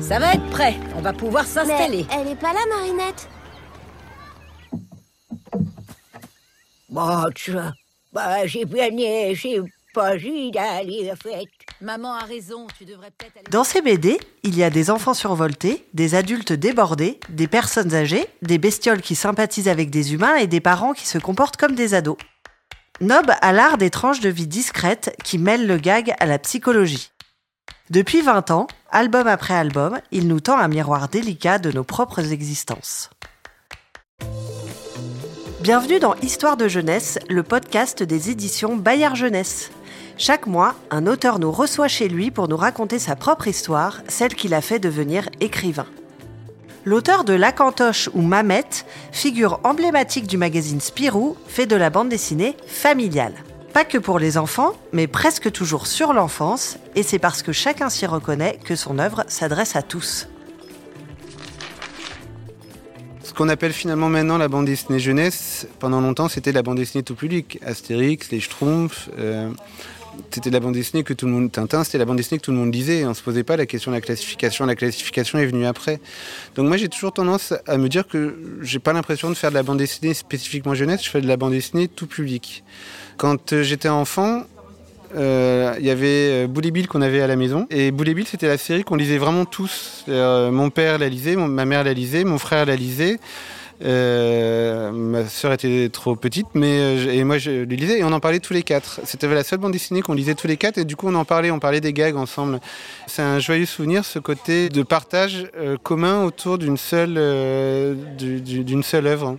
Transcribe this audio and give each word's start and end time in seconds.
Ça 0.00 0.18
va 0.18 0.34
être 0.34 0.50
prêt, 0.50 0.74
on 0.96 1.00
va 1.00 1.12
pouvoir 1.12 1.46
s'installer. 1.46 2.06
Elle 2.12 2.28
est 2.28 2.36
pas 2.36 2.52
là, 2.52 2.60
Marinette 2.68 3.28
Bon, 6.90 7.24
tu 7.34 7.52
vois, 7.52 7.72
bah, 8.12 8.46
j'ai 8.46 8.64
bien 8.64 8.88
j'ai 9.34 9.60
pas 9.94 10.16
vu 10.16 10.50
d'aller 10.50 11.10
en 11.10 11.16
fait. 11.16 11.48
Maman 11.80 12.14
a 12.14 12.24
raison, 12.24 12.66
tu 12.78 12.84
devrais 12.84 13.10
peut-être 13.10 13.36
aller... 13.36 13.46
Dans 13.50 13.64
ces 13.64 13.82
BD, 13.82 14.18
il 14.42 14.56
y 14.56 14.62
a 14.62 14.70
des 14.70 14.90
enfants 14.90 15.14
survoltés, 15.14 15.86
des 15.92 16.14
adultes 16.14 16.52
débordés, 16.52 17.18
des 17.28 17.48
personnes 17.48 17.94
âgées, 17.94 18.26
des 18.42 18.58
bestioles 18.58 19.02
qui 19.02 19.14
sympathisent 19.14 19.68
avec 19.68 19.90
des 19.90 20.14
humains 20.14 20.36
et 20.36 20.46
des 20.46 20.60
parents 20.60 20.92
qui 20.92 21.06
se 21.06 21.18
comportent 21.18 21.56
comme 21.56 21.74
des 21.74 21.94
ados. 21.94 22.16
Nob 23.00 23.26
a 23.40 23.52
l'art 23.52 23.78
des 23.78 23.90
tranches 23.90 24.20
de 24.20 24.28
vie 24.28 24.46
discrètes 24.46 25.16
qui 25.24 25.38
mêlent 25.38 25.66
le 25.66 25.78
gag 25.78 26.14
à 26.20 26.26
la 26.26 26.38
psychologie. 26.38 27.10
Depuis 27.90 28.22
20 28.22 28.50
ans, 28.50 28.66
album 28.90 29.26
après 29.26 29.52
album, 29.52 30.00
il 30.10 30.26
nous 30.26 30.40
tend 30.40 30.56
un 30.56 30.68
miroir 30.68 31.10
délicat 31.10 31.58
de 31.58 31.70
nos 31.70 31.84
propres 31.84 32.32
existences. 32.32 33.10
Bienvenue 35.60 35.98
dans 35.98 36.14
Histoire 36.22 36.56
de 36.56 36.66
jeunesse, 36.66 37.18
le 37.28 37.42
podcast 37.42 38.02
des 38.02 38.30
éditions 38.30 38.74
Bayard 38.76 39.16
Jeunesse. 39.16 39.70
Chaque 40.16 40.46
mois, 40.46 40.76
un 40.90 41.06
auteur 41.06 41.38
nous 41.38 41.52
reçoit 41.52 41.88
chez 41.88 42.08
lui 42.08 42.30
pour 42.30 42.48
nous 42.48 42.56
raconter 42.56 42.98
sa 42.98 43.16
propre 43.16 43.48
histoire, 43.48 44.00
celle 44.08 44.34
qui 44.34 44.48
l'a 44.48 44.62
fait 44.62 44.78
devenir 44.78 45.28
écrivain. 45.40 45.86
L'auteur 46.86 47.24
de 47.24 47.34
Lacantoche 47.34 48.08
ou 48.14 48.22
Mamette, 48.22 48.86
figure 49.12 49.60
emblématique 49.62 50.26
du 50.26 50.38
magazine 50.38 50.80
Spirou, 50.80 51.36
fait 51.46 51.66
de 51.66 51.76
la 51.76 51.90
bande 51.90 52.08
dessinée 52.08 52.56
familiale. 52.66 53.34
Pas 53.74 53.84
que 53.84 53.98
pour 53.98 54.20
les 54.20 54.38
enfants, 54.38 54.72
mais 54.92 55.08
presque 55.08 55.50
toujours 55.50 55.88
sur 55.88 56.12
l'enfance, 56.12 56.78
et 56.94 57.02
c'est 57.02 57.18
parce 57.18 57.42
que 57.42 57.52
chacun 57.52 57.90
s'y 57.90 58.06
reconnaît 58.06 58.58
que 58.64 58.76
son 58.76 58.98
œuvre 59.00 59.24
s'adresse 59.28 59.76
à 59.76 59.82
tous 59.82 60.28
ce 63.34 63.38
qu'on 63.38 63.48
appelle 63.48 63.72
finalement 63.72 64.08
maintenant 64.08 64.38
la 64.38 64.46
bande 64.46 64.66
dessinée 64.66 65.00
jeunesse, 65.00 65.66
pendant 65.80 66.00
longtemps 66.00 66.28
c'était 66.28 66.52
la 66.52 66.62
bande 66.62 66.76
dessinée 66.76 67.02
tout 67.02 67.16
public. 67.16 67.58
Astérix, 67.66 68.30
les 68.30 68.38
Schtroumpfs, 68.38 69.08
euh, 69.18 69.50
c'était 70.30 70.50
la 70.50 70.60
bande 70.60 70.74
dessinée 70.74 71.04
que 71.04 71.12
tout 71.12 71.26
le 71.26 71.32
monde. 71.32 71.52
Tintin, 71.52 71.84
c'était 71.84 71.98
la 71.98 72.04
bande 72.04 72.16
dessinée 72.16 72.38
que 72.38 72.44
tout 72.44 72.50
le 72.50 72.56
monde 72.56 72.74
lisait. 72.74 73.04
On 73.06 73.14
se 73.14 73.22
posait 73.22 73.44
pas 73.44 73.56
la 73.56 73.66
question 73.66 73.90
de 73.92 73.96
la 73.96 74.00
classification. 74.00 74.66
La 74.66 74.74
classification 74.74 75.38
est 75.38 75.46
venue 75.46 75.66
après. 75.66 76.00
Donc 76.56 76.66
moi 76.66 76.76
j'ai 76.76 76.88
toujours 76.88 77.12
tendance 77.12 77.54
à 77.66 77.76
me 77.76 77.88
dire 77.88 78.06
que 78.06 78.36
j'ai 78.62 78.78
pas 78.78 78.92
l'impression 78.92 79.30
de 79.30 79.34
faire 79.34 79.50
de 79.50 79.54
la 79.54 79.62
bande 79.62 79.78
dessinée 79.78 80.14
spécifiquement 80.14 80.74
jeunesse, 80.74 81.04
je 81.04 81.10
fais 81.10 81.20
de 81.20 81.28
la 81.28 81.36
bande 81.36 81.52
dessinée 81.52 81.88
tout 81.88 82.06
public. 82.06 82.64
Quand 83.16 83.52
euh, 83.52 83.62
j'étais 83.62 83.88
enfant, 83.88 84.42
euh, 85.16 85.74
il 85.78 85.86
y 85.86 85.90
avait 85.90 86.46
Boule 86.46 86.70
Bill 86.70 86.88
qu'on 86.88 87.02
avait 87.02 87.20
à 87.20 87.26
la 87.26 87.36
maison. 87.36 87.66
Et 87.70 87.90
Boule 87.90 88.14
Bill, 88.14 88.26
c'était 88.26 88.48
la 88.48 88.58
série 88.58 88.82
qu'on 88.82 88.96
lisait 88.96 89.18
vraiment 89.18 89.44
tous. 89.44 90.04
Euh, 90.08 90.50
mon 90.50 90.70
père 90.70 90.98
la 90.98 91.08
lisait, 91.08 91.36
ma 91.36 91.64
mère 91.64 91.84
la 91.84 91.92
lisait, 91.92 92.24
mon 92.24 92.38
frère 92.38 92.66
la 92.66 92.76
lisait. 92.76 93.18
Euh, 93.84 94.90
ma 94.92 95.26
sœur 95.26 95.52
était 95.52 95.88
trop 95.90 96.16
petite, 96.16 96.46
mais 96.54 97.04
et 97.14 97.24
moi 97.24 97.38
je 97.38 97.50
les 97.50 97.76
lisais 97.76 97.98
et 97.98 98.04
on 98.04 98.12
en 98.12 98.20
parlait 98.20 98.40
tous 98.40 98.54
les 98.54 98.62
quatre. 98.62 99.00
C'était 99.04 99.28
la 99.28 99.44
seule 99.44 99.58
bande 99.58 99.72
dessinée 99.72 100.00
qu'on 100.00 100.14
lisait 100.14 100.34
tous 100.34 100.46
les 100.46 100.56
quatre 100.56 100.78
et 100.78 100.84
du 100.84 100.96
coup 100.96 101.08
on 101.08 101.14
en 101.14 101.24
parlait, 101.24 101.50
on 101.50 101.58
parlait 101.58 101.80
des 101.80 101.92
gags 101.92 102.16
ensemble. 102.16 102.60
C'est 103.06 103.22
un 103.22 103.38
joyeux 103.38 103.66
souvenir 103.66 104.04
ce 104.04 104.18
côté 104.18 104.68
de 104.68 104.82
partage 104.82 105.50
commun 105.82 106.24
autour 106.24 106.58
d'une 106.58 106.76
seule 106.76 107.14
d'une 108.16 108.82
seule 108.82 109.06
œuvre. 109.06 109.36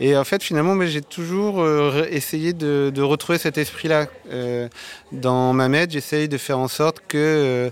Et 0.00 0.16
en 0.16 0.24
fait, 0.24 0.42
finalement, 0.42 0.74
j'ai 0.86 1.02
toujours 1.02 1.60
euh, 1.60 2.06
essayé 2.10 2.54
de, 2.54 3.02
retrouver 3.02 3.38
cet 3.38 3.58
esprit-là. 3.58 4.06
Euh, 4.30 4.68
dans 5.12 5.52
ma 5.52 5.68
mètre, 5.68 5.92
j'essaye 5.92 6.28
de 6.28 6.38
faire 6.38 6.58
en 6.58 6.68
sorte 6.68 7.02
que... 7.06 7.70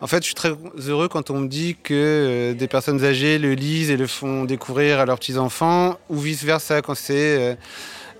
Euh, 0.00 0.04
en 0.04 0.06
fait, 0.06 0.18
je 0.18 0.26
suis 0.26 0.34
très 0.34 0.52
heureux 0.86 1.08
quand 1.08 1.30
on 1.30 1.40
me 1.40 1.48
dit 1.48 1.76
que 1.82 2.54
des 2.56 2.68
personnes 2.68 3.04
âgées 3.04 3.38
le 3.38 3.54
lisent 3.54 3.90
et 3.90 3.96
le 3.96 4.06
font 4.06 4.44
découvrir 4.44 5.00
à 5.00 5.06
leurs 5.06 5.18
petits-enfants, 5.18 5.98
ou 6.08 6.18
vice-versa, 6.18 6.82
quand 6.82 6.94
c'est 6.94 7.56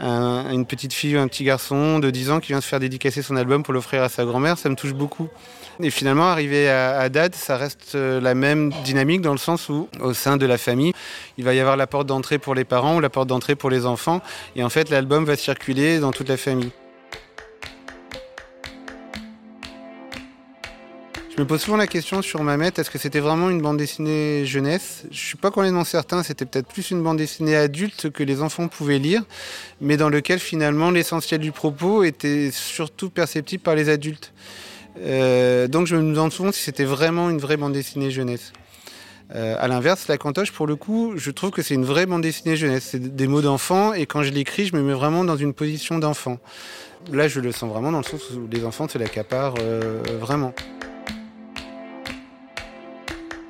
une 0.00 0.64
petite 0.66 0.92
fille 0.92 1.16
ou 1.16 1.20
un 1.20 1.28
petit 1.28 1.44
garçon 1.44 1.98
de 1.98 2.10
10 2.10 2.30
ans 2.30 2.40
qui 2.40 2.48
vient 2.48 2.60
se 2.60 2.66
faire 2.66 2.80
dédicacer 2.80 3.22
son 3.22 3.36
album 3.36 3.62
pour 3.62 3.74
l'offrir 3.74 4.02
à 4.02 4.08
sa 4.08 4.24
grand-mère, 4.24 4.56
ça 4.56 4.68
me 4.68 4.76
touche 4.76 4.94
beaucoup. 4.94 5.28
Et 5.82 5.90
finalement, 5.90 6.28
arrivé 6.28 6.68
à, 6.68 7.08
Dad, 7.08 7.34
ça 7.34 7.56
reste 7.56 7.94
euh, 7.94 8.20
la 8.20 8.34
même 8.34 8.70
dynamique 8.84 9.22
dans 9.22 9.32
le 9.32 9.38
sens 9.38 9.68
où, 9.70 9.88
au 10.00 10.12
sein 10.12 10.36
de 10.36 10.44
la 10.44 10.58
famille, 10.58 10.92
il 11.38 11.44
va 11.44 11.54
y 11.54 11.60
avoir 11.60 11.76
la 11.76 11.86
porte 11.86 12.06
d'entrée 12.06 12.38
pour 12.38 12.54
les 12.54 12.64
parents 12.64 12.96
ou 12.96 13.00
la 13.00 13.08
porte 13.08 13.28
d'entrée 13.28 13.56
pour 13.56 13.70
les 13.70 13.86
enfants. 13.86 14.20
Et 14.56 14.62
en 14.62 14.68
fait, 14.68 14.90
l'album 14.90 15.24
va 15.24 15.36
circuler 15.36 15.98
dans 15.98 16.12
toute 16.12 16.28
la 16.28 16.36
famille. 16.36 16.70
Je 21.40 21.44
me 21.44 21.48
pose 21.48 21.62
souvent 21.62 21.78
la 21.78 21.86
question 21.86 22.20
sur 22.20 22.42
Mamet, 22.42 22.70
est-ce 22.76 22.90
que 22.90 22.98
c'était 22.98 23.18
vraiment 23.18 23.48
une 23.48 23.62
bande 23.62 23.78
dessinée 23.78 24.44
jeunesse? 24.44 25.04
Je 25.10 25.18
suis 25.18 25.38
pas 25.38 25.50
complètement 25.50 25.84
certain, 25.84 26.22
c'était 26.22 26.44
peut-être 26.44 26.66
plus 26.66 26.90
une 26.90 27.02
bande 27.02 27.16
dessinée 27.16 27.56
adulte 27.56 28.10
que 28.10 28.22
les 28.22 28.42
enfants 28.42 28.68
pouvaient 28.68 28.98
lire, 28.98 29.22
mais 29.80 29.96
dans 29.96 30.10
lequel 30.10 30.38
finalement 30.38 30.90
l'essentiel 30.90 31.40
du 31.40 31.50
propos 31.50 32.02
était 32.02 32.50
surtout 32.52 33.08
perceptible 33.08 33.62
par 33.62 33.74
les 33.74 33.88
adultes. 33.88 34.34
Euh, 35.00 35.66
donc 35.66 35.86
je 35.86 35.96
me 35.96 36.12
demande 36.12 36.30
souvent 36.30 36.52
si 36.52 36.62
c'était 36.62 36.84
vraiment 36.84 37.30
une 37.30 37.38
vraie 37.38 37.56
bande 37.56 37.72
dessinée 37.72 38.10
jeunesse. 38.10 38.52
Euh, 39.34 39.56
à 39.58 39.66
l'inverse, 39.66 40.08
la 40.08 40.18
cantoche, 40.18 40.52
pour 40.52 40.66
le 40.66 40.76
coup, 40.76 41.14
je 41.16 41.30
trouve 41.30 41.52
que 41.52 41.62
c'est 41.62 41.72
une 41.72 41.86
vraie 41.86 42.04
bande 42.04 42.20
dessinée 42.20 42.56
jeunesse. 42.56 42.88
C'est 42.90 43.16
des 43.16 43.26
mots 43.26 43.40
d'enfant 43.40 43.94
et 43.94 44.04
quand 44.04 44.22
je 44.22 44.30
l'écris, 44.30 44.66
je 44.66 44.76
me 44.76 44.82
mets 44.82 44.92
vraiment 44.92 45.24
dans 45.24 45.38
une 45.38 45.54
position 45.54 45.98
d'enfant. 45.98 46.36
Là, 47.10 47.28
je 47.28 47.40
le 47.40 47.50
sens 47.50 47.72
vraiment 47.72 47.92
dans 47.92 48.00
le 48.00 48.04
sens 48.04 48.28
où 48.30 48.46
les 48.52 48.66
enfants 48.66 48.88
se 48.88 48.98
l'accaparent 48.98 49.54
euh, 49.58 50.02
vraiment. 50.20 50.52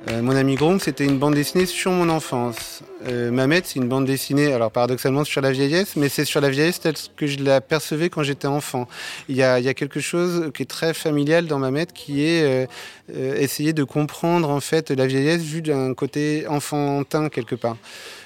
Euh, 0.09 0.23
mon 0.23 0.35
ami 0.35 0.55
Grom, 0.55 0.79
c'était 0.79 1.05
une 1.05 1.19
bande 1.19 1.35
dessinée 1.35 1.67
sur 1.67 1.91
mon 1.91 2.09
enfance. 2.09 2.81
Euh, 3.07 3.29
Mamet, 3.29 3.61
c'est 3.63 3.77
une 3.77 3.87
bande 3.87 4.05
dessinée, 4.05 4.51
alors 4.51 4.71
paradoxalement 4.71 5.23
sur 5.23 5.41
la 5.41 5.51
vieillesse, 5.51 5.95
mais 5.95 6.09
c'est 6.09 6.25
sur 6.25 6.41
la 6.41 6.49
vieillesse 6.49 6.79
telle 6.79 6.95
que 7.15 7.27
je 7.27 7.43
la 7.43 7.61
percevais 7.61 8.09
quand 8.09 8.23
j'étais 8.23 8.47
enfant. 8.47 8.87
Il 9.29 9.35
y, 9.35 9.43
a, 9.43 9.73
quelque 9.75 9.99
chose 9.99 10.51
qui 10.55 10.63
est 10.63 10.69
très 10.69 10.95
familial 10.95 11.45
dans 11.45 11.59
Mamet, 11.59 11.85
qui 11.85 12.23
est 12.25 12.67
euh, 13.15 13.35
essayer 13.35 13.73
de 13.73 13.83
comprendre 13.83 14.49
en 14.49 14.59
fait 14.59 14.91
la 14.91 15.07
vieillesse 15.07 15.41
vue 15.41 15.61
d'un 15.61 15.93
côté 15.93 16.45
enfantin 16.47 17.29
quelque 17.29 17.55
part. 17.55 17.77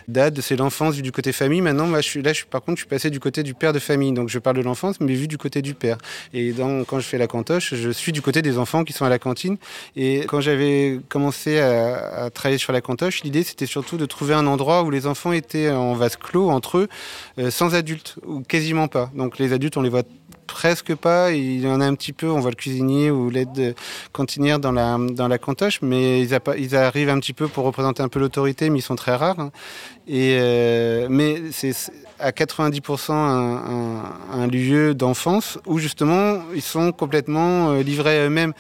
Dad, 0.08 0.40
c'est 0.42 0.56
l'enfance 0.56 0.96
vue 0.96 1.02
du 1.02 1.12
côté 1.12 1.32
famille. 1.32 1.62
Maintenant, 1.62 1.88
moi, 1.88 2.02
je 2.02 2.08
suis, 2.08 2.22
là, 2.22 2.32
je, 2.32 2.46
par 2.46 2.62
contre, 2.62 2.78
je 2.78 2.82
suis 2.82 2.90
passé 2.90 3.10
du 3.10 3.20
côté 3.20 3.42
du 3.44 3.54
père 3.54 3.74
de 3.74 3.80
famille. 3.80 4.12
Donc, 4.12 4.30
je 4.30 4.38
parle 4.38 4.58
de 4.58 4.62
l'enfance, 4.62 5.00
mais 5.00 5.14
vu 5.14 5.28
du 5.28 5.38
côté 5.38 5.62
du 5.62 5.74
père. 5.74 5.98
Et 6.34 6.54
quand 6.88 7.00
je 7.00 7.08
fais 7.08 7.18
la 7.18 7.28
cantoche, 7.28 7.74
je 7.74 7.90
suis 7.90 8.12
du 8.12 8.22
côté 8.22 8.42
des 8.42 8.58
enfants 8.58 8.84
qui 8.84 8.94
sont 8.94 9.06
à 9.06 9.10
la 9.10 9.20
cantine. 9.20 9.58
Et 9.96 10.20
quand 10.28 10.42
j'avais 10.42 11.00
commencé 11.10 11.60
à, 11.60 12.30
travailler 12.34 12.60
sur 12.60 12.74
la 12.74 12.82
cantoche, 12.82 13.24
l'idée, 13.24 13.44
c'était 13.44 13.66
surtout 13.66 13.98
de 13.98 14.06
trouver 14.06 14.34
un 14.34 14.46
endroit 14.46 14.84
où 14.84 14.92
les 14.92 15.08
enfants 15.08 15.32
étaient 15.32 15.72
en 15.72 15.94
vase 15.94 16.18
clos 16.18 16.50
entre 16.50 16.80
eux, 16.80 16.88
euh, 17.40 17.50
sans 17.50 17.74
adultes, 17.74 18.16
ou 18.26 18.42
quasiment 18.42 18.88
pas. 18.88 19.10
Donc, 19.16 19.40
les 19.40 19.54
adultes, 19.54 19.78
on 19.78 19.82
les 19.82 19.90
voit 19.90 20.04
presque 20.48 20.96
pas. 20.96 21.32
Il 21.32 21.62
y 21.62 21.68
en 21.68 21.82
a 21.82 21.86
un 21.86 21.96
petit 21.96 22.14
peu, 22.14 22.30
on 22.30 22.40
voit 22.40 22.52
le 22.52 22.56
cuisinier 22.56 23.12
ou 23.12 23.30
l'aide 23.30 23.76
cantinière 24.12 24.60
dans 24.60 24.72
la, 24.72 24.98
dans 24.98 25.28
la 25.28 25.38
cantoche, 25.38 25.82
mais 25.82 26.22
ils, 26.22 26.38
ils, 26.58 26.76
arrivent 26.76 27.10
un 27.10 27.20
petit 27.20 27.34
peu 27.34 27.48
pour 27.48 27.66
représenter 27.66 28.04
un 28.04 28.10
peu 28.10 28.20
l'autorité, 28.20 28.70
mais 28.70 28.80
ils 28.80 28.84
sont 28.84 28.96
très 28.96 29.16
rares. 29.16 29.40
Hein. 29.40 29.52
Et, 30.08 30.38
euh, 30.40 31.08
mais 31.10 31.42
c'est 31.52 31.74
à 32.20 32.32
90% 32.32 33.12
un, 33.12 34.04
un, 34.32 34.48
lieu 34.48 34.94
d'enfance 34.94 35.60
où 35.66 35.80
justement 35.80 36.40
ils 36.54 36.62
sont 36.62 36.92
complètement 36.92 37.72
euh, 37.72 37.84
livrés 37.84 38.20
à 38.20 38.26
eux-mêmes. 38.26 38.54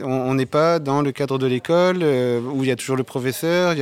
On 0.00 0.34
n'est 0.34 0.46
pas 0.46 0.78
dans 0.78 1.02
le 1.02 1.12
cadre 1.12 1.38
de 1.38 1.46
l'école 1.46 1.98
euh, 2.02 2.40
où 2.40 2.62
il 2.62 2.68
y 2.68 2.70
a 2.70 2.76
toujours 2.76 2.96
le 2.96 3.02
professeur. 3.02 3.74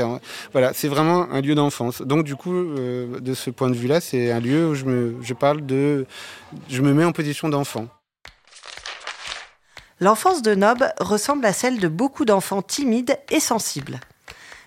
voilà, 0.52 0.72
c'est 0.74 0.88
vraiment 0.88 1.30
un 1.30 1.40
lieu 1.40 1.54
d'enfance. 1.54 2.02
Donc 2.02 2.24
du 2.24 2.36
coup, 2.36 2.54
euh, 2.54 3.20
de 3.20 3.34
ce 3.34 3.50
point 3.50 3.70
de 3.70 3.76
vue-là, 3.76 4.00
c'est 4.00 4.32
un 4.32 4.40
lieu 4.40 4.68
où 4.68 4.74
je, 4.74 5.34
parle 5.34 5.64
de, 5.64 6.06
je 6.68 6.82
me 6.82 6.92
mets 6.92 7.04
en 7.04 7.12
position 7.12 7.48
d'enfant. 7.48 7.86
L'enfance 10.00 10.42
de 10.42 10.54
Nob 10.54 10.84
ressemble 10.98 11.44
à 11.44 11.52
celle 11.52 11.78
de 11.78 11.88
beaucoup 11.88 12.24
d'enfants 12.24 12.62
timides 12.62 13.18
et 13.30 13.40
sensibles. 13.40 14.00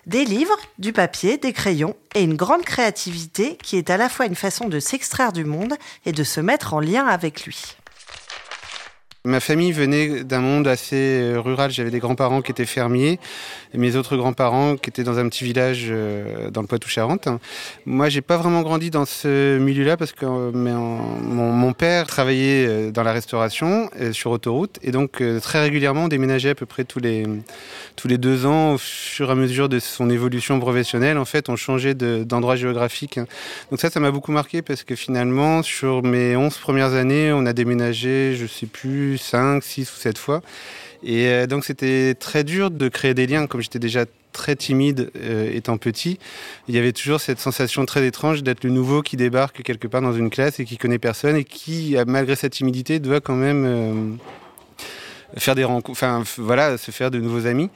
Des 0.06 0.24
livres, 0.24 0.56
du 0.78 0.92
papier, 0.92 1.38
des 1.38 1.52
crayons 1.52 1.96
et 2.14 2.22
une 2.22 2.36
grande 2.36 2.62
créativité 2.62 3.56
qui 3.62 3.76
est 3.76 3.90
à 3.90 3.96
la 3.96 4.08
fois 4.08 4.26
une 4.26 4.34
façon 4.34 4.68
de 4.68 4.78
s'extraire 4.78 5.32
du 5.32 5.44
monde 5.44 5.74
et 6.06 6.12
de 6.12 6.24
se 6.24 6.40
mettre 6.40 6.74
en 6.74 6.80
lien 6.80 7.06
avec 7.06 7.46
lui. 7.46 7.76
Ma 9.26 9.40
famille 9.40 9.72
venait 9.72 10.22
d'un 10.22 10.40
monde 10.40 10.68
assez 10.68 10.96
euh, 11.22 11.40
rural. 11.40 11.70
J'avais 11.70 11.90
des 11.90 11.98
grands-parents 11.98 12.42
qui 12.42 12.50
étaient 12.50 12.66
fermiers, 12.66 13.18
et 13.72 13.78
mes 13.78 13.96
autres 13.96 14.18
grands-parents 14.18 14.76
qui 14.76 14.90
étaient 14.90 15.02
dans 15.02 15.18
un 15.18 15.26
petit 15.30 15.44
village 15.44 15.86
euh, 15.88 16.50
dans 16.50 16.60
le 16.60 16.66
Poitou-Charentes. 16.66 17.28
Moi, 17.86 18.10
j'ai 18.10 18.20
pas 18.20 18.36
vraiment 18.36 18.60
grandi 18.60 18.90
dans 18.90 19.06
ce 19.06 19.56
milieu-là 19.56 19.96
parce 19.96 20.12
que 20.12 20.26
euh, 20.26 20.50
mon, 20.52 21.72
père 21.72 22.06
travaillait 22.06 22.92
dans 22.92 23.02
la 23.02 23.12
restauration 23.12 23.88
sur 24.12 24.30
autoroute, 24.30 24.78
et 24.82 24.90
donc 24.90 25.22
très 25.40 25.60
régulièrement, 25.62 26.04
on 26.04 26.08
déménageait 26.08 26.50
à 26.50 26.54
peu 26.54 26.66
près 26.66 26.84
tous 26.84 27.00
les 27.00 27.24
tous 27.96 28.08
les 28.08 28.18
deux 28.18 28.44
ans, 28.44 28.74
au 28.74 28.78
fur 28.78 29.28
et 29.28 29.32
à 29.32 29.34
mesure 29.34 29.68
de 29.68 29.78
son 29.78 30.10
évolution 30.10 30.60
professionnelle. 30.60 31.16
En 31.16 31.24
fait, 31.24 31.48
on 31.48 31.56
changeait 31.56 31.94
d'endroit 31.94 32.56
géographique. 32.56 33.18
Donc 33.70 33.80
ça, 33.80 33.88
ça 33.88 34.00
m'a 34.00 34.10
beaucoup 34.10 34.32
marqué 34.32 34.62
parce 34.62 34.82
que 34.84 34.94
finalement, 34.94 35.62
sur 35.62 36.02
mes 36.02 36.36
11 36.36 36.56
premières 36.58 36.92
années, 36.94 37.32
on 37.32 37.46
a 37.46 37.52
déménagé, 37.52 38.36
je 38.36 38.46
sais 38.46 38.66
plus 38.66 39.13
5, 39.18 39.62
6 39.62 39.92
ou 39.92 39.96
7 39.96 40.18
fois. 40.18 40.42
Et 41.04 41.28
euh, 41.28 41.46
donc 41.46 41.64
c'était 41.64 42.14
très 42.14 42.44
dur 42.44 42.70
de 42.70 42.88
créer 42.88 43.14
des 43.14 43.26
liens, 43.26 43.46
comme 43.46 43.60
j'étais 43.60 43.78
déjà 43.78 44.06
très 44.32 44.56
timide 44.56 45.10
euh, 45.16 45.50
étant 45.52 45.76
petit. 45.76 46.18
Il 46.66 46.74
y 46.74 46.78
avait 46.78 46.92
toujours 46.92 47.20
cette 47.20 47.38
sensation 47.38 47.84
très 47.84 48.06
étrange 48.06 48.42
d'être 48.42 48.64
le 48.64 48.70
nouveau 48.70 49.02
qui 49.02 49.16
débarque 49.16 49.62
quelque 49.62 49.86
part 49.86 50.00
dans 50.00 50.14
une 50.14 50.30
classe 50.30 50.58
et 50.60 50.64
qui 50.64 50.78
connaît 50.78 50.98
personne 50.98 51.36
et 51.36 51.44
qui, 51.44 51.96
malgré 52.06 52.34
sa 52.36 52.48
timidité, 52.48 52.98
doit 53.00 53.20
quand 53.20 53.36
même 53.36 53.64
euh, 53.64 53.94
faire 55.38 55.54
des 55.54 55.64
rencontres, 55.64 55.90
enfin 55.90 56.22
voilà, 56.38 56.78
se 56.78 56.90
faire 56.90 57.10
de 57.10 57.20
nouveaux 57.20 57.46
amis 57.46 57.68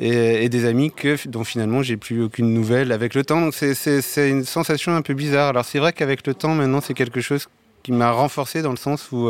et, 0.00 0.48
des 0.48 0.64
amis 0.64 0.90
que, 0.90 1.16
dont 1.28 1.44
finalement 1.44 1.82
j'ai 1.82 1.96
plus 1.96 2.22
aucune 2.22 2.52
nouvelle 2.52 2.90
avec 2.90 3.14
le 3.14 3.24
temps. 3.24 3.40
Donc 3.40 3.54
c'est 3.54 4.28
une 4.28 4.44
sensation 4.44 4.94
un 4.94 5.02
peu 5.02 5.14
bizarre. 5.14 5.50
Alors 5.50 5.64
c'est 5.64 5.78
vrai 5.78 5.92
qu'avec 5.92 6.26
le 6.26 6.34
temps 6.34 6.54
maintenant 6.54 6.80
c'est 6.80 6.94
quelque 6.94 7.20
chose 7.20 7.46
qui 7.84 7.92
m'a 7.92 8.10
renforcé 8.10 8.62
dans 8.62 8.70
le 8.70 8.76
sens 8.76 9.10
où 9.12 9.28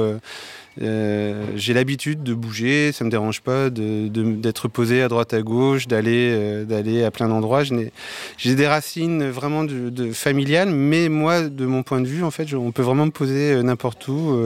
euh, 0.81 1.45
j'ai 1.55 1.75
l'habitude 1.75 2.23
de 2.23 2.33
bouger, 2.33 2.93
ça 2.93 3.05
me 3.05 3.11
dérange 3.11 3.43
pas 3.43 3.69
d'être 3.69 4.69
posé 4.69 5.03
à 5.03 5.09
droite 5.09 5.35
à 5.35 5.43
gauche, 5.43 5.87
d'aller 5.87 6.31
euh, 6.33 7.07
à 7.07 7.11
plein 7.11 7.29
d'endroits. 7.29 7.63
J'ai 7.63 8.55
des 8.55 8.67
racines 8.67 9.29
vraiment 9.29 9.67
familiales, 10.13 10.71
mais 10.71 11.09
moi, 11.09 11.43
de 11.43 11.67
mon 11.67 11.83
point 11.83 12.01
de 12.01 12.09
vue, 12.09 12.25
en 12.25 12.31
fait, 12.31 12.55
on 12.55 12.73
peut 12.73 12.83
vraiment 12.83 13.07
me 13.07 13.11
poser 13.11 13.63
n'importe 13.63 14.09
où, 14.09 14.39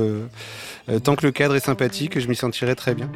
tant 1.05 1.17
que 1.17 1.27
le 1.27 1.33
cadre 1.33 1.55
est 1.55 1.61
sympathique, 1.61 2.19
je 2.19 2.29
m'y 2.29 2.37
sentirai 2.37 2.75
très 2.75 2.95
bien. 2.95 3.11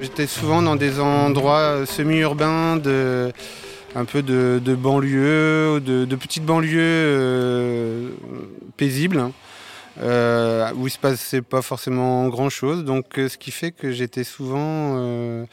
J'étais 0.00 0.26
souvent 0.26 0.60
dans 0.60 0.76
des 0.76 0.98
endroits 0.98 1.86
semi-urbains 1.86 2.76
de 2.76 3.32
un 3.94 4.04
peu 4.04 4.22
de, 4.22 4.74
banlieue, 4.74 5.80
de, 5.80 6.16
petites 6.16 6.44
banlieues 6.44 6.78
euh, 6.80 8.10
paisibles, 8.76 9.18
hein, 9.18 9.32
euh, 10.02 10.70
où 10.76 10.86
il 10.86 10.90
se 10.90 10.98
passait 10.98 11.42
pas 11.42 11.62
forcément 11.62 12.28
grand 12.28 12.50
chose. 12.50 12.84
Donc, 12.84 13.18
euh, 13.18 13.28
ce 13.28 13.36
qui 13.36 13.50
fait 13.50 13.72
que 13.72 13.90
j'étais 13.90 14.24
souvent 14.24 15.46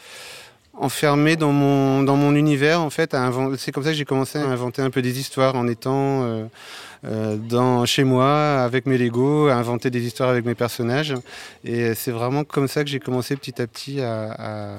enfermé 0.80 1.36
dans 1.36 1.52
mon, 1.52 2.04
dans 2.04 2.16
mon 2.16 2.36
univers, 2.36 2.82
en 2.82 2.92
fait. 2.92 3.16
C'est 3.58 3.72
comme 3.72 3.84
ça 3.84 3.90
que 3.90 3.96
j'ai 3.96 4.06
commencé 4.06 4.38
à 4.38 4.46
inventer 4.46 4.82
un 4.82 4.92
peu 4.92 5.02
des 5.02 5.20
histoires 5.20 5.56
en 5.56 5.68
étant 5.68 6.48
dans, 7.04 7.86
chez 7.86 8.04
moi 8.04 8.62
avec 8.62 8.86
mes 8.86 8.98
Lego, 8.98 9.48
à 9.48 9.56
inventer 9.56 9.90
des 9.90 10.06
histoires 10.06 10.30
avec 10.30 10.46
mes 10.46 10.56
personnages. 10.56 11.14
Et 11.64 11.94
c'est 11.94 12.12
vraiment 12.12 12.44
comme 12.44 12.68
ça 12.68 12.84
que 12.84 12.90
j'ai 12.90 13.00
commencé 13.00 13.36
petit 13.36 13.62
à 13.62 13.68
petit 13.68 14.02
à, 14.02 14.78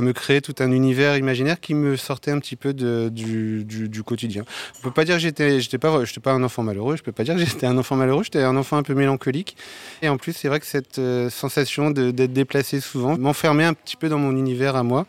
me 0.00 0.12
créer 0.12 0.40
tout 0.40 0.54
un 0.60 0.70
univers 0.72 1.16
imaginaire 1.16 1.60
qui 1.60 1.74
me 1.74 1.96
sortait 1.96 2.30
un 2.30 2.38
petit 2.38 2.56
peu 2.56 2.72
de, 2.72 3.08
du, 3.12 3.64
du, 3.64 4.02
quotidien. 4.02 4.44
On 4.78 4.82
peut 4.82 4.90
pas 4.90 5.04
dire 5.04 5.16
que 5.16 5.20
j'étais, 5.20 5.60
j'étais 5.60 5.78
pas, 5.78 6.04
j'étais 6.04 6.20
pas 6.20 6.32
un 6.32 6.42
enfant 6.42 6.62
malheureux. 6.62 6.96
Je 6.96 7.02
peux 7.02 7.12
pas 7.12 7.24
dire 7.24 7.34
que 7.34 7.44
j'étais 7.44 7.66
un 7.66 7.78
enfant 7.78 7.96
malheureux. 7.96 8.24
J'étais 8.24 8.42
un 8.42 8.56
enfant 8.56 8.76
un 8.76 8.82
peu 8.82 8.94
mélancolique. 8.94 9.56
Et 10.02 10.08
en 10.08 10.16
plus, 10.16 10.32
c'est 10.32 10.48
vrai 10.48 10.60
que 10.60 10.66
cette 10.66 10.98
euh, 10.98 11.30
sensation 11.30 11.90
d'être 11.90 12.32
déplacé 12.32 12.80
souvent 12.80 13.16
m'enfermait 13.18 13.64
un 13.64 13.74
petit 13.74 13.96
peu 13.96 14.08
dans 14.08 14.18
mon 14.18 14.36
univers 14.36 14.76
à 14.76 14.82
moi. 14.82 15.06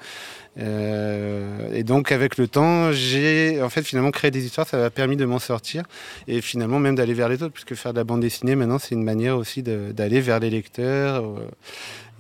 Euh, 0.59 1.73
et 1.73 1.83
donc 1.83 2.11
avec 2.11 2.37
le 2.37 2.47
temps, 2.47 2.91
j'ai 2.91 3.61
en 3.61 3.69
fait 3.69 3.83
finalement 3.83 4.11
créé 4.11 4.31
des 4.31 4.45
histoires, 4.45 4.67
ça 4.67 4.77
m'a 4.77 4.89
permis 4.89 5.15
de 5.15 5.25
m'en 5.25 5.39
sortir 5.39 5.83
et 6.27 6.41
finalement 6.41 6.79
même 6.79 6.95
d'aller 6.95 7.13
vers 7.13 7.29
les 7.29 7.41
autres, 7.41 7.53
puisque 7.53 7.75
faire 7.75 7.93
de 7.93 7.97
la 7.97 8.03
bande 8.03 8.21
dessinée 8.21 8.55
maintenant 8.55 8.79
c'est 8.79 8.95
une 8.95 9.03
manière 9.03 9.37
aussi 9.37 9.63
d'aller 9.63 10.19
vers 10.19 10.39
les 10.39 10.49
lecteurs 10.49 11.23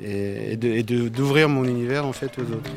euh, 0.01 0.53
et, 0.53 0.83
d'ouvrir 0.83 1.49
mon 1.49 1.65
univers 1.65 2.05
en 2.05 2.13
fait 2.13 2.31
aux 2.39 2.53
autres. 2.53 2.71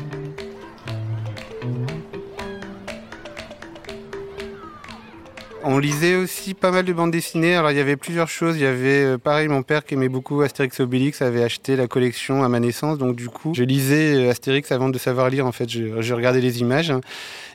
On 5.66 5.78
lisait 5.78 6.16
aussi 6.16 6.52
pas 6.52 6.70
mal 6.70 6.84
de 6.84 6.92
bandes 6.92 7.10
dessinées. 7.10 7.54
Alors 7.54 7.70
il 7.70 7.78
y 7.78 7.80
avait 7.80 7.96
plusieurs 7.96 8.28
choses. 8.28 8.56
Il 8.56 8.62
y 8.62 8.66
avait 8.66 9.02
euh, 9.02 9.18
pareil 9.18 9.48
mon 9.48 9.62
père 9.62 9.86
qui 9.86 9.94
aimait 9.94 10.10
beaucoup 10.10 10.42
Astérix 10.42 10.78
Obélix 10.80 11.22
avait 11.22 11.42
acheté 11.42 11.74
la 11.74 11.86
collection 11.86 12.44
à 12.44 12.50
ma 12.50 12.60
naissance. 12.60 12.98
Donc 12.98 13.16
du 13.16 13.30
coup, 13.30 13.54
je 13.54 13.64
lisais 13.64 14.14
euh, 14.14 14.30
Astérix 14.30 14.70
avant 14.72 14.90
de 14.90 14.98
savoir 14.98 15.30
lire. 15.30 15.46
En 15.46 15.52
fait, 15.52 15.70
je, 15.70 16.12
regardais 16.12 16.42
les 16.42 16.60
images. 16.60 16.92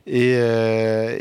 Et, 0.07 0.33
euh, 0.37 1.19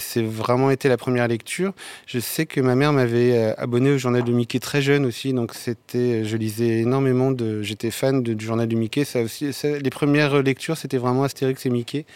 c'est 0.00 0.24
vraiment 0.24 0.72
été 0.72 0.88
la 0.88 0.96
première 0.96 1.28
lecture. 1.28 1.72
Je 2.06 2.18
sais 2.18 2.46
que 2.46 2.60
ma 2.60 2.74
mère 2.74 2.92
m'avait 2.92 3.54
abonné 3.56 3.92
au 3.92 3.98
journal 3.98 4.24
de 4.24 4.32
Mickey 4.32 4.58
très 4.58 4.82
jeune 4.82 5.06
aussi, 5.06 5.32
donc 5.32 5.54
c'était, 5.54 6.24
je 6.24 6.36
lisais 6.36 6.80
énormément 6.80 7.32
j'étais 7.62 7.90
fan 7.90 8.22
du 8.22 8.44
journal 8.44 8.66
de 8.66 8.74
Mickey. 8.74 9.04
Ça 9.04 9.20
aussi, 9.20 9.52
les 9.64 9.90
premières 9.90 10.42
lectures, 10.42 10.76
c'était 10.76 10.98
vraiment 10.98 11.22
Astérix 11.22 11.64
et 11.64 11.70
Mickey 11.70 12.06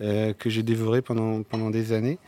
que 0.00 0.50
j'ai 0.50 0.62
dévoré 0.62 1.02
pendant 1.02 1.42
pendant 1.42 1.70
des 1.70 1.92
années. 1.92 2.18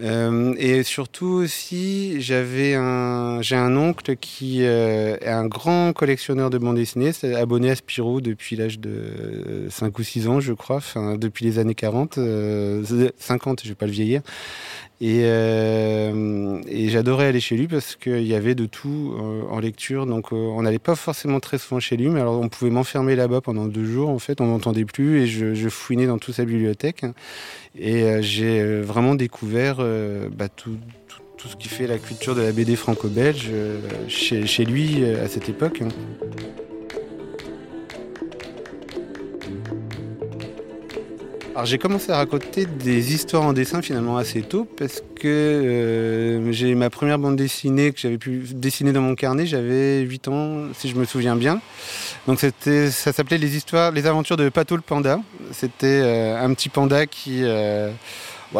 Euh, 0.00 0.54
et 0.56 0.82
surtout 0.84 1.26
aussi, 1.26 2.20
j'avais 2.20 2.74
un, 2.74 3.42
j'ai 3.42 3.56
un 3.56 3.76
oncle 3.76 4.16
qui 4.16 4.62
euh, 4.62 5.16
est 5.20 5.28
un 5.28 5.46
grand 5.46 5.92
collectionneur 5.92 6.48
de 6.48 6.56
bandes 6.56 6.76
dessinées, 6.76 7.12
abonné 7.36 7.70
à 7.70 7.76
Spirou 7.76 8.20
depuis 8.20 8.56
l'âge 8.56 8.78
de 8.78 9.66
5 9.68 9.98
ou 9.98 10.02
6 10.02 10.28
ans, 10.28 10.40
je 10.40 10.54
crois, 10.54 10.76
enfin, 10.76 11.16
depuis 11.16 11.44
les 11.44 11.58
années 11.58 11.74
40, 11.74 12.18
50, 13.18 13.60
je 13.64 13.68
vais 13.68 13.74
pas 13.74 13.86
le 13.86 13.92
vieillir. 13.92 14.22
Et, 15.04 15.22
euh, 15.24 16.60
et 16.68 16.88
j'adorais 16.88 17.26
aller 17.26 17.40
chez 17.40 17.56
lui 17.56 17.66
parce 17.66 17.96
qu'il 17.96 18.22
y 18.22 18.36
avait 18.36 18.54
de 18.54 18.66
tout 18.66 19.16
euh, 19.18 19.42
en 19.50 19.58
lecture. 19.58 20.06
Donc 20.06 20.32
euh, 20.32 20.36
on 20.36 20.62
n'allait 20.62 20.78
pas 20.78 20.94
forcément 20.94 21.40
très 21.40 21.58
souvent 21.58 21.80
chez 21.80 21.96
lui, 21.96 22.08
mais 22.08 22.20
alors 22.20 22.38
on 22.38 22.48
pouvait 22.48 22.70
m'enfermer 22.70 23.16
là-bas 23.16 23.40
pendant 23.40 23.66
deux 23.66 23.84
jours. 23.84 24.10
En 24.10 24.20
fait, 24.20 24.40
on 24.40 24.46
m'entendait 24.46 24.84
plus 24.84 25.22
et 25.22 25.26
je, 25.26 25.68
fouinais 25.68 26.06
dans 26.06 26.18
toute 26.18 26.36
sa 26.36 26.44
bibliothèque. 26.44 27.04
Et 27.76 28.22
j'ai 28.22 28.80
vraiment 28.80 29.16
découvert 29.16 29.78
bah, 30.30 30.48
tout, 30.48 30.76
ce 31.48 31.56
qui 31.56 31.68
fait 31.68 31.88
la 31.88 31.98
culture 31.98 32.36
de 32.36 32.42
la 32.42 32.52
BD 32.52 32.76
franco-belge 32.76 33.50
chez, 34.06 34.64
lui 34.64 35.04
à 35.04 35.26
cette 35.26 35.48
époque. 35.48 35.82
Alors 41.54 41.66
j'ai 41.66 41.76
commencé 41.76 42.10
à 42.10 42.16
raconter 42.16 42.64
des 42.64 43.12
histoires 43.12 43.42
en 43.42 43.52
dessin 43.52 43.82
finalement 43.82 44.16
assez 44.16 44.40
tôt 44.40 44.66
parce 44.78 45.02
que 45.14 45.28
euh, 45.28 46.50
j'ai 46.50 46.74
ma 46.74 46.88
première 46.88 47.18
bande 47.18 47.36
dessinée 47.36 47.92
que 47.92 48.00
j'avais 48.00 48.16
pu 48.16 48.42
dessiner 48.54 48.92
dans 48.92 49.02
mon 49.02 49.14
carnet, 49.14 49.44
j'avais 49.44 50.00
8 50.00 50.28
ans 50.28 50.68
si 50.72 50.88
je 50.88 50.94
me 50.94 51.04
souviens 51.04 51.36
bien. 51.36 51.60
Donc 52.26 52.40
c'était 52.40 52.90
ça 52.90 53.12
s'appelait 53.12 53.36
les 53.36 53.54
histoires 53.54 53.90
les 53.92 54.06
aventures 54.06 54.38
de 54.38 54.48
Pato 54.48 54.76
le 54.76 54.82
panda. 54.82 55.20
C'était 55.50 56.00
euh, 56.02 56.42
un 56.42 56.54
petit 56.54 56.70
panda 56.70 57.04
qui 57.06 57.40
euh, 57.42 57.90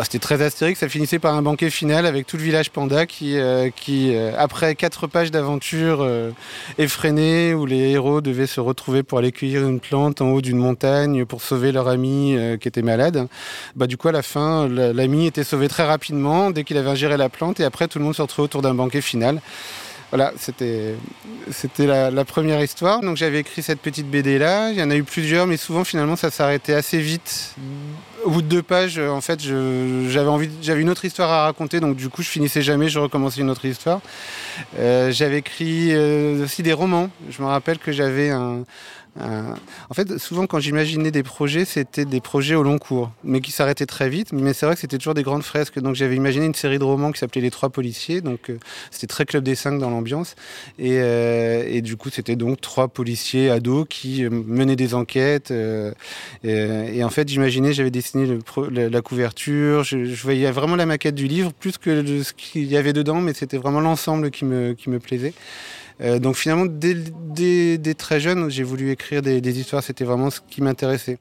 c'était 0.00 0.18
très 0.18 0.40
astérique, 0.40 0.78
ça 0.78 0.88
finissait 0.88 1.18
par 1.18 1.34
un 1.34 1.42
banquet 1.42 1.68
final 1.68 2.06
avec 2.06 2.26
tout 2.26 2.38
le 2.38 2.42
village 2.42 2.70
panda 2.70 3.04
qui, 3.04 3.36
euh, 3.36 3.68
euh, 3.90 4.32
après 4.38 4.74
quatre 4.74 5.06
pages 5.06 5.30
d'aventure 5.30 5.98
euh, 6.00 6.30
effrénées 6.78 7.52
où 7.52 7.66
les 7.66 7.90
héros 7.90 8.22
devaient 8.22 8.46
se 8.46 8.60
retrouver 8.60 9.02
pour 9.02 9.18
aller 9.18 9.32
cueillir 9.32 9.68
une 9.68 9.80
plante 9.80 10.22
en 10.22 10.30
haut 10.30 10.40
d'une 10.40 10.56
montagne 10.56 11.26
pour 11.26 11.42
sauver 11.42 11.72
leur 11.72 11.88
ami 11.88 12.36
qui 12.60 12.68
était 12.68 12.82
malade, 12.82 13.28
bah, 13.76 13.86
du 13.86 13.98
coup 13.98 14.08
à 14.08 14.12
la 14.12 14.22
fin, 14.22 14.66
l'ami 14.66 15.26
était 15.26 15.44
sauvé 15.44 15.68
très 15.68 15.84
rapidement 15.84 16.50
dès 16.50 16.64
qu'il 16.64 16.78
avait 16.78 16.90
ingéré 16.90 17.18
la 17.18 17.28
plante 17.28 17.60
et 17.60 17.64
après 17.64 17.86
tout 17.86 17.98
le 17.98 18.04
monde 18.04 18.14
se 18.14 18.22
retrouvait 18.22 18.46
autour 18.46 18.62
d'un 18.62 18.74
banquet 18.74 19.02
final. 19.02 19.40
Voilà, 20.12 20.34
c'était 20.36 20.94
la, 21.78 22.10
la, 22.10 22.24
première 22.26 22.62
histoire. 22.62 23.00
Donc 23.00 23.16
j'avais 23.16 23.40
écrit 23.40 23.62
cette 23.62 23.80
petite 23.80 24.10
BD 24.10 24.38
là. 24.38 24.68
Il 24.68 24.76
y 24.76 24.82
en 24.82 24.90
a 24.90 24.94
eu 24.94 25.04
plusieurs, 25.04 25.46
mais 25.46 25.56
souvent 25.56 25.84
finalement 25.84 26.16
ça 26.16 26.30
s'arrêtait 26.30 26.74
assez 26.74 26.98
vite. 26.98 27.54
Au 28.22 28.30
bout 28.30 28.42
de 28.42 28.46
deux 28.46 28.62
pages, 28.62 28.98
en 28.98 29.22
fait, 29.22 29.40
j'avais 29.40 30.82
une 30.82 30.90
autre 30.90 31.06
histoire 31.06 31.30
à 31.30 31.44
raconter. 31.44 31.80
Donc 31.80 31.96
du 31.96 32.10
coup, 32.10 32.22
je 32.22 32.28
finissais 32.28 32.60
jamais, 32.60 32.90
je 32.90 32.98
recommençais 32.98 33.40
une 33.40 33.48
autre 33.48 33.64
histoire. 33.64 34.02
Euh, 34.78 35.10
j'avais 35.12 35.38
écrit 35.38 35.88
euh, 35.92 36.44
aussi 36.44 36.62
des 36.62 36.74
romans. 36.74 37.08
Je 37.30 37.40
me 37.40 37.46
rappelle 37.46 37.78
que 37.78 37.90
j'avais 37.90 38.28
un, 38.28 38.64
euh, 39.20 39.54
en 39.90 39.94
fait, 39.94 40.16
souvent 40.18 40.46
quand 40.46 40.58
j'imaginais 40.58 41.10
des 41.10 41.22
projets, 41.22 41.64
c'était 41.64 42.06
des 42.06 42.20
projets 42.20 42.54
au 42.54 42.62
long 42.62 42.78
cours, 42.78 43.10
mais 43.24 43.40
qui 43.40 43.52
s'arrêtaient 43.52 43.86
très 43.86 44.08
vite. 44.08 44.32
Mais 44.32 44.54
c'est 44.54 44.64
vrai 44.64 44.74
que 44.74 44.80
c'était 44.80 44.98
toujours 44.98 45.14
des 45.14 45.22
grandes 45.22 45.42
fresques. 45.42 45.78
Donc 45.78 45.94
j'avais 45.94 46.16
imaginé 46.16 46.46
une 46.46 46.54
série 46.54 46.78
de 46.78 46.84
romans 46.84 47.12
qui 47.12 47.18
s'appelait 47.18 47.42
Les 47.42 47.50
Trois 47.50 47.68
Policiers. 47.68 48.22
Donc 48.22 48.48
euh, 48.48 48.58
c'était 48.90 49.06
très 49.06 49.26
Club 49.26 49.44
des 49.44 49.54
Cinq 49.54 49.78
dans 49.78 49.90
l'ambiance. 49.90 50.34
Et, 50.78 50.98
euh, 51.00 51.64
et, 51.66 51.82
du 51.82 51.96
coup, 51.96 52.08
c'était 52.10 52.36
donc 52.36 52.60
trois 52.60 52.88
policiers 52.88 53.50
ados 53.50 53.86
qui 53.88 54.24
menaient 54.24 54.76
des 54.76 54.94
enquêtes. 54.94 55.52
Et, 56.42 57.04
en 57.04 57.10
fait, 57.10 57.28
j'imaginais, 57.28 57.72
j'avais 57.72 57.90
dessiné 57.90 58.38
la, 58.70 59.02
couverture. 59.02 59.84
Je, 59.84 60.04
je, 60.04 60.22
voyais 60.22 60.50
vraiment 60.50 60.76
la 60.76 60.86
maquette 60.86 61.14
du 61.14 61.26
livre, 61.26 61.52
plus 61.52 61.76
que 61.76 62.22
ce 62.22 62.32
qu'il 62.32 62.64
y 62.64 62.76
avait 62.76 62.92
dedans, 62.92 63.20
mais 63.20 63.34
c'était 63.34 63.58
vraiment 63.58 63.80
l'ensemble 63.80 64.30
qui 64.30 64.44
me 64.44 64.98
plaisait. 64.98 65.34
Euh, 66.00 66.18
donc 66.18 66.36
finalement, 66.36 66.66
dès, 66.66 67.94
très 67.94 68.20
jeune, 68.20 68.50
j'ai 68.50 68.62
voulu 68.62 68.90
écrire 68.90 69.22
des, 69.22 69.60
histoires, 69.60 69.82
c'était 69.82 70.04
vraiment 70.04 70.30
ce 70.30 70.40
qui 70.48 70.62
m'intéressait. 70.62 71.18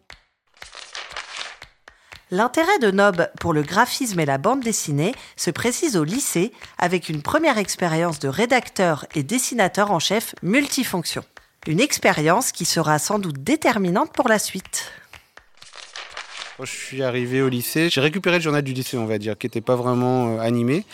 L'intérêt 2.34 2.80
de 2.80 2.92
Nob 2.92 3.28
pour 3.42 3.51
le 3.51 3.62
graphisme 3.62 4.20
et 4.22 4.25
la 4.25 4.38
bande 4.38 4.62
dessinée 4.62 5.13
se 5.36 5.51
précise 5.51 5.98
au 5.98 6.06
lycée 6.06 6.54
avec 6.78 7.10
une 7.10 7.22
première 7.22 7.58
expérience 7.58 8.20
de 8.20 8.30
rédacteur 8.30 9.06
et 9.16 9.24
dessinateur 9.24 9.92
en 9.92 10.00
chef 10.00 10.34
multifonction. 10.42 11.24
Une 11.68 11.82
expérience 11.82 12.54
qui 12.54 12.63
sera 12.63 13.00
sans 13.00 13.20
doute 13.20 13.44
déterminante 13.44 14.13
pour 14.13 14.30
la 14.30 14.40
suite. 14.40 14.92
Quand 16.58 16.66
je 16.66 16.72
suis 16.72 17.04
arrivé 17.04 17.42
au 17.42 17.50
lycée, 17.50 17.90
j'ai 17.90 18.01
récupéré 18.01 18.38
le 18.38 18.44
journal 18.44 18.62
du 18.62 18.74
lycée, 18.74 18.98
on 18.98 19.06
va 19.06 19.18
dire, 19.18 19.38
qui 19.38 19.48
n'était 19.48 19.62
pas 19.62 19.75
vraiment 19.75 20.38
euh, 20.38 20.40
animé. 20.40 20.86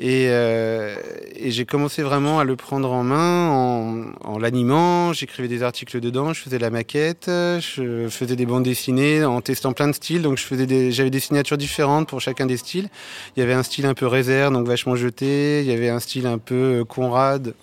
Et, 0.00 0.26
euh, 0.28 0.94
et 1.34 1.50
j'ai 1.50 1.64
commencé 1.64 2.02
vraiment 2.02 2.38
à 2.38 2.44
le 2.44 2.54
prendre 2.54 2.92
en 2.92 3.02
main 3.02 4.14
en, 4.24 4.38
l'animant. 4.38 5.12
J'écrivais 5.12 5.48
des 5.48 5.64
articles 5.64 5.98
dedans, 5.98 6.32
je 6.32 6.40
faisais 6.40 6.60
la 6.60 6.70
maquette, 6.70 7.24
je 7.26 8.06
faisais 8.08 8.36
des 8.36 8.46
bandes 8.46 8.62
dessinées 8.62 9.24
en 9.24 9.40
testant 9.40 9.72
plein 9.72 9.88
de 9.88 9.92
styles. 9.92 10.22
Donc 10.22 10.38
je 10.38 10.44
faisais 10.44 10.66
des, 10.66 10.92
j'avais 10.92 11.10
des 11.10 11.18
signatures 11.18 11.58
différentes 11.58 12.08
pour 12.08 12.20
chacun 12.20 12.46
des 12.46 12.56
styles. 12.56 12.88
Il 13.36 13.40
y 13.40 13.42
avait 13.42 13.54
un 13.54 13.64
style 13.64 13.86
un 13.86 13.94
peu 13.94 14.06
réserve, 14.06 14.54
donc 14.54 14.68
vachement 14.68 14.94
jeté. 14.94 15.62
Il 15.62 15.66
y 15.66 15.72
avait 15.72 15.88
un 15.88 15.98
style 15.98 16.26
un 16.28 16.38
peu 16.38 16.84
Conrad 16.88 17.54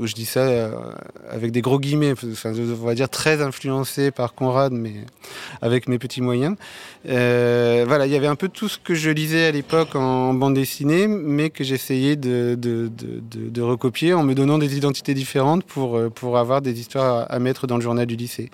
je 0.00 0.14
dis 0.14 0.24
ça 0.24 0.40
euh, 0.40 0.70
avec 1.30 1.52
des 1.52 1.60
gros 1.60 1.78
guillemets, 1.78 2.14
on 2.44 2.84
va 2.84 2.94
dire 2.94 3.08
très 3.08 3.42
influencé 3.42 4.10
par 4.10 4.34
Conrad, 4.34 4.72
mais 4.72 4.94
avec 5.62 5.88
mes 5.88 5.98
petits 5.98 6.20
moyens. 6.20 6.56
Euh, 7.08 7.84
voilà, 7.86 8.06
il 8.06 8.12
y 8.12 8.16
avait 8.16 8.26
un 8.26 8.36
peu 8.36 8.48
tout 8.48 8.68
ce 8.68 8.78
que 8.78 8.94
je 8.94 9.10
lisais 9.10 9.46
à 9.46 9.50
l'époque 9.50 9.94
en 9.94 10.34
bande 10.34 10.54
dessinée, 10.54 11.06
mais 11.08 11.50
que 11.50 11.64
j'essayais 11.64 12.16
de, 12.16 12.58
recopier 13.60 14.14
en 14.14 14.22
me 14.22 14.34
donnant 14.34 14.58
des 14.58 14.76
identités 14.76 15.14
différentes 15.14 15.64
pour, 15.64 15.96
euh, 15.96 16.10
pour 16.10 16.38
avoir 16.38 16.60
des 16.62 16.78
histoires 16.78 17.26
à 17.30 17.38
mettre 17.38 17.66
dans 17.66 17.76
le 17.76 17.82
journal 17.82 18.06
du 18.06 18.16
lycée. 18.16 18.50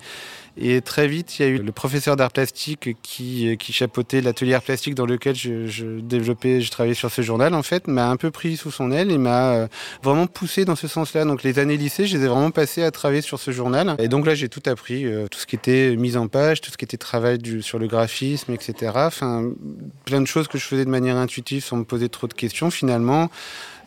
Et 0.57 0.81
très 0.81 1.07
vite, 1.07 1.39
il 1.39 1.41
y 1.41 1.45
a 1.45 1.49
eu 1.49 1.57
le 1.57 1.71
professeur 1.71 2.15
d'art 2.15 2.31
plastique 2.31 2.97
qui, 3.01 3.57
qui 3.57 3.73
chapeautait 3.73 4.21
l'atelier 4.21 4.53
art 4.53 4.61
plastique 4.61 4.95
dans 4.95 5.05
lequel 5.05 5.35
je, 5.35 5.99
développais, 5.99 6.61
je 6.61 6.69
travaillais 6.69 6.93
sur 6.93 7.09
ce 7.09 7.21
journal, 7.21 7.53
en 7.53 7.63
fait, 7.63 7.87
m'a 7.87 8.09
un 8.09 8.17
peu 8.17 8.31
pris 8.31 8.57
sous 8.57 8.71
son 8.71 8.91
aile 8.91 9.11
et 9.11 9.17
m'a 9.17 9.53
euh, 9.53 9.67
vraiment 10.03 10.27
poussé 10.27 10.65
dans 10.65 10.75
ce 10.75 10.87
sens-là. 10.87 11.23
Donc 11.23 11.43
les 11.43 11.59
années 11.59 11.77
lycée, 11.77 12.05
je 12.05 12.17
les 12.17 12.25
ai 12.25 12.27
vraiment 12.27 12.51
passées 12.51 12.83
à 12.83 12.91
travailler 12.91 13.21
sur 13.21 13.39
ce 13.39 13.51
journal. 13.51 13.95
Et 13.99 14.09
donc 14.09 14.25
là, 14.25 14.35
j'ai 14.35 14.49
tout 14.49 14.63
appris, 14.65 15.05
euh, 15.05 15.27
tout 15.27 15.39
ce 15.39 15.45
qui 15.45 15.55
était 15.55 15.95
mise 15.95 16.17
en 16.17 16.27
page, 16.27 16.59
tout 16.59 16.71
ce 16.71 16.77
qui 16.77 16.85
était 16.85 16.97
travail 16.97 17.39
sur 17.61 17.79
le 17.79 17.87
graphisme, 17.87 18.51
etc. 18.53 18.91
Enfin, 18.95 19.49
plein 20.05 20.21
de 20.21 20.27
choses 20.27 20.47
que 20.47 20.57
je 20.57 20.65
faisais 20.65 20.85
de 20.85 20.89
manière 20.89 21.15
intuitive 21.15 21.63
sans 21.63 21.77
me 21.77 21.83
poser 21.85 22.09
trop 22.09 22.27
de 22.27 22.33
questions, 22.33 22.71
finalement. 22.71 23.29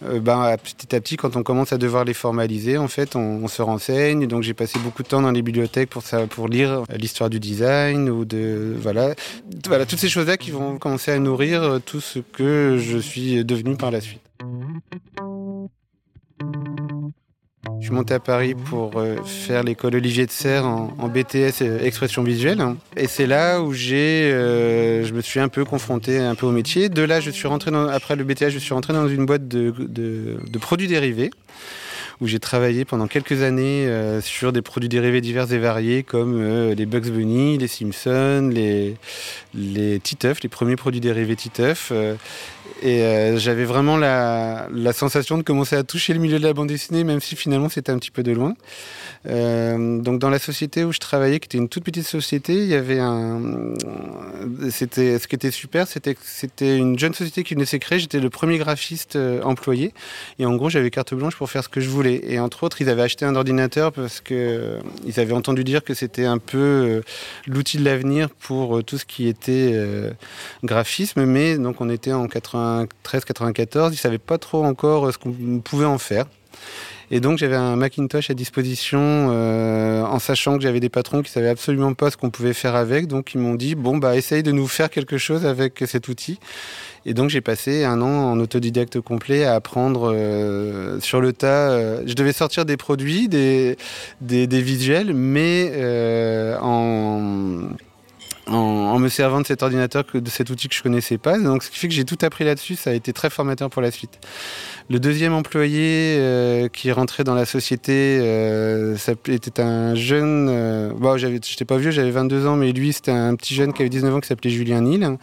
Euh, 0.02 0.20
ben, 0.20 0.56
petit 0.56 0.94
à 0.94 1.00
petit, 1.00 1.16
quand 1.16 1.36
on 1.36 1.42
commence 1.42 1.72
à 1.72 1.78
devoir 1.78 2.04
les 2.04 2.14
formaliser, 2.14 2.76
en 2.78 2.88
fait, 2.88 3.16
on, 3.16 3.46
se 3.48 3.62
renseigne. 3.62 4.26
Donc, 4.26 4.42
j'ai 4.42 4.54
passé 4.54 4.78
beaucoup 4.78 5.02
de 5.02 5.08
temps 5.08 5.22
dans 5.22 5.30
les 5.30 5.42
bibliothèques 5.42 5.90
pour, 5.90 6.02
pour 6.30 6.48
lire 6.48 6.82
l'histoire 6.96 7.30
du 7.30 7.40
design 7.40 8.08
ou 8.10 8.24
de 8.24 8.74
voilà, 8.78 9.14
voilà 9.66 9.86
toutes 9.86 9.98
ces 9.98 10.08
choses-là 10.08 10.36
qui 10.36 10.50
vont 10.50 10.78
commencer 10.78 11.12
à 11.12 11.18
nourrir 11.18 11.80
tout 11.84 12.00
ce 12.00 12.18
que 12.18 12.78
je 12.80 12.98
suis 12.98 13.44
devenu 13.44 13.76
par 13.76 13.90
la 13.90 14.00
suite. 14.00 14.20
Je 17.80 17.86
suis 17.86 17.94
monté 17.94 18.14
à 18.14 18.20
Paris 18.20 18.54
pour 18.54 18.92
euh, 18.96 19.16
faire 19.24 19.62
l'école 19.62 19.96
Olivier 19.96 20.26
de 20.26 20.30
Serre 20.30 20.66
en, 20.66 21.08
BTS 21.08 21.62
euh, 21.62 21.84
expression 21.84 22.22
visuelle. 22.22 22.64
Et 22.96 23.06
c'est 23.06 23.26
là 23.26 23.60
où 23.60 23.72
j'ai, 23.72 24.32
euh, 24.32 25.04
je 25.04 25.12
me 25.12 25.20
suis 25.20 25.40
un 25.40 25.48
peu 25.48 25.64
confronté 25.64 26.18
un 26.18 26.34
peu 26.34 26.46
au 26.46 26.50
métier. 26.50 26.88
De 26.88 27.02
là, 27.02 27.20
je 27.20 27.30
suis 27.30 27.46
rentré 27.46 27.70
après 27.92 28.16
le 28.16 28.24
BTS, 28.24 28.50
je 28.50 28.58
suis 28.58 28.74
rentré 28.74 28.92
dans 28.92 29.08
une 29.08 29.26
boîte 29.26 29.48
de, 29.48 29.74
de, 29.78 30.58
produits 30.58 30.88
dérivés 30.88 31.30
où 32.20 32.26
j'ai 32.26 32.38
travaillé 32.38 32.84
pendant 32.84 33.08
quelques 33.08 33.42
années 33.42 33.88
sur 34.22 34.52
des 34.52 34.62
produits 34.62 34.88
dérivés 34.88 35.20
divers 35.20 35.52
et 35.52 35.58
variés 35.58 36.04
comme 36.04 36.70
les 36.70 36.86
Bugs 36.86 37.10
Bunny, 37.10 37.58
les 37.58 37.66
Simpsons, 37.66 38.50
les, 38.52 38.94
les 39.54 40.00
Titeuf, 40.00 40.42
les 40.42 40.48
premiers 40.48 40.76
produits 40.76 41.00
dérivés 41.00 41.36
Titeuf. 41.36 41.90
Euh, 41.92 42.14
et 42.82 43.38
j'avais 43.38 43.64
vraiment 43.64 43.96
la, 43.96 44.68
sensation 44.92 45.38
de 45.38 45.42
commencer 45.42 45.74
à 45.76 45.84
toucher 45.84 46.12
le 46.12 46.20
milieu 46.20 46.38
de 46.38 46.44
la 46.44 46.52
bande 46.52 46.68
dessinée, 46.68 47.02
même 47.02 47.20
si 47.20 47.34
finalement 47.34 47.68
c'était 47.70 47.92
un 47.92 47.98
petit 47.98 48.10
peu 48.10 48.22
de 48.22 48.32
loin. 48.32 48.54
donc 49.24 50.18
dans 50.18 50.28
la 50.28 50.38
société 50.38 50.84
où 50.84 50.92
je 50.92 50.98
travaillais, 50.98 51.40
qui 51.40 51.46
était 51.46 51.58
une 51.58 51.68
toute 51.68 51.84
petite 51.84 52.06
société, 52.06 52.54
il 52.54 52.66
y 52.66 52.74
avait 52.74 52.98
un... 52.98 53.74
C'était, 54.70 55.18
ce 55.18 55.26
qui 55.28 55.34
était 55.34 55.50
super, 55.50 55.86
c'était 55.86 56.14
c'était 56.22 56.76
une 56.76 56.98
jeune 56.98 57.14
société 57.14 57.42
qui 57.42 57.54
venait 57.54 57.64
de 57.64 57.76
créer. 57.78 57.98
J'étais 57.98 58.20
le 58.20 58.28
premier 58.28 58.58
graphiste 58.58 59.18
employé. 59.44 59.94
Et 60.38 60.44
en 60.44 60.54
gros, 60.56 60.68
j'avais 60.68 60.90
carte 60.90 61.14
blanche 61.14 61.36
pour 61.36 61.50
faire 61.50 61.64
ce 61.64 61.68
que 61.68 61.80
je 61.80 61.88
voulais. 61.88 62.20
Et 62.24 62.38
entre 62.38 62.64
autres, 62.64 62.80
ils 62.80 62.88
avaient 62.88 63.02
acheté 63.02 63.24
un 63.24 63.36
ordinateur 63.36 63.92
parce 63.92 64.20
que 64.20 64.34
euh, 64.34 64.80
ils 65.06 65.20
avaient 65.20 65.32
entendu 65.32 65.64
dire 65.64 65.84
que 65.84 65.94
c'était 65.94 66.24
un 66.24 66.38
peu 66.38 66.58
euh, 66.58 67.00
l'outil 67.46 67.78
de 67.78 67.84
l'avenir 67.84 68.30
pour 68.30 68.78
euh, 68.78 68.82
tout 68.82 68.98
ce 68.98 69.04
qui 69.04 69.28
était 69.28 69.43
graphisme. 70.62 71.24
Mais 71.24 71.58
donc, 71.58 71.80
on 71.80 71.90
était 71.90 72.12
en 72.12 72.26
93-94, 72.26 73.92
ils 73.92 73.96
savaient 73.96 74.18
pas 74.18 74.38
trop 74.38 74.64
encore 74.64 75.12
ce 75.12 75.18
qu'on 75.18 75.60
pouvait 75.60 75.86
en 75.86 75.98
faire. 75.98 76.26
Et 77.10 77.20
donc 77.20 77.36
j'avais 77.36 77.54
un 77.54 77.76
Macintosh 77.76 78.30
à 78.30 78.34
disposition 78.34 79.28
en 79.28 80.18
sachant 80.18 80.56
que 80.56 80.62
j'avais 80.62 80.80
des 80.80 80.88
patrons 80.88 81.22
qui 81.22 81.30
savaient 81.30 81.50
absolument 81.50 81.92
pas 81.92 82.10
ce 82.10 82.16
qu'on 82.16 82.30
pouvait 82.30 82.54
faire 82.54 82.74
avec. 82.74 83.08
Donc 83.08 83.34
ils 83.34 83.38
m'ont 83.38 83.54
dit 83.54 83.74
bon 83.74 83.98
bah 83.98 84.16
essaye 84.16 84.42
de 84.42 84.52
nous 84.52 84.66
faire 84.66 84.88
quelque 84.88 85.18
chose 85.18 85.44
avec 85.44 85.84
cet 85.86 86.08
outil. 86.08 86.38
Et 87.06 87.12
donc 87.12 87.30
j'ai 87.30 87.40
passé 87.40 87.84
un 87.84 88.00
an 88.00 88.32
en 88.32 88.40
autodidacte 88.40 89.00
complet 89.00 89.44
à 89.44 89.54
apprendre 89.54 90.12
euh, 90.14 90.98
sur 91.00 91.20
le 91.20 91.32
tas. 91.32 91.70
Euh, 91.70 92.02
je 92.06 92.14
devais 92.14 92.32
sortir 92.32 92.64
des 92.64 92.76
produits, 92.76 93.28
des, 93.28 93.76
des, 94.22 94.46
visuels, 94.62 95.12
mais 95.12 95.70
euh, 95.74 96.56
en, 96.60 97.68
en, 98.46 98.54
en, 98.54 98.98
me 98.98 99.08
servant 99.08 99.40
de 99.40 99.46
cet 99.46 99.62
ordinateur, 99.62 100.04
de 100.12 100.30
cet 100.30 100.50
outil 100.50 100.68
que 100.68 100.74
je 100.74 100.82
connaissais 100.82 101.18
pas. 101.18 101.38
Donc 101.38 101.62
ce 101.62 101.70
qui 101.70 101.78
fait 101.78 101.88
que 101.88 101.94
j'ai 101.94 102.04
tout 102.04 102.18
appris 102.22 102.44
là-dessus, 102.44 102.76
ça 102.76 102.90
a 102.90 102.92
été 102.92 103.12
très 103.12 103.30
formateur 103.30 103.70
pour 103.70 103.82
la 103.82 103.90
suite. 103.90 104.18
Le 104.90 105.00
deuxième 105.00 105.32
employé 105.32 106.16
euh, 106.18 106.68
qui 106.68 106.92
rentrait 106.92 107.24
dans 107.24 107.34
la 107.34 107.46
société 107.46 108.18
euh, 108.20 108.96
était 109.28 109.62
un 109.62 109.94
jeune. 109.94 110.48
Euh, 110.50 110.92
bon, 110.94 111.16
j'étais 111.16 111.64
pas 111.64 111.78
vieux, 111.78 111.90
j'avais 111.90 112.10
22 112.10 112.46
ans, 112.46 112.56
mais 112.56 112.72
lui 112.72 112.92
c'était 112.92 113.12
un 113.12 113.34
petit 113.34 113.54
jeune 113.54 113.72
qui 113.72 113.82
avait 113.82 113.88
19 113.88 114.14
ans 114.14 114.20
qui 114.20 114.28
s'appelait 114.28 114.50
Julien 114.50 114.82
Nil. 114.82 115.16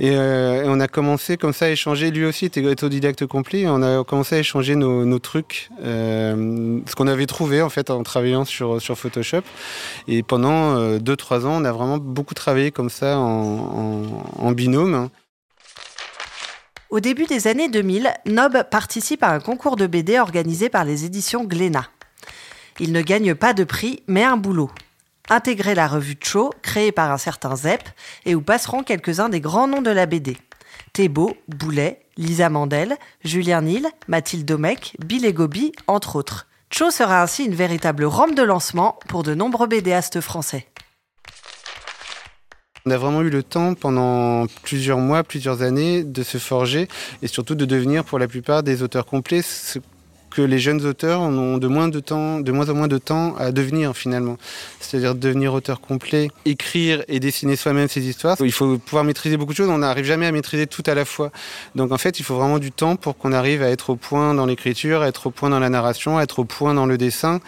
Euh, 0.00 0.62
et, 0.62 0.68
on 0.68 0.80
a 0.80 0.88
commencé 0.88 1.36
comme 1.36 1.52
ça 1.52 1.66
à 1.66 1.68
échanger. 1.70 2.10
Lui 2.10 2.24
aussi 2.24 2.44
était 2.44 2.64
autodidacte 2.64 3.26
complet. 3.26 3.66
on 3.66 3.82
a 3.82 4.04
commencé 4.04 4.36
à 4.36 4.38
échanger 4.38 4.76
nos, 4.76 5.18
trucs, 5.18 5.70
euh, 5.82 6.80
ce 6.86 6.94
qu'on 6.94 7.06
avait 7.06 7.26
trouvé 7.26 7.62
en 7.62 7.68
fait 7.68 7.90
en 7.90 8.02
travaillant 8.02 8.44
sur, 8.44 8.80
Photoshop. 8.80 9.42
Et 10.06 10.22
pendant 10.22 10.96
2-3 10.98 11.44
euh, 11.44 11.44
ans, 11.46 11.60
on 11.60 11.64
a 11.64 11.72
vraiment 11.72 11.98
beaucoup 11.98 12.34
travaillé 12.34 12.70
comme 12.70 12.90
ça 12.90 13.18
en, 13.18 14.04
en, 14.38 14.46
en 14.46 14.52
binôme. 14.52 15.08
Au 16.90 17.00
début 17.00 17.26
des 17.26 17.48
années 17.48 17.68
2000, 17.68 18.14
Nob 18.26 18.62
participe 18.70 19.22
à 19.22 19.30
un 19.30 19.40
concours 19.40 19.76
de 19.76 19.86
BD 19.86 20.18
organisé 20.18 20.70
par 20.70 20.84
les 20.84 21.04
éditions 21.04 21.44
Glénat. 21.44 21.90
Il 22.80 22.92
ne 22.92 23.02
gagne 23.02 23.34
pas 23.34 23.52
de 23.52 23.64
prix, 23.64 24.02
mais 24.06 24.24
un 24.24 24.36
boulot 24.36 24.70
intégrer 25.30 25.74
la 25.74 25.86
revue 25.86 26.16
Cho, 26.20 26.50
créée 26.62 26.92
par 26.92 27.10
un 27.10 27.18
certain 27.18 27.56
Zep, 27.56 27.82
et 28.24 28.34
où 28.34 28.40
passeront 28.40 28.82
quelques-uns 28.82 29.28
des 29.28 29.40
grands 29.40 29.68
noms 29.68 29.82
de 29.82 29.90
la 29.90 30.06
BD. 30.06 30.36
Thébault, 30.92 31.36
Boulet, 31.48 32.00
Lisa 32.16 32.50
Mandel, 32.50 32.96
Julien 33.24 33.62
Nil, 33.62 33.86
Mathilde 34.08 34.44
Domecq, 34.46 34.96
Bill 35.04 35.24
et 35.24 35.32
Gobi, 35.32 35.72
entre 35.86 36.16
autres. 36.16 36.46
Cho 36.70 36.90
sera 36.90 37.22
ainsi 37.22 37.44
une 37.44 37.54
véritable 37.54 38.04
rampe 38.04 38.34
de 38.34 38.42
lancement 38.42 38.98
pour 39.08 39.22
de 39.22 39.34
nombreux 39.34 39.66
BDastes 39.66 40.20
français. 40.20 40.66
On 42.84 42.90
a 42.90 42.96
vraiment 42.96 43.22
eu 43.22 43.30
le 43.30 43.42
temps 43.42 43.74
pendant 43.74 44.46
plusieurs 44.62 44.98
mois, 44.98 45.22
plusieurs 45.22 45.62
années 45.62 46.04
de 46.04 46.22
se 46.22 46.38
forger 46.38 46.88
et 47.22 47.26
surtout 47.26 47.54
de 47.54 47.64
devenir 47.64 48.04
pour 48.04 48.18
la 48.18 48.28
plupart 48.28 48.62
des 48.62 48.82
auteurs 48.82 49.04
complets, 49.04 49.42
que 50.30 50.42
les 50.42 50.58
jeunes 50.58 50.84
auteurs 50.84 51.20
ont 51.20 51.58
de 51.58 51.66
moins 51.68 51.88
en 51.88 52.74
moins 52.74 52.88
de 52.88 52.98
temps 52.98 53.34
à 53.36 53.52
devenir 53.52 53.96
finalement. 53.96 54.36
C'est-à-dire 54.80 55.14
devenir 55.14 55.54
auteur 55.54 55.80
complet, 55.80 56.28
écrire 56.44 57.02
et 57.08 57.20
dessiner 57.20 57.56
soi-même 57.56 57.88
ses 57.88 58.06
histoires. 58.06 58.36
Il 58.40 58.52
faut 58.52 58.78
pouvoir 58.78 59.04
maîtriser 59.04 59.36
beaucoup 59.36 59.52
de 59.52 59.56
choses. 59.56 59.68
On 59.68 59.78
n'arrive 59.78 60.04
jamais 60.04 60.26
à 60.26 60.32
maîtriser 60.32 60.66
tout 60.66 60.82
à 60.86 60.94
la 60.94 61.04
fois. 61.04 61.30
Donc 61.74 61.92
en 61.92 61.98
fait, 61.98 62.20
il 62.20 62.22
faut 62.22 62.36
vraiment 62.36 62.58
du 62.58 62.72
temps 62.72 62.96
pour 62.96 63.16
qu'on 63.16 63.32
arrive 63.32 63.62
à 63.62 63.70
être 63.70 63.90
au 63.90 63.96
point 63.96 64.34
dans 64.34 64.46
l'écriture, 64.46 65.02
à 65.02 65.08
être 65.08 65.28
au 65.28 65.30
point 65.30 65.50
dans 65.50 65.60
la 65.60 65.68
narration, 65.68 66.18
à 66.18 66.22
être 66.22 66.40
au 66.40 66.44
point 66.44 66.74
dans 66.74 66.86
le 66.86 66.98
dessin 66.98 67.40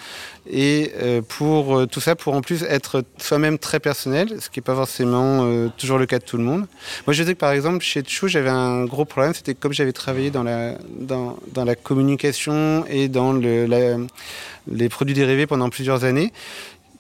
et 0.49 0.93
euh, 1.01 1.21
pour 1.23 1.79
euh, 1.79 1.87
tout 1.87 2.01
ça, 2.01 2.17
pour 2.17 2.35
en 2.35 2.41
plus 2.41 2.63
être 2.65 3.05
soi-même 3.19 3.59
très 3.59 3.81
personnel, 3.81 4.37
ce 4.41 4.49
qui 4.49 4.59
n'est 4.59 4.65
pas 4.65 4.75
forcément 4.75 5.45
euh, 5.45 5.69
toujours 5.77 5.99
le 5.99 6.07
cas 6.07 6.19
de 6.19 6.25
tout 6.25 6.37
le 6.37 6.45
monde. 6.45 6.67
Moi, 7.07 7.15
je 7.15 7.23
sais 7.23 7.35
que 7.35 7.39
par 7.39 7.53
exemple, 7.53 7.85
chez 7.85 8.03
Chou, 8.07 8.29
j'avais 8.29 8.49
un 8.49 8.85
gros 8.85 9.05
problème, 9.05 9.35
c'était 9.35 9.55
comme 9.55 9.73
j'avais 9.73 9.93
travaillé 9.93 10.31
dans 10.31 10.43
la, 10.43 10.75
dans, 10.99 11.37
la 11.57 11.75
communication 11.75 12.85
et 12.89 13.09
dans 13.09 13.35
les 13.35 14.89
produits 14.89 15.15
dérivés 15.15 15.47
pendant 15.47 15.69
plusieurs 15.69 16.05
années. 16.05 16.33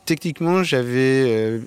Techniquement, 0.04 0.62
j'avais 0.62 1.60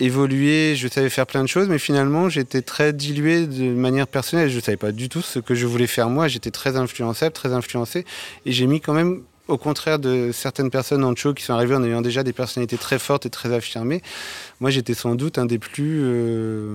évolué, 0.00 0.74
je 0.76 0.88
savais 0.88 1.10
faire 1.10 1.26
plein 1.26 1.42
de 1.42 1.48
choses, 1.48 1.68
mais 1.68 1.78
finalement, 1.78 2.28
j'étais 2.28 2.62
très 2.62 2.92
dilué 2.92 3.46
de 3.46 3.72
manière 3.72 4.06
personnelle. 4.06 4.50
Je 4.50 4.56
ne 4.56 4.60
savais 4.60 4.76
pas 4.76 4.92
du 4.92 5.08
tout 5.08 5.22
ce 5.22 5.38
que 5.38 5.54
je 5.54 5.66
voulais 5.66 5.86
faire 5.86 6.10
moi. 6.10 6.28
J'étais 6.28 6.50
très 6.50 6.76
influençable, 6.76 7.32
très 7.32 7.52
influencé, 7.52 8.04
et 8.46 8.52
j'ai 8.52 8.66
mis 8.66 8.80
quand 8.80 8.94
même 8.94 9.22
au 9.48 9.58
contraire 9.58 9.98
de 9.98 10.30
certaines 10.32 10.70
personnes 10.70 11.04
en 11.04 11.14
show 11.14 11.34
qui 11.34 11.44
sont 11.44 11.52
arrivées 11.52 11.74
en 11.74 11.84
ayant 11.84 12.00
déjà 12.00 12.22
des 12.22 12.32
personnalités 12.32 12.78
très 12.78 12.98
fortes 12.98 13.26
et 13.26 13.30
très 13.30 13.52
affirmées, 13.52 14.02
moi 14.60 14.70
j'étais 14.70 14.94
sans 14.94 15.14
doute 15.14 15.38
un 15.38 15.46
des 15.46 15.58
plus 15.58 16.00
euh, 16.02 16.74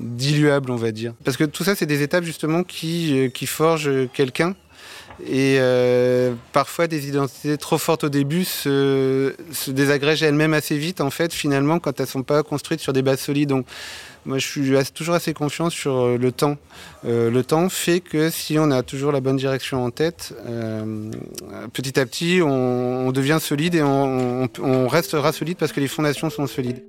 diluables, 0.00 0.70
on 0.70 0.76
va 0.76 0.92
dire. 0.92 1.14
Parce 1.24 1.36
que 1.36 1.44
tout 1.44 1.64
ça, 1.64 1.74
c'est 1.74 1.86
des 1.86 2.02
étapes 2.02 2.24
justement 2.24 2.62
qui, 2.62 3.18
euh, 3.18 3.28
qui 3.28 3.46
forgent 3.46 3.90
quelqu'un 4.12 4.54
Et 5.26 5.56
euh, 5.58 6.34
parfois, 6.52 6.86
des 6.86 7.08
identités 7.08 7.58
trop 7.58 7.78
fortes 7.78 8.04
au 8.04 8.08
début 8.08 8.44
se, 8.44 9.34
désagrègent 9.68 10.22
elles-mêmes 10.22 10.54
assez 10.54 10.78
vite, 10.78 11.00
en 11.00 11.10
fait, 11.10 11.32
finalement, 11.32 11.78
quand 11.78 11.98
elles 12.00 12.06
ne 12.06 12.10
sont 12.10 12.22
pas 12.22 12.42
construites 12.42 12.80
sur 12.80 12.92
des 12.92 13.02
bases 13.02 13.20
solides. 13.20 13.50
Donc, 13.50 13.66
moi, 14.24 14.38
je 14.38 14.46
suis 14.46 14.92
toujours 14.94 15.14
assez 15.14 15.32
confiant 15.32 15.70
sur 15.70 15.96
euh, 15.96 16.18
le 16.18 16.32
temps. 16.32 16.56
Euh, 17.04 17.30
le 17.30 17.42
temps 17.42 17.68
fait 17.68 18.00
que 18.00 18.30
si 18.30 18.58
on 18.58 18.70
a 18.70 18.82
toujours 18.82 19.12
la 19.12 19.20
bonne 19.20 19.36
direction 19.36 19.84
en 19.84 19.90
tête, 19.90 20.34
petit 21.72 21.98
à 21.98 22.06
petit, 22.06 22.40
on, 22.42 23.08
on, 23.08 23.12
devient 23.12 23.38
solide 23.40 23.74
et 23.74 23.82
on, 23.82 24.44
on, 24.44 24.48
on 24.62 24.88
restera 24.88 25.32
solide 25.32 25.56
parce 25.58 25.72
que 25.72 25.80
les 25.80 25.88
fondations 25.88 26.30
sont 26.30 26.46
solides. 26.46 26.82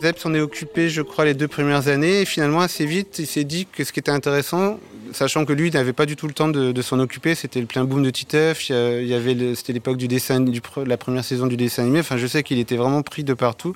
Zeb 0.00 0.16
s'en 0.16 0.32
est 0.32 0.40
occupé, 0.40 0.90
je 0.90 1.02
crois, 1.02 1.24
les 1.24 1.34
deux 1.34 1.48
premières 1.48 1.88
années. 1.88 2.20
Et 2.20 2.24
finalement, 2.24 2.60
assez 2.60 2.86
vite, 2.86 3.18
il 3.18 3.26
s'est 3.26 3.42
dit 3.42 3.66
que 3.66 3.82
ce 3.82 3.92
qui 3.92 3.98
était 3.98 4.12
intéressant, 4.12 4.78
sachant 5.12 5.44
que 5.44 5.52
lui 5.52 5.70
n'avait 5.70 5.92
pas 5.92 6.06
du 6.06 6.16
tout 6.16 6.26
le 6.26 6.32
temps 6.32 6.48
de, 6.48 6.82
s'en 6.82 6.98
occuper, 6.98 7.34
c'était 7.34 7.60
le 7.60 7.66
plein 7.66 7.84
boom 7.84 8.02
de 8.02 8.10
Titeuf, 8.10 8.68
il 8.70 9.06
y 9.06 9.14
avait 9.14 9.54
c'était 9.54 9.72
l'époque 9.72 9.96
du 9.96 10.08
dessin, 10.08 10.44
la 10.86 10.96
première 10.96 11.24
saison 11.24 11.46
du 11.46 11.56
dessin 11.56 11.82
animé. 11.82 12.00
Enfin, 12.00 12.16
je 12.16 12.26
sais 12.26 12.42
qu'il 12.42 12.58
était 12.58 12.76
vraiment 12.76 13.02
pris 13.02 13.24
de 13.24 13.34
partout. 13.34 13.74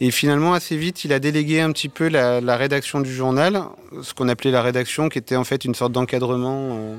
Et 0.00 0.10
finalement, 0.10 0.54
assez 0.54 0.76
vite, 0.76 1.04
il 1.04 1.12
a 1.12 1.20
délégué 1.20 1.60
un 1.60 1.70
petit 1.70 1.88
peu 1.88 2.08
la, 2.08 2.40
la 2.40 2.56
rédaction 2.56 3.00
du 3.00 3.12
journal, 3.14 3.62
ce 4.02 4.14
qu'on 4.14 4.28
appelait 4.28 4.50
la 4.50 4.62
rédaction, 4.62 5.08
qui 5.08 5.18
était 5.18 5.36
en 5.36 5.44
fait 5.44 5.64
une 5.64 5.74
sorte 5.74 5.92
d'encadrement. 5.92 6.70
Euh, 6.72 6.96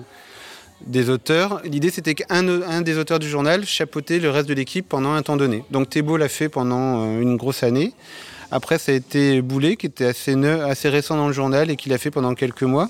des 0.86 1.10
auteurs. 1.10 1.62
L'idée, 1.64 1.90
c'était 1.90 2.14
qu'un 2.14 2.48
un 2.48 2.82
des 2.82 2.98
auteurs 2.98 3.20
du 3.20 3.30
journal 3.30 3.66
chapeautait 3.66 4.20
le 4.20 4.30
reste 4.30 4.50
de 4.50 4.54
l'équipe 4.54 4.88
pendant 4.88 5.14
un 5.14 5.22
temps 5.22 5.38
donné. 5.38 5.64
Donc 5.72 5.90
Thébault 5.90 6.18
l'a 6.18 6.28
fait 6.28 6.50
pendant 6.50 7.04
euh, 7.04 7.22
une 7.22 7.38
grosse 7.38 7.64
année. 7.64 7.94
Après, 8.52 8.78
ça 8.78 8.92
a 8.92 8.96
été 8.96 9.42
Boulet, 9.42 9.78
qui 9.78 9.88
était 9.88 10.06
assez, 10.06 10.36
assez 10.46 10.90
récent 10.90 11.18
dans 11.18 11.28
le 11.28 11.34
journal 11.34 11.72
et 11.72 11.76
qui 11.76 11.90
l'a 11.90 11.98
fait 11.98 12.12
pendant 12.12 12.36
quelques 12.36 12.64
mois. 12.64 12.90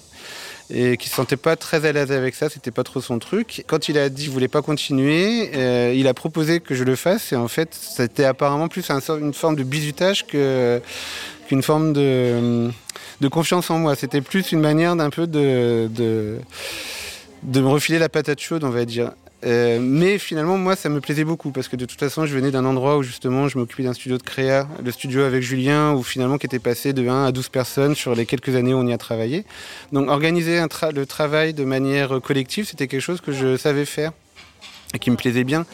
Et 0.69 0.97
qui 0.97 1.09
se 1.09 1.15
sentait 1.15 1.37
pas 1.37 1.55
très 1.55 1.85
à 1.85 1.91
l'aise 1.91 2.11
avec 2.11 2.35
ça, 2.35 2.49
c'était 2.49 2.71
pas 2.71 2.83
trop 2.83 3.01
son 3.01 3.19
truc. 3.19 3.63
Quand 3.67 3.89
il 3.89 3.97
a 3.97 4.09
dit 4.09 4.23
qu'il 4.23 4.31
voulait 4.31 4.47
pas 4.47 4.61
continuer, 4.61 5.51
euh, 5.55 5.93
il 5.95 6.07
a 6.07 6.13
proposé 6.13 6.61
que 6.61 6.73
je 6.73 6.83
le 6.83 6.95
fasse. 6.95 7.31
Et 7.31 7.35
en 7.35 7.47
fait, 7.47 7.69
c'était 7.73 8.23
apparemment 8.23 8.69
plus 8.69 8.89
un, 8.89 8.99
une 9.19 9.33
forme 9.33 9.55
de 9.55 9.63
bizutage 9.63 10.25
qu'une 10.25 11.61
forme 11.61 11.93
de, 11.93 12.71
confiance 13.29 13.69
en 13.69 13.77
moi. 13.77 13.95
C'était 13.95 14.21
plus 14.21 14.51
une 14.51 14.61
manière 14.61 14.95
d'un 14.95 15.09
peu 15.09 15.27
de 15.27 15.89
me 17.43 17.67
refiler 17.67 17.99
la 17.99 18.09
patate 18.09 18.39
chaude, 18.39 18.63
on 18.63 18.69
va 18.69 18.85
dire. 18.85 19.11
Euh, 19.45 19.79
mais 19.81 20.17
finalement, 20.17 20.57
moi, 20.57 20.75
ça 20.75 20.89
me 20.89 21.01
plaisait 21.01 21.23
beaucoup 21.23 21.51
parce 21.51 21.67
que 21.67 21.75
de 21.75 21.85
toute 21.85 21.99
façon, 21.99 22.25
je 22.25 22.33
venais 22.33 22.51
d'un 22.51 22.65
endroit 22.65 22.97
où 22.97 23.03
justement, 23.03 23.47
je 23.47 23.57
m'occupais 23.57 23.83
d'un 23.83 23.93
studio 23.93 24.17
de 24.17 24.23
créa, 24.23 24.67
le 24.83 24.91
studio 24.91 25.21
avec 25.21 25.41
Julien, 25.41 25.93
où 25.93 26.03
finalement, 26.03 26.37
qui 26.37 26.45
était 26.45 26.59
passé 26.59 26.93
de 26.93 27.07
1 27.07 27.25
à 27.25 27.31
12 27.31 27.49
personnes 27.49 27.95
sur 27.95 28.15
les 28.15 28.25
quelques 28.25 28.55
années 28.55 28.73
où 28.73 28.77
on 28.77 28.87
y 28.87 28.93
a 28.93 28.97
travaillé. 28.97 29.45
Donc, 29.91 30.09
organiser 30.09 30.63
le 30.93 31.05
travail 31.05 31.53
de 31.53 31.65
manière 31.65 32.21
collective, 32.21 32.65
c'était 32.67 32.87
quelque 32.87 33.01
chose 33.01 33.21
que 33.21 33.31
je 33.31 33.57
savais 33.57 33.85
faire 33.85 34.11
et 34.93 34.99
qui 34.99 35.11
me 35.11 35.15
plaisait 35.15 35.43
bien. 35.43 35.65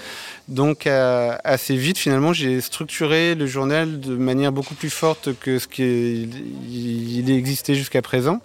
Donc 0.49 0.87
euh, 0.87 1.35
assez 1.43 1.75
vite, 1.75 1.99
finalement, 1.99 2.33
j'ai 2.33 2.59
structuré 2.59 3.35
le 3.35 3.45
journal 3.45 3.99
de 3.99 4.15
manière 4.15 4.51
beaucoup 4.51 4.73
plus 4.73 4.89
forte 4.89 5.29
que 5.39 5.59
ce 5.59 5.67
qu'il 5.67 7.29
existait 7.29 7.75
jusqu'à 7.75 8.01
présent. 8.01 8.41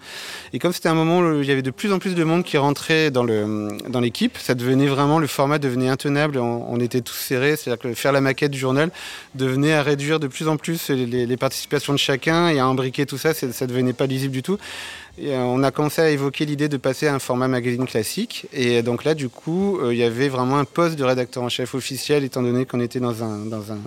Et 0.53 0.59
comme 0.59 0.75
c'était 0.75 0.91
un 0.91 0.95
moment 0.95 1.21
où 1.21 1.41
il 1.41 1.49
y 1.49 1.51
avait 1.51 1.63
de 1.63 1.71
plus 1.71 1.95
en 1.95 1.99
plus 1.99 2.15
de 2.15 2.23
monde 2.23 2.45
qui 2.45 2.59
rentrait 2.59 3.11
dans 3.11 3.25
l'équipe, 3.25 4.37
ça 4.37 4.55
devenait 4.55 4.87
vraiment, 4.87 5.19
le 5.19 5.27
format 5.27 5.59
devenait 5.59 5.89
intenable, 5.89 6.37
on, 6.39 6.79
était 6.79 7.01
tous 7.01 7.15
serrés, 7.15 7.57
c'est-à-dire 7.57 7.79
que 7.79 7.95
faire 7.95 8.13
la 8.13 8.21
maquette 8.21 8.51
du 8.51 8.59
journal 8.59 8.91
devenait 9.35 9.73
à 9.73 9.83
réduire 9.83 10.21
de 10.21 10.27
plus 10.27 10.47
en 10.47 10.59
plus 10.59 10.91
les, 10.91 11.37
participations 11.39 11.95
de 11.95 11.99
chacun 11.99 12.49
et 12.49 12.59
à 12.59 12.67
imbriquer 12.67 13.07
tout 13.07 13.17
ça, 13.17 13.33
ça 13.33 13.67
devenait 13.67 13.95
pas 13.95 14.05
lisible 14.05 14.35
du 14.35 14.43
tout. 14.43 14.59
Euh, 15.23 15.39
on 15.39 15.63
a 15.63 15.71
commencé 15.71 16.03
à 16.03 16.11
évoquer 16.11 16.45
l'idée 16.45 16.69
de 16.69 16.77
passer 16.77 17.07
à 17.07 17.15
un 17.15 17.19
format 17.19 17.47
magazine 17.47 17.87
classique. 17.87 18.47
Et 18.53 18.83
donc 18.83 19.05
là, 19.05 19.15
du 19.15 19.29
coup, 19.29 19.79
euh, 19.79 19.95
il 19.95 19.99
y 19.99 20.03
avait 20.03 20.29
vraiment 20.29 20.59
un 20.59 20.65
poste 20.65 20.97
de 20.97 21.05
rédacteur 21.05 21.43
en 21.43 21.49
chef 21.49 21.75
officiel, 21.75 21.94
étant 22.25 22.43
donné 22.43 22.67
qu'on 22.67 22.81
était 22.81 23.01
dans 23.01 23.23
un, 23.23 23.47
dans, 23.47 23.73
un, 23.73 23.79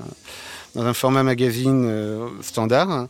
dans 0.76 0.86
un 0.86 0.94
format 0.94 1.24
magazine 1.24 1.86
euh, 1.88 2.28
standard. 2.42 3.08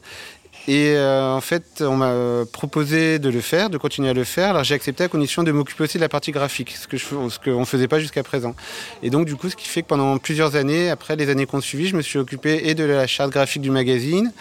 Et 0.68 0.96
euh, 0.98 1.34
en 1.34 1.40
fait, 1.40 1.82
on 1.82 1.96
m'a 1.96 2.46
proposé 2.52 3.20
de 3.20 3.30
le 3.30 3.40
faire, 3.40 3.70
de 3.70 3.78
continuer 3.78 4.10
à 4.10 4.14
le 4.14 4.26
faire. 4.26 4.50
Alors 4.50 4.66
j'ai 4.66 4.76
accepté 4.76 5.06
à 5.06 5.08
condition 5.08 5.44
de 5.44 5.52
m'occuper 5.54 5.86
aussi 5.86 5.98
de 5.98 6.02
la 6.02 6.10
partie 6.10 6.32
graphique, 6.32 6.76
ce 6.78 6.88
que 6.88 6.98
je, 6.98 7.06
ce 7.06 7.66
faisait 7.66 7.88
pas 7.88 8.00
jusqu'à 8.00 8.22
présent. 8.22 8.54
Et 9.02 9.10
donc 9.10 9.26
du 9.26 9.38
coup, 9.38 9.50
ce 9.50 9.56
qui 9.56 9.68
fait 9.70 9.82
que 9.82 9.88
pendant 9.88 10.18
plusieurs 10.18 10.58
années, 10.58 10.90
après 10.90 11.16
les 11.16 11.30
années 11.30 11.46
qu'on 11.46 11.62
suivi, 11.62 11.88
je 11.88 11.96
me 11.96 12.02
suis 12.02 12.20
occupé 12.20 12.64
et 12.66 12.76
de 12.76 12.84
la 12.84 13.08
charte 13.08 13.32
graphique 13.32 13.62
du 13.62 13.72
magazine, 13.72 14.34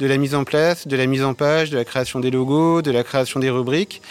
de 0.00 0.06
la 0.06 0.16
mise 0.16 0.34
en 0.34 0.42
place, 0.42 0.88
de 0.88 0.96
la 0.96 1.06
mise 1.06 1.22
en 1.22 1.34
page, 1.34 1.70
de 1.70 1.76
la 1.76 1.84
création 1.84 2.18
des 2.18 2.32
logos, 2.32 2.82
de 2.82 2.90
la 2.90 3.04
création 3.04 3.38
des 3.38 3.50
rubriques 3.50 4.02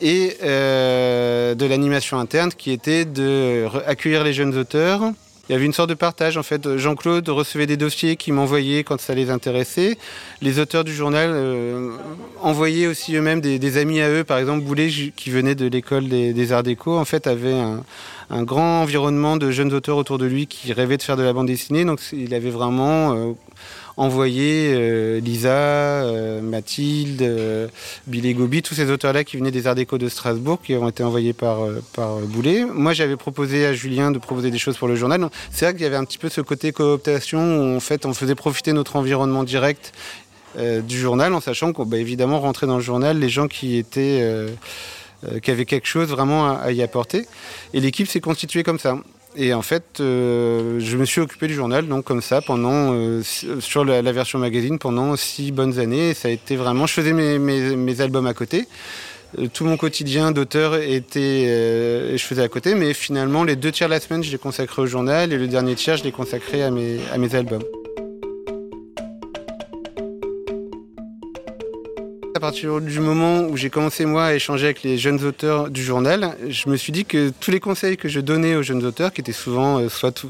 et 0.00 0.36
euh, 0.44 1.56
de 1.56 1.66
l'animation 1.66 2.20
interne 2.20 2.52
qui 2.52 2.70
était 2.70 3.04
de 3.04 3.66
accueillir 3.86 4.22
les 4.22 4.32
jeunes 4.32 4.56
auteurs, 4.56 5.12
il 5.48 5.52
y 5.52 5.54
avait 5.54 5.64
une 5.64 5.72
sorte 5.72 5.88
de 5.88 5.94
partage 5.94 6.36
en 6.36 6.42
fait. 6.42 6.76
Jean-Claude 6.76 7.28
recevait 7.28 7.66
des 7.66 7.76
dossiers 7.76 8.16
qu'il 8.16 8.34
m'envoyait 8.34 8.82
quand 8.82 9.00
ça 9.00 9.14
les 9.14 9.30
intéressait. 9.30 9.96
Les 10.42 10.58
auteurs 10.58 10.82
du 10.82 10.92
journal 10.92 11.30
euh, 11.32 11.96
envoyaient 12.42 12.88
aussi 12.88 13.14
eux-mêmes 13.14 13.40
des, 13.40 13.76
amis 13.78 14.00
à 14.00 14.10
eux. 14.10 14.24
Par 14.24 14.38
exemple, 14.38 14.64
Boulet, 14.64 14.88
qui 14.88 15.30
venait 15.30 15.54
de 15.54 15.66
l'école 15.66 16.08
des, 16.08 16.52
Arts 16.52 16.64
Déco, 16.64 16.98
en 16.98 17.04
fait, 17.04 17.28
avait 17.28 17.54
un, 17.54 17.84
un, 18.30 18.42
grand 18.42 18.82
environnement 18.82 19.36
de 19.36 19.50
jeunes 19.52 19.72
auteurs 19.72 19.96
autour 19.98 20.18
de 20.18 20.26
lui 20.26 20.48
qui 20.48 20.72
rêvaient 20.72 20.96
de 20.96 21.02
faire 21.02 21.16
de 21.16 21.22
la 21.22 21.32
bande 21.32 21.46
dessinée. 21.46 21.84
Donc, 21.84 22.00
il 22.12 22.34
avait 22.34 22.50
vraiment 22.50 23.14
euh, 23.14 23.32
envoyé 23.96 24.72
euh, 24.74 25.20
Lisa, 25.20 25.48
euh, 25.48 26.40
Mathilde, 26.42 27.22
euh, 27.22 27.68
Billy 28.06 28.34
Gobi, 28.34 28.62
tous 28.62 28.74
ces 28.74 28.90
auteurs-là 28.90 29.24
qui 29.24 29.36
venaient 29.36 29.50
des 29.50 29.66
Arts 29.66 29.74
Déco 29.74 29.98
de 29.98 30.08
Strasbourg, 30.08 30.60
qui 30.62 30.74
ont 30.74 30.88
été 30.88 31.02
envoyés 31.02 31.32
par, 31.32 31.58
par 31.94 32.18
Boulet. 32.18 32.64
Moi, 32.64 32.92
j'avais 32.92 33.16
proposé 33.16 33.66
à 33.66 33.72
Julien 33.72 34.10
de 34.10 34.18
proposer 34.18 34.50
des 34.50 34.58
choses 34.58 34.76
pour 34.76 34.88
le 34.88 34.96
journal. 34.96 35.28
C'est 35.50 35.64
vrai 35.64 35.74
qu'il 35.74 35.82
y 35.82 35.86
avait 35.86 35.96
un 35.96 36.04
petit 36.04 36.18
peu 36.18 36.28
ce 36.28 36.40
côté 36.40 36.72
cooptation 36.72 37.38
où 37.38 37.76
en 37.76 37.80
fait 37.80 38.04
on 38.04 38.12
faisait 38.12 38.34
profiter 38.34 38.72
notre 38.72 38.96
environnement 38.96 39.44
direct 39.44 39.92
du 40.58 40.98
journal 40.98 41.34
en 41.34 41.40
sachant 41.40 41.74
qu'on 41.74 41.84
bah, 41.84 41.98
évidemment 41.98 42.40
rentrait 42.40 42.66
dans 42.66 42.76
le 42.76 42.82
journal 42.82 43.18
les 43.18 43.28
gens 43.28 43.46
qui 43.46 43.76
étaient 43.76 44.46
qui 45.42 45.50
avaient 45.50 45.66
quelque 45.66 45.86
chose 45.86 46.08
vraiment 46.08 46.58
à 46.58 46.72
y 46.72 46.82
apporter. 46.82 47.26
Et 47.74 47.80
l'équipe 47.80 48.08
s'est 48.08 48.20
constituée 48.20 48.62
comme 48.62 48.78
ça. 48.78 48.96
Et 49.38 49.52
en 49.52 49.62
fait, 49.62 50.00
euh, 50.00 50.80
je 50.80 50.96
me 50.96 51.04
suis 51.04 51.20
occupé 51.20 51.46
du 51.46 51.54
journal 51.54 51.86
donc 51.86 52.04
comme 52.04 52.22
ça 52.22 52.40
pendant 52.40 52.94
euh, 52.94 53.22
sur 53.60 53.84
la, 53.84 54.00
version 54.12 54.38
magazine 54.38 54.78
pendant 54.78 55.14
six 55.16 55.52
bonnes 55.52 55.78
années. 55.78 56.14
Ça 56.14 56.28
a 56.28 56.30
été 56.30 56.56
vraiment, 56.56 56.86
je 56.86 56.94
faisais 56.94 57.12
mes, 57.12 57.38
mes, 57.38 57.76
mes 57.76 58.00
albums 58.00 58.26
à 58.26 58.34
côté. 58.34 58.66
Euh, 59.38 59.48
tout 59.52 59.64
mon 59.64 59.76
quotidien 59.76 60.32
d'auteur 60.32 60.76
était, 60.76 61.46
euh, 61.48 62.16
je 62.16 62.24
faisais 62.24 62.42
à 62.42 62.48
côté, 62.48 62.74
mais 62.74 62.94
finalement 62.94 63.44
les 63.44 63.56
deux 63.56 63.72
tiers 63.72 63.88
de 63.88 63.94
la 63.94 64.00
semaine, 64.00 64.22
je 64.22 64.30
les 64.30 64.38
consacrais 64.38 64.82
au 64.82 64.86
journal 64.86 65.32
et 65.32 65.38
le 65.38 65.48
dernier 65.48 65.74
tiers, 65.74 65.96
je 65.96 66.04
les 66.04 66.12
consacrais 66.12 66.62
à 66.62 66.70
mes, 66.70 66.98
à 67.12 67.18
mes 67.18 67.34
albums. 67.34 67.62
À 72.36 72.40
partir 72.40 72.82
du 72.82 73.00
moment 73.00 73.44
où 73.44 73.56
j'ai 73.56 73.70
commencé 73.70 74.04
moi 74.04 74.26
à 74.26 74.34
échanger 74.34 74.66
avec 74.66 74.82
les 74.82 74.98
jeunes 74.98 75.24
auteurs 75.24 75.70
du 75.70 75.82
journal, 75.82 76.36
je 76.46 76.68
me 76.68 76.76
suis 76.76 76.92
dit 76.92 77.06
que 77.06 77.32
tous 77.40 77.50
les 77.50 77.60
conseils 77.60 77.96
que 77.96 78.10
je 78.10 78.20
donnais 78.20 78.54
aux 78.56 78.62
jeunes 78.62 78.84
auteurs, 78.84 79.10
qui 79.10 79.22
étaient 79.22 79.32
souvent 79.32 79.78
euh, 79.78 79.88
soit 79.88 80.26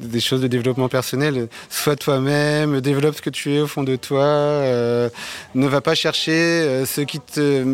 des 0.00 0.18
choses 0.18 0.40
de 0.40 0.48
développement 0.48 0.88
personnel, 0.88 1.46
sois 1.70 1.94
toi-même, 1.94 2.80
développe 2.80 3.14
ce 3.14 3.22
que 3.22 3.30
tu 3.30 3.54
es 3.54 3.60
au 3.60 3.68
fond 3.68 3.84
de 3.84 3.94
toi, 3.94 4.24
euh, 4.24 5.08
ne 5.54 5.68
va 5.68 5.80
pas 5.80 5.94
chercher 5.94 6.32
euh, 6.32 6.86
ce 6.86 7.02
qui 7.02 7.20
te 7.20 7.64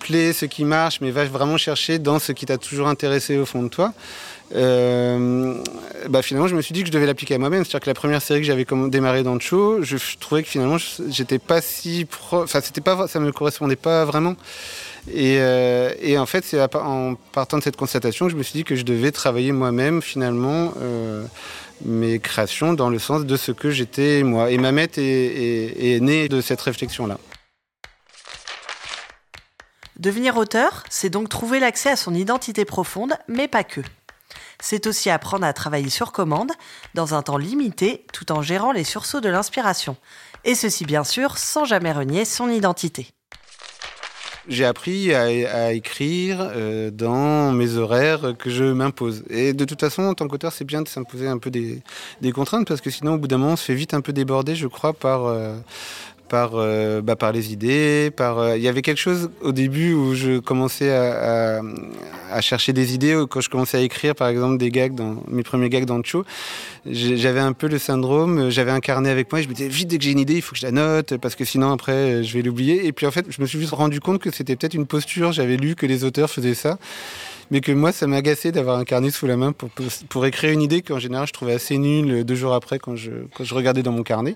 plaît, 0.00 0.34
ce 0.34 0.44
qui 0.44 0.66
marche, 0.66 1.00
mais 1.00 1.10
va 1.10 1.24
vraiment 1.24 1.56
chercher 1.56 1.98
dans 1.98 2.18
ce 2.18 2.32
qui 2.32 2.44
t'a 2.44 2.58
toujours 2.58 2.88
intéressé 2.88 3.38
au 3.38 3.46
fond 3.46 3.62
de 3.62 3.68
toi. 3.68 3.94
Euh, 4.54 5.54
bah 6.08 6.22
finalement, 6.22 6.48
je 6.48 6.54
me 6.54 6.62
suis 6.62 6.72
dit 6.72 6.82
que 6.82 6.86
je 6.86 6.92
devais 6.92 7.06
l'appliquer 7.06 7.34
à 7.34 7.38
moi-même. 7.38 7.64
C'est-à-dire 7.64 7.80
que 7.80 7.90
la 7.90 7.94
première 7.94 8.22
série 8.22 8.40
que 8.40 8.46
j'avais 8.46 8.66
démarré 8.88 9.22
dans 9.22 9.34
le 9.34 9.40
show, 9.40 9.82
je 9.82 9.96
trouvais 10.18 10.42
que 10.42 10.48
finalement, 10.48 10.76
j'étais 11.08 11.38
pas 11.38 11.60
si 11.60 12.04
pro... 12.04 12.42
Enfin, 12.42 12.60
c'était 12.60 12.80
pas, 12.80 13.08
ça 13.08 13.20
me 13.20 13.32
correspondait 13.32 13.76
pas 13.76 14.04
vraiment. 14.04 14.36
Et, 15.12 15.36
euh, 15.38 16.18
en 16.18 16.26
fait, 16.26 16.44
c'est 16.44 16.60
en 16.76 17.14
partant 17.32 17.58
de 17.58 17.62
cette 17.62 17.76
constatation 17.76 18.26
que 18.26 18.32
je 18.32 18.36
me 18.36 18.42
suis 18.42 18.58
dit 18.58 18.64
que 18.64 18.76
je 18.76 18.84
devais 18.84 19.12
travailler 19.12 19.52
moi-même 19.52 20.00
finalement 20.00 20.72
euh, 20.80 21.24
mes 21.84 22.18
créations 22.20 22.72
dans 22.72 22.90
le 22.90 22.98
sens 22.98 23.26
de 23.26 23.36
ce 23.36 23.52
que 23.52 23.70
j'étais 23.70 24.22
moi. 24.22 24.50
Et 24.50 24.58
Mamette 24.58 24.98
est, 24.98 25.02
est, 25.02 25.96
est 25.96 26.00
née 26.00 26.28
de 26.28 26.40
cette 26.40 26.60
réflexion-là. 26.60 27.18
Devenir 29.98 30.36
auteur, 30.36 30.84
c'est 30.90 31.08
donc 31.08 31.28
trouver 31.28 31.60
l'accès 31.60 31.90
à 31.90 31.96
son 31.96 32.14
identité 32.14 32.64
profonde, 32.64 33.14
mais 33.28 33.46
pas 33.46 33.62
que. 33.62 33.80
C'est 34.66 34.86
aussi 34.86 35.10
apprendre 35.10 35.44
à 35.44 35.52
travailler 35.52 35.90
sur 35.90 36.10
commande, 36.10 36.50
dans 36.94 37.12
un 37.12 37.20
temps 37.20 37.36
limité, 37.36 38.06
tout 38.14 38.32
en 38.32 38.40
gérant 38.40 38.72
les 38.72 38.82
sursauts 38.82 39.20
de 39.20 39.28
l'inspiration. 39.28 39.94
Et 40.46 40.54
ceci, 40.54 40.86
bien 40.86 41.04
sûr, 41.04 41.36
sans 41.36 41.66
jamais 41.66 41.92
renier 41.92 42.24
son 42.24 42.48
identité. 42.48 43.08
J'ai 44.48 44.64
appris 44.64 45.14
à, 45.14 45.74
écrire 45.74 46.38
euh, 46.40 46.90
dans 46.90 47.52
mes 47.52 47.76
horaires 47.76 48.32
que 48.38 48.48
je 48.48 48.64
m'impose. 48.64 49.22
Et 49.28 49.52
de 49.52 49.66
toute 49.66 49.80
façon, 49.80 50.04
en 50.04 50.14
tant 50.14 50.28
qu'auteur, 50.28 50.52
c'est 50.52 50.64
bien 50.64 50.80
de 50.80 50.88
s'imposer 50.88 51.28
un 51.28 51.36
peu 51.36 51.50
des, 51.50 51.82
des, 52.22 52.32
contraintes, 52.32 52.66
parce 52.66 52.80
que 52.80 52.88
sinon, 52.88 53.16
au 53.16 53.18
bout 53.18 53.28
d'un 53.28 53.36
moment, 53.36 53.52
on 53.52 53.56
se 53.56 53.64
fait 53.64 53.74
vite 53.74 53.92
un 53.92 54.00
peu 54.00 54.14
déborder, 54.14 54.54
je 54.54 54.66
crois, 54.66 54.94
par... 54.94 55.26
Euh, 55.26 55.58
par, 56.34 56.54
euh, 56.54 57.00
bah, 57.00 57.14
par 57.14 57.30
les 57.30 57.52
idées. 57.52 58.10
Euh, 58.20 58.54
il 58.56 58.62
y 58.62 58.66
avait 58.66 58.82
quelque 58.82 58.98
chose 58.98 59.30
au 59.40 59.52
début 59.52 59.94
où 59.94 60.16
je 60.16 60.40
commençais 60.40 60.90
à, 60.90 61.60
chercher 62.40 62.72
des 62.72 62.92
idées, 62.92 63.16
quand 63.30 63.40
je 63.40 63.48
commençais 63.48 63.78
à 63.78 63.82
écrire 63.82 64.16
par 64.16 64.26
exemple 64.26 64.58
des 64.58 64.70
gags, 64.70 64.96
dans, 64.96 65.22
mes 65.28 65.44
premiers 65.44 65.68
gags 65.68 65.84
dans 65.84 65.98
le 65.98 66.02
show. 66.02 66.24
J'avais 66.90 67.38
un 67.38 67.52
peu 67.52 67.68
le 67.68 67.78
syndrome, 67.78 68.50
j'avais 68.50 68.72
un 68.72 68.80
carnet 68.80 69.10
avec 69.10 69.30
moi 69.30 69.38
et 69.38 69.44
je 69.44 69.48
me 69.48 69.54
disais 69.54 69.68
vite 69.68 69.86
dès 69.86 69.98
que 69.98 70.02
j'ai 70.02 70.10
une 70.10 70.18
idée, 70.18 70.34
il 70.34 70.42
faut 70.42 70.54
que 70.54 70.58
je 70.58 70.66
la 70.66 70.72
note 70.72 71.18
parce 71.18 71.36
que 71.36 71.44
sinon 71.44 71.70
après 71.70 72.24
je 72.24 72.34
vais 72.34 72.42
l'oublier. 72.42 72.84
Et 72.84 72.90
puis 72.90 73.06
en 73.06 73.12
fait, 73.12 73.26
je 73.28 73.40
me 73.40 73.46
suis 73.46 73.60
juste 73.60 73.72
rendu 73.72 74.00
compte 74.00 74.20
que 74.20 74.32
c'était 74.32 74.56
peut-être 74.56 74.74
une 74.74 74.86
posture, 74.86 75.30
j'avais 75.30 75.56
lu 75.56 75.76
que 75.76 75.86
les 75.86 76.02
auteurs 76.02 76.28
faisaient 76.28 76.54
ça 76.54 76.78
mais 77.50 77.60
que 77.60 77.72
moi, 77.72 77.92
ça 77.92 78.06
m'agaçait 78.06 78.52
d'avoir 78.52 78.78
un 78.78 78.84
carnet 78.84 79.10
sous 79.10 79.26
la 79.26 79.36
main 79.36 79.52
pour, 80.08 80.26
écrire 80.26 80.50
une 80.50 80.62
idée 80.62 80.80
qu'en 80.80 80.98
général, 80.98 81.26
je 81.26 81.32
trouvais 81.34 81.52
assez 81.52 81.76
nulle 81.76 82.24
deux 82.24 82.34
jours 82.34 82.54
après 82.54 82.78
quand 82.78 82.96
je 82.96 83.54
regardais 83.54 83.82
dans 83.82 83.92
mon 83.92 84.02
carnet. 84.02 84.34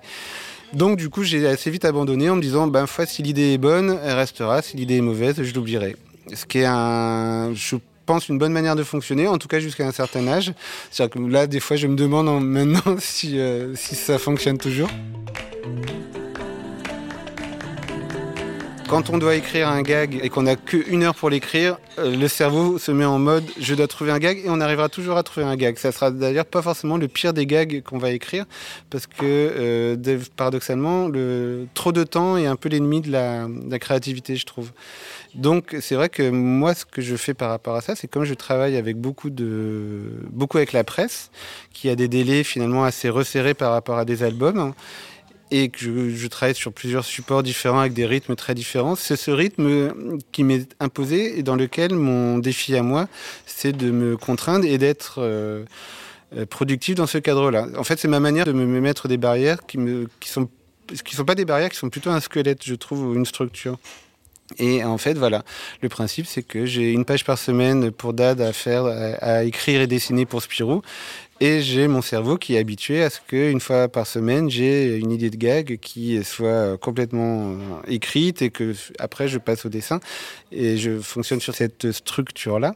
Donc 0.73 0.99
du 0.99 1.09
coup, 1.09 1.23
j'ai 1.23 1.47
assez 1.47 1.71
vite 1.71 1.85
abandonné 1.85 2.29
en 2.31 2.37
me 2.37 2.43
disant, 2.43 2.67
ben, 2.67 2.87
fois, 2.87 3.07
si 3.07 3.23
l'idée 3.23 3.55
est 3.55 3.59
bonne, 3.59 3.99
elle 4.05 4.17
restera. 4.17 4.63
Si 4.63 4.77
l'idée 4.77 4.97
est 4.97 5.03
mauvaise, 5.03 5.43
je 5.43 5.55
l'oublierai. 5.55 5.97
Ce 6.35 6.45
qui 6.45 6.59
est 6.59 6.67
je 6.67 7.77
pense, 8.05 8.29
une 8.29 8.39
bonne 8.39 8.53
manière 8.53 8.77
de 8.77 8.83
fonctionner, 8.83 9.29
en 9.29 9.39
tout 9.39 9.49
cas 9.49 9.61
jusqu'à 9.61 9.87
un 9.87 9.93
certain 9.93 10.27
âge. 10.29 10.53
C'est-à-dire 10.91 11.15
que 11.15 11.31
là, 11.31 11.47
des 11.47 11.61
fois, 11.61 11.77
je 11.77 11.87
me 11.87 11.97
demande 11.97 12.43
maintenant 12.43 12.81
euh, 13.25 13.73
si 13.75 13.95
ça 13.95 14.19
fonctionne 14.19 14.59
toujours. 14.59 14.89
Quand 18.89 19.11
on 19.11 19.19
doit 19.19 19.37
écrire 19.37 19.69
un 19.69 19.83
gag 19.83 20.19
et 20.23 20.31
qu'on 20.31 20.45
n'a 20.45 20.57
qu'une 20.57 21.03
heure 21.03 21.15
pour 21.15 21.29
l'écrire, 21.29 21.79
euh, 21.99 22.17
le 22.17 22.27
cerveau 22.27 22.79
se 22.79 22.91
met 22.91 23.05
en 23.05 23.19
mode 23.19 23.45
je 23.61 23.75
dois 23.75 23.87
trouver 23.87 24.13
un 24.13 24.19
gag 24.19 24.39
et 24.43 24.49
on 24.49 24.63
arrivera 24.63 24.89
toujours 24.89 25.19
à 25.19 25.23
trouver 25.23 25.45
un 25.45 25.57
gag. 25.57 25.77
Ça 25.77 25.93
sera 25.93 26.11
d'ailleurs 26.11 26.47
pas 26.47 26.63
forcément 26.63 26.97
le 26.97 27.07
pire 27.07 27.35
des 27.35 27.45
gags 27.45 27.83
qu'on 27.83 27.99
va 27.99 28.13
écrire 28.13 28.47
parce 28.89 29.07
que 29.07 29.15
euh, 29.25 30.19
paradoxalement, 30.37 31.07
le, 31.07 31.67
trop 31.75 31.93
de 31.93 32.03
temps 32.03 32.39
est 32.39 32.47
un 32.47 32.57
peu 32.57 32.71
l'ennemi 32.71 33.03
de 33.03 33.13
la, 33.13 33.79
créativité, 33.79 34.37
je 34.37 34.47
trouve. 34.47 34.73
Donc 35.35 35.77
c'est 35.83 35.95
vrai 35.95 36.09
que 36.09 36.31
moi, 36.31 36.73
ce 36.73 36.87
que 36.87 37.03
je 37.03 37.17
fais 37.17 37.35
par 37.35 37.51
rapport 37.51 37.75
à 37.75 37.83
ça, 37.83 37.95
c'est 37.95 38.09
comme 38.09 38.25
je 38.25 38.33
travaille 38.33 38.79
avec 38.79 38.97
beaucoup 38.97 39.29
de 39.29 40.01
beaucoup 40.31 40.57
avec 40.57 40.73
la 40.73 40.83
presse, 40.83 41.31
qui 41.75 41.91
a 41.91 41.95
des 41.95 42.09
délais 42.09 42.43
finalement 42.43 42.85
assez 42.85 43.11
resserrés 43.11 43.53
par 43.53 43.71
rapport 43.73 43.99
à 43.99 44.07
des 44.07 44.23
albums 44.23 44.73
et 45.51 45.69
que 45.69 46.11
je, 46.11 46.27
travaille 46.27 46.55
sur 46.55 46.73
plusieurs 46.73 47.05
supports 47.05 47.43
différents 47.43 47.81
avec 47.81 47.93
des 47.93 48.07
rythmes 48.07 48.37
très 48.37 48.55
différents. 48.55 48.95
C'est 48.95 49.17
ce 49.17 49.31
rythme 49.31 50.19
qui 50.33 50.45
m'est 50.45 50.69
imposé 50.81 51.39
et 51.39 51.43
dans 51.43 51.57
lequel 51.57 51.95
mon 51.95 52.39
défi 52.39 52.77
à 52.77 52.83
moi, 52.83 53.09
c'est 53.47 53.77
de 53.77 53.91
me 53.91 54.17
contraindre 54.17 54.65
et 54.65 54.79
d'être 54.79 55.19
euh, 55.19 55.65
productif 56.51 56.95
dans 56.95 57.07
ce 57.07 57.19
cadre-là. 57.19 57.67
En 57.77 57.85
fait, 57.85 57.99
c'est 57.99 58.09
ma 58.09 58.21
manière 58.21 58.45
de 58.45 58.53
me 58.53 58.81
mettre 58.81 59.09
des 59.09 59.17
barrières 59.17 59.67
qui 59.67 59.79
me 59.79 60.09
qui 60.21 60.29
sont 60.29 60.49
sont 61.05 61.25
pas 61.25 61.35
des 61.35 61.45
barrières, 61.45 61.71
qui 61.71 61.77
sont 61.77 61.91
plutôt 61.91 62.11
un 62.11 62.21
squelette, 62.21 62.65
je 62.65 62.75
trouve, 62.75 63.05
ou 63.05 63.15
une 63.15 63.27
structure. 63.27 63.79
Et 64.57 64.83
en 64.83 64.97
fait, 64.97 65.15
voilà, 65.15 65.45
le 65.83 65.89
principe, 65.89 66.27
c'est 66.27 66.43
que 66.43 66.65
j'ai 66.65 66.93
une 66.93 67.05
page 67.05 67.25
par 67.25 67.39
semaine 67.39 67.91
pour 67.91 68.15
Dad 68.15 68.41
à 68.41 68.53
faire, 68.53 68.87
à, 68.87 69.45
écrire 69.45 69.83
et 69.83 69.87
dessiner 69.87 70.25
pour 70.25 70.43
Spirou. 70.43 70.83
Et 71.41 71.61
j'ai 71.61 71.87
mon 71.87 72.03
cerveau 72.03 72.37
qui 72.37 72.57
est 72.57 72.59
habitué 72.59 73.01
à 73.05 73.11
ce 73.11 73.21
qu'une 73.25 73.61
fois 73.61 73.87
par 73.87 74.09
semaine, 74.09 74.51
j'ai 74.51 74.97
une 74.97 75.13
idée 75.13 75.31
de 75.31 75.37
gag 75.37 75.79
qui 75.81 76.25
soit 76.25 76.77
complètement 76.79 77.53
euh, 77.53 77.57
écrite 77.87 78.43
et 78.43 78.51
que 78.51 78.75
après 78.99 79.29
je 79.29 79.39
passe 79.39 79.65
au 79.65 79.69
dessin. 79.69 80.01
Et 80.51 80.79
je 80.79 80.99
fonctionne 80.99 81.41
sur 81.41 81.55
cette 81.55 81.93
structure-là. 81.93 82.75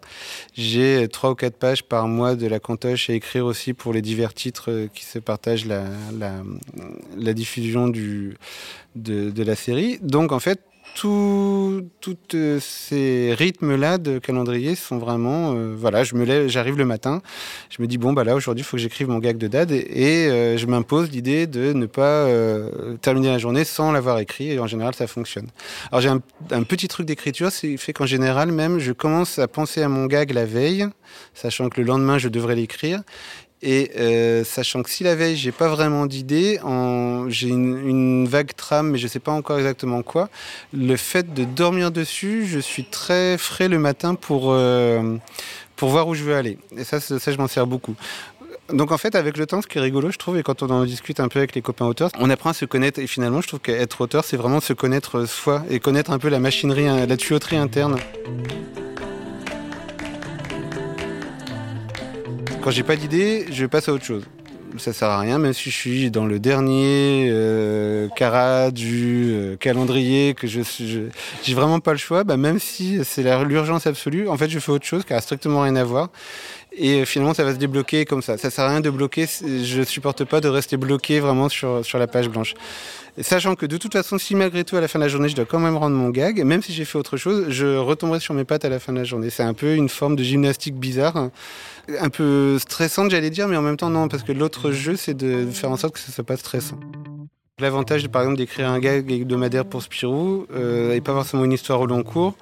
J'ai 0.55 1.09
trois 1.09 1.33
ou 1.33 1.35
quatre 1.35 1.57
pages 1.57 1.83
par 1.83 2.07
mois 2.07 2.37
de 2.37 2.47
la 2.47 2.61
cantoche 2.61 3.11
à 3.11 3.15
écrire 3.15 3.47
aussi 3.47 3.73
pour 3.73 3.93
les 3.93 4.03
divers 4.03 4.33
titres 4.33 4.87
qui 4.95 5.05
se 5.07 5.19
partagent 5.19 5.67
la, 5.67 7.33
diffusion 7.33 7.89
de, 7.89 8.35
de 8.95 9.43
la 9.43 9.57
série. 9.57 9.99
Donc 10.03 10.31
en 10.31 10.39
fait, 10.39 10.61
tous 10.95 11.83
ces 12.61 13.35
rythmes-là 13.37 13.99
de 13.99 14.19
calendrier 14.19 14.75
sont 14.75 14.99
vraiment, 14.99 15.55
euh, 15.55 15.75
voilà, 15.77 16.05
je 16.05 16.15
me 16.15 16.25
lève, 16.25 16.49
j'arrive 16.49 16.77
le 16.77 16.85
matin, 16.85 17.23
je 17.71 17.81
me 17.83 17.87
dis 17.87 17.99
bon 17.99 18.13
bah 18.13 18.25
là 18.25 18.35
aujourd'hui 18.35 18.63
il 18.63 18.65
faut 18.65 18.77
que 18.77 18.83
j'écrive 18.83 19.09
mon 19.09 19.19
gag 19.19 19.39
de 19.39 19.49
dad 19.49 19.71
et, 19.71 20.29
euh, 20.29 20.57
je 20.57 20.67
m'impose 20.67 21.11
l'idée 21.11 21.47
de 21.47 21.73
ne 21.73 21.87
pas 21.87 22.27
euh, 22.27 22.97
terminer 23.01 23.29
la 23.29 23.39
journée 23.39 23.65
sans 23.65 23.93
l'avoir 23.93 24.19
écrit 24.19 24.51
et 24.51 24.59
en 24.59 24.67
général 24.67 24.95
ça 24.95 25.07
fonctionne. 25.07 25.49
Alors 25.91 26.01
j'ai 26.01 26.09
un, 26.09 26.21
un, 26.51 26.63
petit 26.63 26.89
truc 26.89 27.07
d'écriture, 27.07 27.51
c'est 27.51 27.77
fait 27.77 27.93
qu'en 27.93 28.07
général 28.07 28.53
même 28.53 28.79
je 28.79 28.93
commence 28.93 29.39
à 29.39 29.49
penser 29.49 29.83
à 29.83 29.89
mon 29.89 30.07
gag 30.07 30.33
la 30.33 30.45
veille, 30.45 30.87
sachant 31.35 31.69
que 31.69 31.81
le 31.81 31.87
lendemain 31.87 32.19
je 32.19 32.29
devrais 32.29 32.55
l'écrire 32.55 33.03
et 33.62 33.92
euh, 33.96 34.42
sachant 34.42 34.83
que 34.83 34.90
si 34.90 35.05
la 35.05 35.14
veille, 35.14 35.37
j'ai 35.37 35.53
pas 35.53 35.68
vraiment 35.68 36.07
d'idée, 36.07 36.59
j'ai 37.29 37.48
une, 37.48 38.27
vague 38.27 38.55
trame, 38.57 38.90
mais 38.90 38.98
je 38.98 39.07
sais 39.07 39.20
pas 39.20 39.33
encore 39.33 39.59
exactement 39.59 40.03
quoi, 40.03 40.29
le 40.72 40.96
fait 40.96 41.33
de 41.33 41.44
dormir 41.44 41.92
dessus, 41.92 42.46
je 42.46 42.59
suis 42.59 42.85
très 42.85 43.38
frais 43.38 43.68
le 43.68 43.79
matin 43.79 44.14
pour, 44.14 44.53
euh, 44.53 45.16
pour 45.77 45.90
voir 45.90 46.09
où 46.09 46.14
je 46.14 46.25
veux 46.25 46.35
aller. 46.35 46.59
Et 46.77 46.83
ça, 46.83 46.98
ça, 46.98 47.33
je 47.33 47.37
m'en 47.37 47.46
sers 47.46 47.66
beaucoup. 47.66 47.94
Donc 48.72 48.90
en 48.90 48.98
fait, 48.98 49.14
avec 49.14 49.37
le 49.37 49.46
temps, 49.46 49.62
ce 49.62 49.68
qui 49.68 49.79
est 49.79 49.81
rigolo, 49.81 50.11
je 50.11 50.18
trouve, 50.18 50.38
et 50.38 50.42
quand 50.42 50.62
on 50.62 50.70
en 50.70 50.85
discute 50.85 51.20
un 51.20 51.29
peu 51.29 51.38
avec 51.38 51.55
les 51.55 51.62
copains 51.62 51.87
auteurs, 51.87 52.11
on 52.18 52.31
apprend 52.31 52.51
à 52.51 52.55
se 52.55 52.64
connaître. 52.64 52.98
Et 52.98 53.07
finalement, 53.07 53.40
je 53.42 53.48
trouve 53.48 53.61
qu'être 53.61 54.01
auteur, 54.01 54.25
c'est 54.25 54.37
vraiment 54.37 54.61
se 54.61 54.72
connaître 54.72 55.27
soi 55.27 55.62
et 55.68 55.79
connaître 55.79 56.11
un 56.11 56.18
peu 56.18 56.29
la 56.29 56.38
machinerie, 56.40 56.87
la 57.07 57.16
tuyauterie 57.16 57.57
interne. 57.57 57.96
Quand 62.62 62.70
j'ai 62.70 62.85
pas 62.85 62.94
d'idée, 62.94 63.46
je 63.51 63.66
passe 63.66 63.88
à 63.88 63.92
autre 63.92 64.05
chose. 64.05 64.25
Ça 64.79 64.92
sert 64.92 65.09
à 65.09 65.18
rien, 65.18 65.38
même 65.38 65.53
si 65.53 65.68
je 65.68 65.77
suis 65.77 66.11
dans 66.12 66.27
le 66.27 66.38
dernier 66.38 67.27
euh, 67.29 68.09
carat 68.14 68.70
du 68.70 69.33
euh, 69.33 69.57
calendrier, 69.57 70.35
que 70.35 70.46
je 70.46 70.61
j'ai 71.42 71.55
vraiment 71.55 71.81
pas 71.81 71.90
le 71.90 71.98
choix. 71.98 72.22
Bah, 72.22 72.37
même 72.37 72.61
si 72.61 73.01
c'est 73.05 73.25
l'urgence 73.44 73.88
absolue, 73.88 74.29
en 74.29 74.37
fait, 74.37 74.48
je 74.48 74.61
fais 74.61 74.70
autre 74.70 74.87
chose 74.87 75.05
qui 75.05 75.12
a 75.12 75.20
strictement 75.20 75.62
rien 75.62 75.75
à 75.75 75.83
voir. 75.83 76.11
Et 76.77 77.05
finalement, 77.05 77.35
ça 77.35 77.45
va 77.45 77.53
se 77.53 77.59
débloquer 77.59 78.05
comme 78.05 78.23
ça. 78.23 78.39
Ça 78.39 78.51
sert 78.51 78.65
à 78.65 78.71
rien 78.71 78.81
de 78.81 78.91
bloquer. 78.91 79.27
Je 79.27 79.83
supporte 79.83 80.25
pas 80.25 80.41
de 80.41 80.49
rester 80.49 80.77
bloqué 80.77 81.21
vraiment 81.21 81.49
sur, 81.49 81.85
sur 81.85 81.99
la 81.99 82.07
page 82.07 82.29
blanche. 82.29 82.55
sachant 83.21 83.55
que 83.55 83.67
de 83.67 83.77
toute 83.77 83.93
façon, 83.93 84.19
si 84.19 84.35
malgré 84.35 84.65
tout, 84.65 84.77
à 84.77 84.81
la 84.81 84.89
fin 84.89 84.99
de 84.99 85.05
la 85.05 85.09
journée, 85.09 85.29
je 85.29 85.37
dois 85.37 85.45
quand 85.45 85.59
même 85.59 85.77
rendre 85.77 85.97
mon 85.97 86.09
gag, 86.09 86.43
même 86.45 86.63
si 86.63 86.73
j'ai 86.73 86.85
fait 86.85 86.97
autre 86.97 87.17
chose, 87.17 87.47
je 87.49 87.77
retomberai 87.77 88.21
sur 88.21 88.35
mes 88.35 88.45
pattes 88.45 88.65
à 88.65 88.71
la 88.71 88.79
fin 88.79 88.93
de 88.93 88.99
la 88.99 89.05
journée. 89.05 89.29
C'est 89.29 89.43
un 89.43 89.55
peu 89.55 89.75
une 89.75 89.89
forme 89.89 90.17
de 90.17 90.23
gymnastique 90.23 90.77
bizarre 90.77 91.31
un 92.01 92.11
peu 92.11 92.59
stressante, 92.59 93.11
j'allais 93.11 93.31
dire, 93.31 93.49
mais 93.49 93.57
en 93.57 93.63
même 93.63 93.77
temps, 93.77 93.91
non, 93.91 94.09
parce 94.09 94.23
que 94.23 94.33
l'autre 94.33 94.71
jeu, 94.71 94.97
c'est 94.97 95.15
de 95.15 95.51
faire 95.51 95.71
en 95.71 95.77
sorte 95.77 95.95
que 95.95 96.01
ça 96.01 96.13
soit 96.13 96.25
pas 96.25 96.37
stressant. 96.37 96.79
L'avantage, 97.61 98.09
par 98.09 98.23
exemple, 98.23 98.38
d'écrire 98.38 98.71
un 98.71 98.79
gag 98.79 99.12
hebdomadaire 99.12 99.67
pour 99.67 99.83
Spirou, 99.83 100.47
euh, 100.55 100.95
et 100.95 101.03
pas 101.03 101.12
forcément 101.12 101.45
une 101.45 101.53
histoire 101.53 101.81
au 101.83 101.87
long 101.87 102.03
cours, 102.03 102.35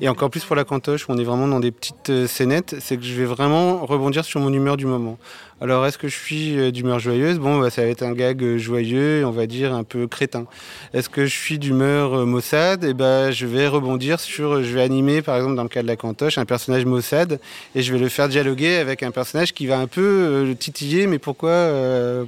et 0.00 0.08
encore 0.08 0.30
plus 0.30 0.44
pour 0.44 0.56
la 0.56 0.64
cantoche, 0.64 1.08
où 1.08 1.12
on 1.12 1.16
est 1.16 1.22
vraiment 1.24 1.46
dans 1.46 1.60
des 1.60 1.70
petites 1.70 2.10
euh, 2.10 2.26
scénettes, 2.26 2.74
c'est 2.80 2.96
que 2.96 3.04
je 3.04 3.14
vais 3.14 3.24
vraiment 3.24 3.86
rebondir 3.86 4.24
sur 4.24 4.40
mon 4.40 4.52
humeur 4.52 4.76
du 4.76 4.84
moment. 4.84 5.16
Alors, 5.60 5.84
est-ce 5.86 5.98
que 5.98 6.06
je 6.06 6.16
suis 6.16 6.56
euh, 6.56 6.70
d'humeur 6.70 7.00
joyeuse? 7.00 7.40
Bon, 7.40 7.58
bah, 7.58 7.68
ça 7.68 7.82
va 7.82 7.88
être 7.88 8.04
un 8.04 8.12
gag 8.12 8.40
euh, 8.44 8.58
joyeux, 8.58 9.26
on 9.26 9.32
va 9.32 9.46
dire 9.46 9.74
un 9.74 9.82
peu 9.82 10.06
crétin. 10.06 10.46
Est-ce 10.94 11.08
que 11.08 11.26
je 11.26 11.36
suis 11.36 11.58
d'humeur 11.58 12.14
euh, 12.14 12.24
maussade? 12.24 12.84
Et 12.84 12.90
eh 12.90 12.94
ben, 12.94 13.32
je 13.32 13.44
vais 13.44 13.66
rebondir 13.66 14.20
sur, 14.20 14.62
je 14.62 14.72
vais 14.72 14.82
animer, 14.82 15.20
par 15.20 15.34
exemple, 15.34 15.56
dans 15.56 15.64
le 15.64 15.68
cas 15.68 15.82
de 15.82 15.88
la 15.88 15.96
cantoche, 15.96 16.38
un 16.38 16.44
personnage 16.44 16.84
maussade, 16.84 17.40
et 17.74 17.82
je 17.82 17.92
vais 17.92 17.98
le 17.98 18.08
faire 18.08 18.28
dialoguer 18.28 18.76
avec 18.76 19.02
un 19.02 19.10
personnage 19.10 19.52
qui 19.52 19.66
va 19.66 19.80
un 19.80 19.88
peu 19.88 20.44
le 20.46 20.54
titiller, 20.54 21.08
mais 21.08 21.18
pourquoi, 21.18 21.72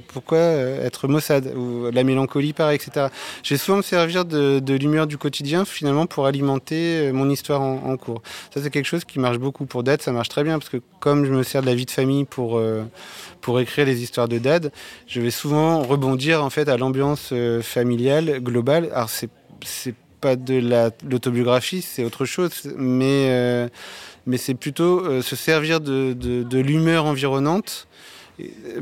pourquoi 0.09 0.39
être 0.39 1.07
maussade? 1.07 1.53
Ou 1.55 1.89
la 1.89 2.03
mélancolie, 2.03 2.51
pareil, 2.51 2.75
etc. 2.75 3.07
Je 3.43 3.53
vais 3.53 3.57
souvent 3.57 3.77
me 3.77 3.81
servir 3.81 4.25
de, 4.25 4.73
l'humeur 4.73 5.07
du 5.07 5.17
quotidien, 5.17 5.63
finalement, 5.63 6.05
pour 6.05 6.25
alimenter 6.25 7.11
mon 7.13 7.29
histoire 7.29 7.61
en, 7.61 7.95
cours. 7.95 8.21
Ça, 8.53 8.61
c'est 8.61 8.69
quelque 8.71 8.87
chose 8.87 9.05
qui 9.05 9.19
marche 9.19 9.37
beaucoup. 9.37 9.65
Pour 9.65 9.83
Dad, 9.83 10.01
ça 10.01 10.11
marche 10.11 10.29
très 10.29 10.43
bien, 10.43 10.59
parce 10.59 10.69
que 10.69 10.81
comme 10.99 11.25
je 11.25 11.31
me 11.31 11.43
sers 11.43 11.61
de 11.61 11.67
la 11.67 11.75
vie 11.75 11.85
de 11.85 11.91
famille 11.91 12.25
pour 12.25 12.59
pour 13.41 13.59
écrire 13.59 13.85
les 13.85 14.01
histoires 14.03 14.27
de 14.27 14.37
dad, 14.37 14.71
je 15.07 15.21
vais 15.21 15.31
souvent 15.31 15.81
rebondir 15.81 16.43
en 16.43 16.49
fait 16.49 16.69
à 16.69 16.77
l'ambiance 16.77 17.29
euh, 17.31 17.61
familiale 17.61 18.39
globale. 18.39 18.89
Alors 18.93 19.09
c'est 19.09 19.29
pas 20.19 20.35
de 20.35 20.61
l'autobiographie, 21.09 21.81
c'est 21.81 22.03
autre 22.03 22.25
chose, 22.25 22.71
mais 22.77 23.27
euh, 23.29 23.67
mais 24.27 24.37
c'est 24.37 24.53
plutôt 24.53 25.03
euh, 25.03 25.21
se 25.21 25.35
servir 25.35 25.81
de, 25.81 26.13
de, 26.13 26.59
l'humeur 26.59 27.05
environnante 27.05 27.87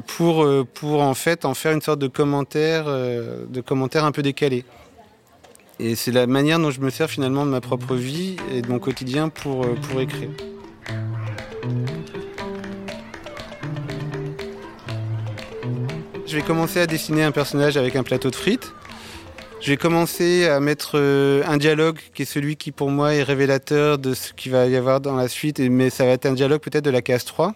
pour 0.05 0.47
pour 0.73 1.01
en 1.01 1.13
fait 1.13 1.45
en 1.45 1.53
faire 1.53 1.71
une 1.71 1.81
sorte 1.81 1.99
de 1.99 2.07
commentaire 2.07 2.85
de 2.85 3.61
commentaire 3.61 4.05
un 4.05 4.11
peu 4.11 4.21
décalé. 4.21 4.63
Et 5.79 5.95
c'est 5.95 6.11
la 6.11 6.27
manière 6.27 6.59
dont 6.59 6.71
je 6.71 6.81
me 6.81 6.89
sers 6.89 7.09
finalement 7.09 7.45
de 7.45 7.51
ma 7.51 7.61
propre 7.61 7.95
vie 7.95 8.35
et 8.53 8.61
de 8.61 8.69
mon 8.69 8.79
quotidien 8.79 9.29
pour 9.29 9.65
pour 9.75 10.01
écrire. 10.01 10.29
Je 16.29 16.35
vais 16.35 16.43
commencer 16.43 16.79
à 16.79 16.85
dessiner 16.85 17.23
un 17.23 17.31
personnage 17.31 17.75
avec 17.75 17.95
un 17.95 18.03
plateau 18.03 18.29
de 18.29 18.35
frites. 18.35 18.71
Je 19.61 19.71
vais 19.71 19.77
commencer 19.77 20.45
à 20.47 20.59
mettre 20.59 20.91
euh, 20.93 21.41
un 21.47 21.57
dialogue 21.57 21.97
qui 22.13 22.21
est 22.21 22.25
celui 22.25 22.55
qui 22.55 22.71
pour 22.71 22.91
moi 22.91 23.15
est 23.15 23.23
révélateur 23.23 23.97
de 23.97 24.13
ce 24.13 24.33
qu'il 24.33 24.51
va 24.51 24.67
y 24.67 24.75
avoir 24.75 25.01
dans 25.01 25.15
la 25.15 25.27
suite, 25.27 25.57
mais 25.57 25.89
ça 25.89 26.05
va 26.05 26.11
être 26.11 26.27
un 26.27 26.33
dialogue 26.33 26.61
peut-être 26.61 26.85
de 26.85 26.91
la 26.91 27.01
case 27.01 27.25
3. 27.25 27.55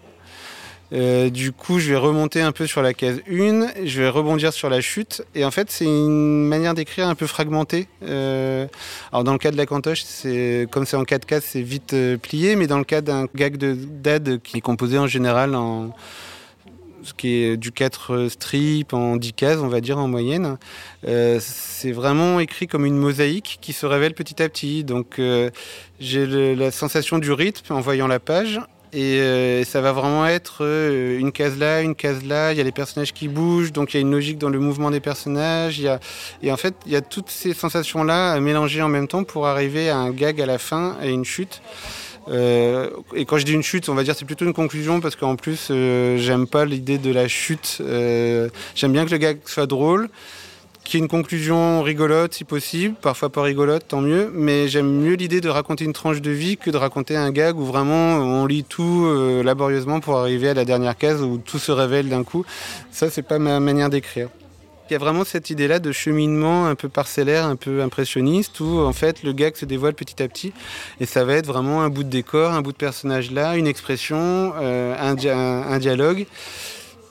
Euh, 0.92 1.30
du 1.30 1.52
coup, 1.52 1.78
je 1.78 1.92
vais 1.92 1.98
remonter 1.98 2.42
un 2.42 2.52
peu 2.52 2.66
sur 2.66 2.82
la 2.82 2.96
case 2.96 3.22
1, 3.30 3.86
je 3.86 4.02
vais 4.02 4.10
rebondir 4.10 4.52
sur 4.52 4.72
la 4.72 4.82
chute. 4.82 5.24
Et 5.36 5.46
en 5.46 5.52
fait, 5.52 5.70
c'est 5.70 5.86
une 5.86 6.48
manière 6.48 6.74
d'écrire 6.74 7.08
un 7.08 7.16
peu 7.16 7.28
fragmentée. 7.28 7.88
Euh, 8.02 8.66
alors, 9.12 9.24
dans 9.24 9.34
le 9.34 9.38
cas 9.38 9.52
de 9.52 9.58
la 9.58 9.68
cantoche, 9.68 10.04
comme 10.72 10.88
c'est 10.88 10.98
en 10.98 11.04
4 11.04 11.28
cases, 11.28 11.46
c'est 11.46 11.62
vite 11.62 11.96
plié. 12.24 12.56
Mais 12.56 12.66
dans 12.66 12.80
le 12.80 12.86
cas 12.86 13.02
d'un 13.02 13.28
gag 13.36 13.58
de 13.58 13.78
dad 13.78 14.42
qui 14.42 14.58
est 14.58 14.62
composé 14.62 14.98
en 14.98 15.06
général 15.06 15.54
en 15.54 15.94
ce 17.04 17.14
qui 17.14 17.44
est 17.44 17.58
du 17.58 17.72
4 17.72 18.28
strips 18.30 18.94
en 18.94 19.18
10 19.18 19.34
cases, 19.34 19.60
on 19.60 19.68
va 19.68 19.82
dire 19.82 19.98
en 19.98 20.08
moyenne. 20.08 20.58
Euh, 21.08 21.40
c'est 21.42 21.92
vraiment 21.92 22.40
écrit 22.40 22.68
comme 22.68 22.86
une 22.86 22.98
mosaïque 22.98 23.60
qui 23.62 23.74
se 23.74 23.86
révèle 23.86 24.14
petit 24.14 24.42
à 24.42 24.50
petit. 24.50 24.84
Donc 24.84 25.20
euh, 25.20 25.50
j'ai 26.00 26.56
la 26.56 26.72
sensation 26.72 27.18
du 27.18 27.32
rythme 27.32 27.74
en 27.74 27.82
voyant 27.82 28.08
la 28.08 28.20
page. 28.20 28.60
Et 28.96 29.20
euh, 29.22 29.64
ça 29.64 29.82
va 29.82 29.92
vraiment 29.92 30.28
être 30.28 30.64
une 30.64 31.32
case 31.32 31.58
là, 31.58 31.82
une 31.82 31.96
case 31.96 32.24
là. 32.24 32.52
Il 32.52 32.60
y 32.60 32.62
a 32.62 32.64
les 32.64 32.72
personnages 32.72 33.12
qui 33.12 33.28
bougent, 33.28 33.72
donc 33.72 33.94
il 33.94 33.98
y 33.98 34.00
a 34.00 34.02
une 34.02 34.12
logique 34.12 34.38
dans 34.38 34.50
le 34.50 34.60
mouvement 34.60 34.92
des 34.92 35.00
personnages. 35.00 35.82
Et 36.44 36.52
en 36.52 36.58
fait, 36.58 36.76
il 36.86 36.92
y 36.92 36.96
a 36.96 37.02
toutes 37.02 37.32
ces 37.32 37.54
sensations-là 37.54 38.40
mélangées 38.40 38.84
en 38.84 38.90
même 38.90 39.08
temps 39.08 39.24
pour 39.24 39.48
arriver 39.48 39.90
à 39.90 39.98
un 39.98 40.12
gag 40.12 40.40
à 40.40 40.46
la 40.46 40.60
fin, 40.60 40.96
à 41.02 41.08
une 41.08 41.26
chute. 41.26 41.62
Euh, 42.30 42.90
et 43.16 43.26
quand 43.26 43.38
je 43.38 43.46
dis 43.46 43.54
une 43.54 43.64
chute, 43.64 43.90
on 43.90 43.96
va 43.96 44.04
dire 44.04 44.16
c'est 44.16 44.26
plutôt 44.26 44.46
une 44.46 44.54
conclusion 44.54 45.02
parce 45.02 45.16
qu'en 45.16 45.36
plus, 45.36 45.68
euh, 45.72 46.18
j'aime 46.18 46.48
pas 46.48 46.66
l'idée 46.66 46.98
de 46.98 47.12
la 47.12 47.28
chute. 47.28 47.80
Euh, 47.82 48.50
j'aime 48.76 48.94
bien 48.94 49.06
que 49.06 49.12
le 49.12 49.18
gag 49.18 49.40
soit 49.46 49.68
drôle, 49.68 50.10
qu'il 50.84 51.00
y 51.00 51.02
ait 51.02 51.06
une 51.06 51.10
conclusion 51.10 51.82
rigolote 51.82 52.34
si 52.34 52.44
possible, 52.44 52.96
parfois 53.02 53.30
pas 53.30 53.42
rigolote, 53.42 53.88
tant 53.88 54.02
mieux. 54.02 54.32
Mais 54.34 54.68
j'aime 54.68 54.92
mieux 54.92 55.16
l'idée 55.16 55.42
de 55.42 55.50
raconter 55.50 55.86
une 55.86 55.94
tranche 55.94 56.22
de 56.22 56.32
vie 56.32 56.58
que 56.58 56.70
de 56.70 56.78
raconter 56.78 57.16
un 57.16 57.32
gag 57.32 57.58
où 57.58 57.66
vraiment 57.66 58.18
on 58.18 58.46
lit 58.46 58.64
tout 58.64 59.08
laborieusement 59.44 60.00
pour 60.00 60.18
arriver 60.18 60.50
à 60.50 60.54
la 60.54 60.66
dernière 60.66 60.98
case 60.98 61.22
où 61.22 61.38
tout 61.38 61.60
se 61.60 61.72
révèle 61.72 62.10
d'un 62.10 62.24
coup. 62.24 62.46
Ça, 62.92 63.10
c'est 63.10 63.22
pas 63.22 63.40
ma 63.40 63.60
manière 63.60 63.90
d'écrire. 63.90 64.30
Il 64.90 64.94
y 64.94 64.96
a 64.96 65.00
vraiment 65.00 65.24
cette 65.24 65.50
idée-là 65.50 65.80
de 65.80 65.92
cheminement 65.92 66.68
un 66.68 66.76
peu 66.76 66.90
parcellaire, 66.90 67.46
un 67.46 67.56
peu 67.56 67.82
impressionniste, 67.82 68.60
où 68.60 68.80
en 68.80 68.92
fait 68.92 69.24
le 69.24 69.32
gag 69.32 69.56
se 69.56 69.66
dévoile 69.66 69.94
petit 69.94 70.22
à 70.22 70.28
petit, 70.28 70.52
et 71.00 71.06
ça 71.06 71.24
va 71.24 71.36
être 71.36 71.48
vraiment 71.48 71.82
un 71.84 71.90
bout 71.90 72.04
de 72.04 72.10
décor, 72.10 72.52
un 72.52 72.62
bout 72.62 72.74
de 72.74 72.78
personnage 72.78 73.32
là, 73.32 73.56
une 73.56 73.68
expression, 73.68 74.54
euh, 74.62 74.96
un, 75.00 75.80
dialogue. 75.80 76.26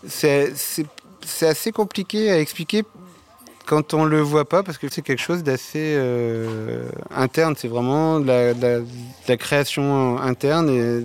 C'est 0.06 0.52
assez 1.40 1.72
compliqué 1.72 2.30
à 2.30 2.38
expliquer 2.38 2.82
quand 3.64 3.94
on 3.94 4.04
le 4.04 4.20
voit 4.20 4.44
pas, 4.44 4.62
parce 4.62 4.76
que 4.76 4.88
c'est 4.90 5.02
quelque 5.02 5.22
chose 5.22 5.42
d'assez 5.42 5.94
euh, 5.96 6.88
interne. 7.10 7.54
C'est 7.56 7.68
vraiment 7.68 8.18
la, 8.18 8.52
la, 8.52 9.36
création 9.36 10.18
interne 10.18 10.68
et 10.68 11.02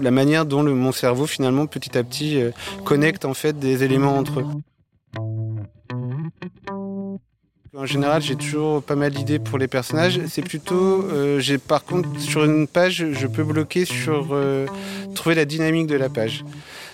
la, 0.00 0.10
manière 0.10 0.44
dont 0.44 0.62
mon 0.62 0.92
cerveau 0.92 1.26
finalement 1.26 1.66
petit 1.66 1.96
à 1.98 2.04
petit 2.04 2.40
euh, 2.40 2.50
connecte 2.84 3.24
en 3.24 3.34
fait 3.34 3.58
des 3.58 3.82
éléments 3.82 4.16
entre 4.16 4.40
eux. 4.40 4.46
En 7.74 7.86
général, 7.86 8.20
j'ai 8.20 8.36
toujours 8.36 8.82
pas 8.82 8.96
mal 8.96 9.12
d'idées 9.12 9.38
pour 9.38 9.56
les 9.56 9.66
personnages. 9.66 10.20
C'est 10.28 10.42
plutôt, 10.42 11.04
euh, 11.04 11.40
j'ai 11.40 11.56
par 11.56 11.84
contre 11.84 12.20
sur 12.20 12.44
une 12.44 12.66
page, 12.66 13.06
je 13.12 13.26
peux 13.26 13.44
bloquer 13.44 13.86
sur 13.86 14.28
euh, 14.32 14.66
trouver 15.14 15.34
la 15.34 15.46
dynamique 15.46 15.86
de 15.86 15.96
la 15.96 16.10
page. 16.10 16.44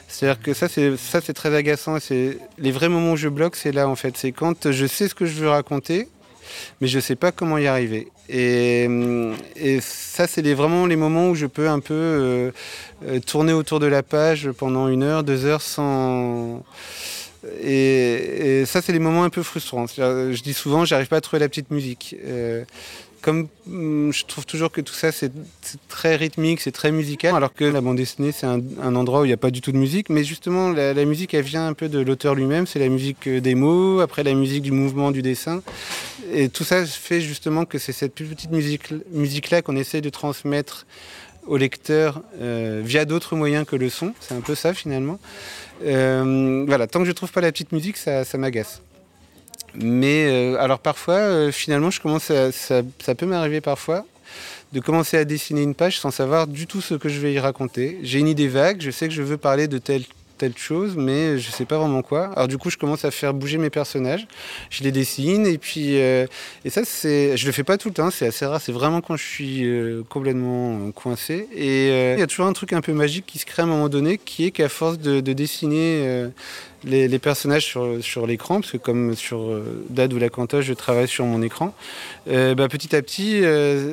C'est-à-dire 0.07 0.41
que 0.41 0.55
ça, 0.55 0.69
c'est 0.69 0.97
ça, 0.97 1.21
c'est 1.21 1.33
très 1.33 1.53
agaçant. 1.53 1.99
C'est 1.99 2.39
les 2.59 2.71
vrais 2.71 2.89
moments 2.89 3.13
où 3.13 3.17
je 3.17 3.29
bloque, 3.29 3.57
c'est 3.57 3.73
là 3.73 3.89
en 3.89 3.97
fait. 3.97 4.17
C'est 4.17 4.31
quand 4.31 4.71
je 4.71 4.87
sais 4.87 5.09
ce 5.09 5.17
que 5.17 5.27
je 5.27 5.33
veux 5.33 5.49
raconter, 5.49 6.09
mais 6.81 6.87
je 6.87 7.01
sais 7.01 7.17
pas 7.17 7.33
comment 7.33 7.59
y 7.59 7.67
arriver. 7.67 8.13
Et, 8.29 8.89
et 9.57 9.81
ça, 9.81 10.29
c'est 10.29 10.43
vraiment 10.55 10.87
les 10.87 10.97
moments 10.97 11.31
où 11.31 11.35
je 11.35 11.47
peux 11.47 11.69
un 11.69 11.81
peu 11.81 11.95
euh, 11.95 12.51
tourner 13.27 13.53
autour 13.53 13.81
de 13.81 13.87
la 13.87 14.05
page 14.05 14.51
pendant 14.53 14.87
une 14.87 15.03
heure, 15.03 15.25
deux 15.25 15.45
heures 15.45 15.63
sans 15.63 16.63
et, 17.63 18.65
ça, 18.67 18.83
c'est 18.83 18.93
les 18.93 18.99
moments 18.99 19.25
un 19.25 19.31
peu 19.31 19.43
frustrants. 19.43 19.87
Je 19.87 20.43
dis 20.43 20.55
souvent, 20.55 20.85
j'arrive 20.85 21.09
pas 21.09 21.17
à 21.17 21.21
trouver 21.21 21.41
la 21.41 21.49
petite 21.49 21.71
musique. 21.71 22.17
Euh, 22.25 22.65
comme 23.21 23.49
hum, 23.67 24.13
je 24.13 24.25
trouve 24.25 24.47
toujours 24.47 24.71
que 24.71 24.81
tout 24.81 24.95
ça 24.95 25.13
c'est 25.13 25.33
très 25.89 26.17
rythmique, 26.17 26.61
c'est 26.61 26.73
très 26.73 26.93
musical, 26.93 27.35
alors 27.35 27.53
que 27.53 27.65
la 27.65 27.81
bande 27.81 27.97
dessinée 27.97 28.33
c'est 28.33 28.47
un, 28.47 28.95
endroit 28.95 29.23
où 29.23 29.25
il 29.25 29.29
n'y 29.29 29.35
a 29.35 29.39
pas 29.39 29.51
du 29.51 29.61
tout 29.61 29.73
de 29.73 29.77
musique, 29.77 30.09
mais 30.09 30.25
justement 30.25 30.71
la, 30.71 31.05
musique 31.05 31.35
elle 31.35 31.45
vient 31.45 31.67
un 31.67 31.75
peu 31.75 31.89
de 31.89 31.99
l'auteur 31.99 32.35
lui-même, 32.35 32.67
c'est 32.67 32.79
la 32.79 32.89
musique 32.89 33.27
euh, 33.27 33.41
des 33.41 33.55
mots, 33.55 34.01
après 34.01 34.23
la 34.23 34.35
musique 34.35 34.63
du 34.63 34.73
mouvement 34.73 35.11
du 35.11 35.23
dessin, 35.23 35.63
et 36.33 36.49
tout 36.49 36.65
ça 36.65 36.85
fait 36.87 37.21
justement 37.21 37.65
que 37.65 37.79
c'est 37.79 37.93
cette 37.93 38.15
petite 38.15 38.51
musique, 38.51 39.51
là 39.51 39.63
qu'on 39.63 39.77
essaie 39.77 40.01
de 40.01 40.11
transmettre 40.11 40.87
au 41.49 41.57
lecteur 41.57 42.23
euh, 42.41 42.83
via 42.85 43.05
d'autres 43.05 43.35
moyens 43.35 43.67
que 43.67 43.75
le 43.75 43.89
son, 43.89 44.15
c'est 44.21 44.35
un 44.35 44.41
peu 44.41 44.55
ça 44.55 44.75
finalement. 44.75 45.19
Euh, 45.85 46.65
voilà, 46.67 46.87
tant 46.87 47.01
que 47.01 47.07
je 47.07 47.13
trouve 47.13 47.33
pas 47.33 47.41
la 47.41 47.51
petite 47.51 47.73
musique, 47.73 47.97
ça, 47.97 48.25
m'agace. 48.35 48.83
Mais 49.75 50.27
euh, 50.29 50.61
alors 50.61 50.79
parfois, 50.79 51.51
finalement, 51.51 51.91
je 51.91 52.01
commence 52.01 52.31
ça, 52.53 53.15
peut 53.15 53.27
m'arriver 53.27 53.61
parfois 53.61 54.05
de 54.73 54.81
commencer 54.81 55.17
à 55.17 55.25
dessiner 55.25 55.63
une 55.63 55.75
page 55.75 55.99
sans 55.99 56.11
savoir 56.11 56.47
du 56.47 56.67
tout 56.67 56.83
ce 56.83 56.95
que 56.95 57.09
je 57.09 57.21
vais 57.21 57.33
y 57.33 57.39
raconter. 57.39 57.99
J'ai 58.03 58.19
une 58.19 58.29
idée 58.29 58.49
vague, 58.49 58.83
je 58.83 58.91
sais 58.91 59.09
que 59.09 59.15
je 59.15 59.23
veux 59.23 59.39
parler 59.39 59.67
de 59.67 59.79
tel 59.79 60.05
telle 60.39 60.57
chose, 60.57 60.95
mais 60.97 61.39
je 61.39 61.51
sais 61.51 61.65
pas 61.65 61.77
vraiment 61.79 62.03
quoi. 62.03 62.31
Alors 62.35 62.49
du 62.49 62.57
coup, 62.57 62.71
je 62.71 62.79
commence 62.79 63.05
à 63.05 63.11
faire 63.11 63.35
bouger 63.35 63.59
mes 63.59 63.71
personnages, 63.71 64.27
je 64.71 64.83
les 64.83 64.93
dessine, 64.93 65.47
et 65.47 65.59
puis 65.59 65.99
euh, 66.01 66.27
et 66.65 66.71
ça, 66.71 66.83
c'est, 66.85 67.37
je 67.37 67.47
le 67.47 67.53
fais 67.53 67.65
pas 67.65 67.77
tout 67.77 67.89
le 67.89 67.95
temps, 67.95 68.11
c'est 68.11 68.27
assez 68.27 68.47
rare. 68.47 68.61
C'est 68.61 68.73
vraiment 68.73 69.01
quand 69.01 69.17
je 69.17 69.25
suis 69.25 69.65
euh, 69.65 70.03
complètement 70.09 70.91
coincé. 70.93 71.49
Et 71.55 71.91
euh, 71.91 72.15
il 72.17 72.21
y 72.21 72.23
a 72.23 72.27
toujours 72.27 72.47
un 72.47 72.53
truc 72.53 72.73
un 72.73 72.81
peu 72.81 72.93
magique 72.93 73.27
qui 73.27 73.39
se 73.39 73.47
crée 73.47 73.63
à 73.63 73.65
un 73.65 73.69
moment 73.69 73.89
donné, 73.89 74.19
qui 74.19 74.47
est 74.47 74.51
qu'à 74.51 74.69
force 74.69 74.99
de, 74.99 75.21
dessiner 75.21 76.27
les, 76.85 77.19
personnages 77.19 77.65
sur, 77.65 77.99
sur 78.01 78.27
l'écran, 78.27 78.61
parce 78.61 78.73
que 78.73 78.79
comme 78.79 79.15
sur 79.15 79.61
Dad 79.91 80.13
ou 80.13 80.19
la 80.19 80.29
Cantoche, 80.29 80.65
je 80.65 80.75
travaille 80.75 81.09
sur 81.09 81.27
mon 81.27 81.43
écran, 81.43 81.75
bah, 82.27 82.69
petit 82.69 82.95
à 82.97 83.03
petit, 83.03 83.43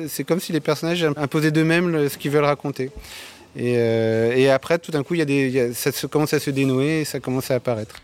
c'est 0.08 0.24
comme 0.24 0.40
si 0.40 0.52
les 0.52 0.60
personnages 0.60 1.06
imposaient 1.16 1.50
d'eux-mêmes 1.50 2.08
ce 2.08 2.16
qu'ils 2.16 2.30
veulent 2.30 2.44
raconter. 2.44 2.90
Euh, 3.58 4.32
et, 4.34 4.50
après, 4.50 4.78
tout 4.78 4.90
d'un 4.90 5.02
coup, 5.02 5.14
ça 5.74 5.90
commence 6.08 6.34
à 6.34 6.40
se 6.40 6.50
dénouer 6.50 7.04
ça 7.04 7.20
commence 7.20 7.50
à 7.50 7.54
apparaître. 7.54 7.96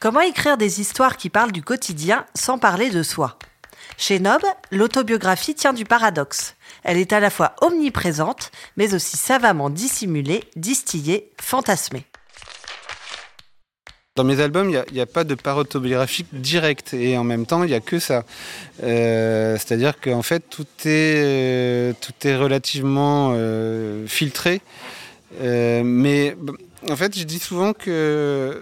Comment 0.00 0.20
écrire 0.20 0.56
des 0.56 0.80
histoires 0.80 1.16
qui 1.16 1.28
parlent 1.28 1.52
du 1.52 1.62
quotidien 1.62 2.24
sans 2.34 2.58
parler 2.58 2.90
de 2.90 3.02
soi? 3.02 3.38
Chez 3.96 4.20
Nob, 4.20 4.42
l'autobiographie 4.70 5.54
tient 5.54 5.72
du 5.72 5.84
paradoxe. 5.84 6.54
Elle 6.84 6.98
est 6.98 7.12
à 7.12 7.18
la 7.18 7.30
fois 7.30 7.54
omniprésente, 7.62 8.52
mais 8.76 8.94
aussi 8.94 9.16
savamment 9.16 9.70
dissimulée, 9.70 10.44
distillée, 10.54 11.32
fantasmée. 11.40 12.04
Dans 14.18 14.24
mes 14.24 14.40
albums, 14.40 14.68
il 14.68 14.94
n'y 14.94 15.00
a, 15.00 15.06
pas 15.06 15.22
de 15.22 15.36
part 15.36 15.58
autobiographique 15.58 16.26
directe 16.32 16.92
et 16.92 17.16
en 17.16 17.22
même 17.22 17.46
temps, 17.46 17.62
il 17.62 17.68
n'y 17.68 17.76
a 17.76 17.78
que 17.78 18.00
ça. 18.00 18.24
Euh, 18.82 19.56
c'est-à-dire 19.56 20.00
qu'en 20.00 20.22
fait, 20.22 20.42
tout 20.50 20.66
est, 20.84 21.14
euh, 21.24 21.92
tout 22.00 22.26
est 22.26 22.34
relativement 22.34 23.30
euh, 23.36 24.08
filtré. 24.08 24.60
mais 25.40 26.36
en 26.90 26.96
fait, 26.96 27.16
je 27.16 27.22
dis 27.22 27.38
souvent 27.38 27.72
que 27.72 28.60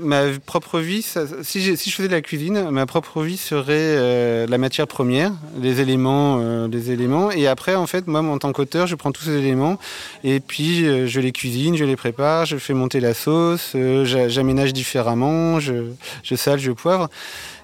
ma 0.00 0.38
propre 0.44 0.80
vie, 0.80 1.02
si, 1.02 1.62
je 1.62 1.74
faisais 1.74 2.08
de 2.08 2.12
la 2.12 2.20
cuisine, 2.20 2.70
ma 2.70 2.86
propre 2.86 3.22
vie 3.22 3.36
serait 3.36 3.74
euh, 3.78 4.46
la 4.46 4.58
matière 4.58 4.86
première, 4.86 5.32
les 5.60 5.80
éléments, 5.80 6.38
euh, 6.40 6.68
les 6.68 6.90
éléments. 6.90 7.30
Et 7.30 7.46
après, 7.46 7.74
en 7.74 7.86
fait, 7.86 8.06
moi, 8.06 8.20
en 8.20 8.38
tant 8.38 8.52
qu'auteur, 8.52 8.86
je 8.86 8.94
prends 8.94 9.12
tous 9.12 9.24
ces 9.24 9.36
éléments 9.36 9.78
et 10.24 10.40
puis 10.40 10.86
euh, 10.86 11.06
je 11.06 11.20
les 11.20 11.32
cuisine, 11.32 11.76
je 11.76 11.84
les 11.84 11.96
prépare, 11.96 12.46
je 12.46 12.56
fais 12.56 12.74
monter 12.74 13.00
la 13.00 13.14
sauce, 13.14 13.76
j'aménage 14.04 14.72
différemment, 14.72 15.60
je, 15.60 15.90
je 16.22 16.34
sale, 16.34 16.58
je 16.58 16.72
poivre. 16.72 17.08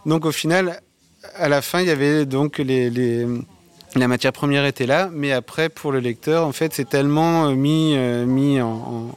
Donc, 0.04 0.24
au 0.24 0.32
final, 0.32 0.80
à 1.36 1.48
la 1.48 1.62
fin, 1.62 1.80
il 1.80 1.88
y 1.88 1.90
avait 1.90 2.26
donc 2.26 2.62
la 3.94 4.08
matière 4.08 4.32
première 4.32 4.64
était 4.66 4.86
là, 4.86 5.10
mais 5.12 5.32
après, 5.32 5.68
pour 5.68 5.92
le 5.92 6.00
lecteur, 6.00 6.46
en 6.46 6.52
fait, 6.52 6.74
c'est 6.74 6.88
tellement 6.88 7.50
mis, 7.50 7.96
mis 7.96 8.60
en 8.60 9.16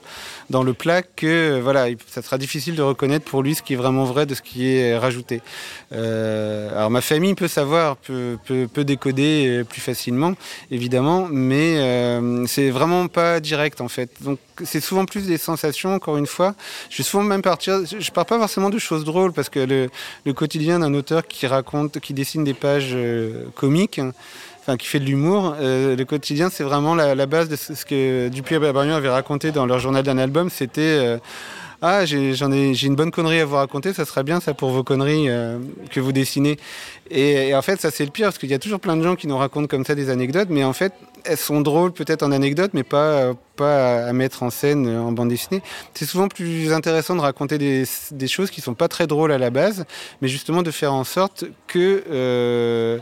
dans 0.49 0.63
le 0.63 0.73
plat 0.73 1.01
que 1.01 1.27
euh, 1.27 1.61
voilà, 1.61 1.87
ça 2.07 2.21
sera 2.21 2.37
difficile 2.37 2.75
de 2.75 2.81
reconnaître 2.81 3.25
pour 3.25 3.43
lui 3.43 3.55
ce 3.55 3.61
qui 3.61 3.73
est 3.73 3.75
vraiment 3.75 4.03
vrai 4.05 4.25
de 4.25 4.33
ce 4.33 4.41
qui 4.41 4.67
est 4.67 4.97
rajouté. 4.97 5.41
Euh, 5.91 6.71
alors 6.75 6.89
ma 6.89 7.01
famille 7.01 7.35
peut 7.35 7.47
savoir, 7.47 7.97
peut, 7.97 8.37
peut, 8.45 8.83
décoder 8.83 9.47
euh, 9.47 9.63
plus 9.63 9.81
facilement, 9.81 10.33
évidemment, 10.71 11.27
mais 11.29 11.77
c'est 12.47 12.69
vraiment 12.69 13.07
pas 13.07 13.39
direct 13.39 13.81
en 13.81 13.87
fait. 13.87 14.09
Donc 14.21 14.39
c'est 14.63 14.81
souvent 14.81 15.05
plus 15.05 15.25
des 15.25 15.37
sensations, 15.37 15.93
encore 15.93 16.17
une 16.17 16.27
fois. 16.27 16.55
Je 16.89 16.97
vais 16.97 17.03
souvent 17.03 17.23
même 17.23 17.41
partir, 17.41 17.81
je 17.85 18.11
pars 18.11 18.25
pas 18.25 18.39
forcément 18.39 18.69
de 18.69 18.79
choses 18.79 19.03
drôles 19.05 19.33
parce 19.33 19.49
que 19.49 19.89
le 20.25 20.33
quotidien 20.33 20.79
d'un 20.79 20.93
auteur 20.93 21.27
qui 21.27 21.47
raconte, 21.47 21.99
qui 21.99 22.13
dessine 22.13 22.43
des 22.43 22.53
pages 22.53 22.95
comiques, 23.55 24.01
qui 24.77 24.87
fait 24.87 24.99
de 24.99 25.05
l'humour. 25.05 25.55
Euh, 25.59 25.95
le 25.95 26.05
quotidien, 26.05 26.49
c'est 26.49 26.63
vraiment 26.63 26.95
la, 26.95 27.25
base 27.25 27.49
de 27.49 27.55
ce 27.55 27.85
que 27.85 28.29
Dupuis 28.29 28.55
et 28.55 28.59
Barbarian 28.59 28.95
avaient 28.95 29.09
raconté 29.09 29.51
dans 29.51 29.65
leur 29.65 29.79
journal 29.79 30.03
d'un 30.03 30.17
album. 30.17 30.49
C'était 30.49 30.81
euh, 30.81 31.17
ah, 31.81 32.05
j'en 32.05 32.51
ai, 32.51 32.73
j'ai 32.73 32.87
une 32.87 32.95
bonne 32.95 33.11
connerie 33.11 33.39
à 33.39 33.45
vous 33.45 33.55
raconter, 33.55 33.93
ça 33.93 34.03
serait 34.03 34.23
bien 34.23 34.41
ça 34.41 34.53
pour 34.53 34.71
vos 34.71 34.83
conneries 34.83 35.29
euh, 35.29 35.59
que 35.91 36.01
vous 36.01 36.11
dessinez. 36.11 36.57
Et, 37.09 37.55
en 37.55 37.61
fait, 37.61 37.79
ça 37.79 37.89
c'est 37.89 38.03
le 38.03 38.11
pire 38.11 38.27
parce 38.27 38.37
qu'il 38.37 38.49
y 38.49 38.53
a 38.53 38.59
toujours 38.59 38.81
plein 38.81 38.97
de 38.97 39.03
gens 39.03 39.15
qui 39.15 39.27
nous 39.27 39.37
racontent 39.37 39.67
comme 39.67 39.85
ça 39.85 39.95
des 39.95 40.09
anecdotes, 40.09 40.49
mais 40.49 40.65
en 40.65 40.73
fait, 40.73 40.91
elles 41.25 41.37
sont 41.37 41.61
drôles 41.61 41.91
peut-être 41.91 42.23
en 42.23 42.31
anecdote, 42.31 42.71
mais 42.73 42.83
pas, 42.83 43.33
pas 43.55 44.05
à 44.05 44.13
mettre 44.13 44.43
en 44.43 44.49
scène 44.49 44.87
en 44.87 45.11
bande 45.11 45.29
dessinée. 45.29 45.61
C'est 45.93 46.05
souvent 46.05 46.27
plus 46.27 46.71
intéressant 46.71 47.15
de 47.15 47.21
raconter 47.21 47.57
des, 47.57 48.27
choses 48.27 48.51
qui 48.51 48.61
sont 48.61 48.73
pas 48.73 48.87
très 48.87 49.07
drôles 49.07 49.31
à 49.31 49.37
la 49.37 49.49
base, 49.49 49.85
mais 50.21 50.27
justement 50.27 50.63
de 50.63 50.71
faire 50.71 50.93
en 50.93 51.03
sorte 51.03 51.45
que, 51.67 52.03
euh, 52.09 52.99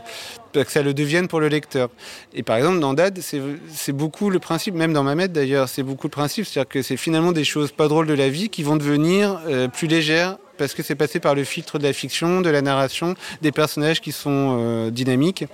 que 0.52 0.70
ça 0.70 0.82
le 0.82 0.94
devienne 0.94 1.28
pour 1.28 1.40
le 1.40 1.48
lecteur. 1.48 1.90
Et 2.34 2.42
par 2.42 2.56
exemple, 2.56 2.80
dans 2.80 2.94
Dad, 2.94 3.18
c'est 3.20 3.92
beaucoup 3.92 4.30
le 4.30 4.38
principe, 4.38 4.74
même 4.74 4.92
dans 4.92 5.02
Mamet 5.02 5.28
d'ailleurs, 5.28 5.68
c'est 5.68 5.82
beaucoup 5.82 6.06
le 6.06 6.12
principe, 6.12 6.46
c'est-à-dire 6.46 6.68
que 6.68 6.82
c'est 6.82 6.96
finalement 6.96 7.32
des 7.32 7.44
choses 7.44 7.72
pas 7.72 7.88
drôles 7.88 8.06
de 8.06 8.14
la 8.14 8.28
vie 8.28 8.48
qui 8.48 8.62
vont 8.62 8.76
devenir 8.76 9.40
euh, 9.46 9.68
plus 9.68 9.86
légères 9.86 10.38
parce 10.58 10.74
que 10.74 10.82
c'est 10.82 10.96
passé 10.96 11.20
par 11.20 11.34
le 11.34 11.44
filtre 11.44 11.78
de 11.78 11.84
la 11.84 11.92
fiction, 11.92 12.40
de 12.40 12.50
la 12.50 12.60
narration, 12.60 13.14
des 13.40 13.52
personnages 13.52 14.00
qui 14.00 14.12
sont 14.12 14.58
euh, 14.58 14.90
dynamiques. 14.90 15.44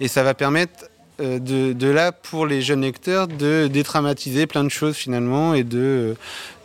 Et 0.00 0.08
ça 0.08 0.22
va 0.22 0.34
permettre 0.34 0.89
euh, 1.20 1.38
de, 1.38 1.86
là, 1.88 2.12
pour 2.12 2.46
les 2.46 2.62
jeunes 2.62 2.82
lecteurs, 2.82 3.28
de 3.28 3.68
dédramatiser 3.70 4.46
plein 4.46 4.64
de 4.64 4.68
choses 4.70 4.96
finalement 4.96 5.54
et 5.54 5.64
de, 5.64 6.16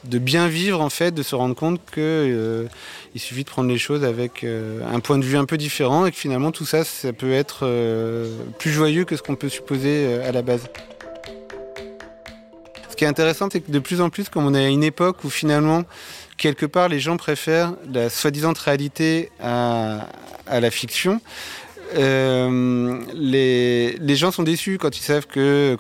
de 0.05 0.19
bien 0.19 0.47
vivre 0.47 0.81
en 0.81 0.89
fait, 0.89 1.11
de 1.11 1.23
se 1.23 1.35
rendre 1.35 1.55
compte 1.55 1.81
qu'il 1.93 2.03
euh, 2.03 2.67
suffit 3.15 3.43
de 3.43 3.49
prendre 3.49 3.69
les 3.69 3.77
choses 3.77 4.03
avec 4.03 4.43
euh, 4.43 4.79
un 4.91 4.99
point 4.99 5.17
de 5.17 5.25
vue 5.25 5.37
un 5.37 5.45
peu 5.45 5.57
différent 5.57 6.05
et 6.05 6.11
que 6.11 6.17
finalement 6.17 6.51
tout 6.51 6.65
ça, 6.65 6.83
ça 6.83 7.11
peut 7.11 7.33
être 7.33 7.69
plus 8.59 8.71
joyeux 8.71 9.03
que 9.03 9.17
ce 9.17 9.21
qu'on 9.21 9.35
peut 9.35 9.49
supposer 9.49 10.21
à 10.23 10.31
la 10.31 10.41
base. 10.41 10.63
Ce 12.89 12.95
qui 12.95 13.03
est 13.03 13.07
intéressant, 13.07 13.49
c'est 13.51 13.59
que 13.59 13.71
de 13.71 13.79
plus 13.79 13.99
en 13.99 14.09
plus, 14.09 14.29
comme 14.29 14.45
on 14.45 14.55
est 14.55 14.65
à 14.65 14.69
une 14.69 14.83
époque 14.83 15.25
où 15.25 15.29
finalement, 15.29 15.83
quelque 16.37 16.65
part, 16.65 16.87
les 16.87 17.01
gens 17.01 17.17
préfèrent 17.17 17.73
la 17.91 18.09
soi-disant 18.09 18.53
réalité 18.53 19.31
à 19.41 20.07
la 20.47 20.71
fiction, 20.71 21.19
euh, 21.95 22.99
les, 23.13 24.15
gens 24.15 24.31
sont 24.31 24.43
déçus 24.43 24.77
quand 24.77 24.97
ils 24.97 25.01
savent 25.01 25.27
que, 25.27 25.75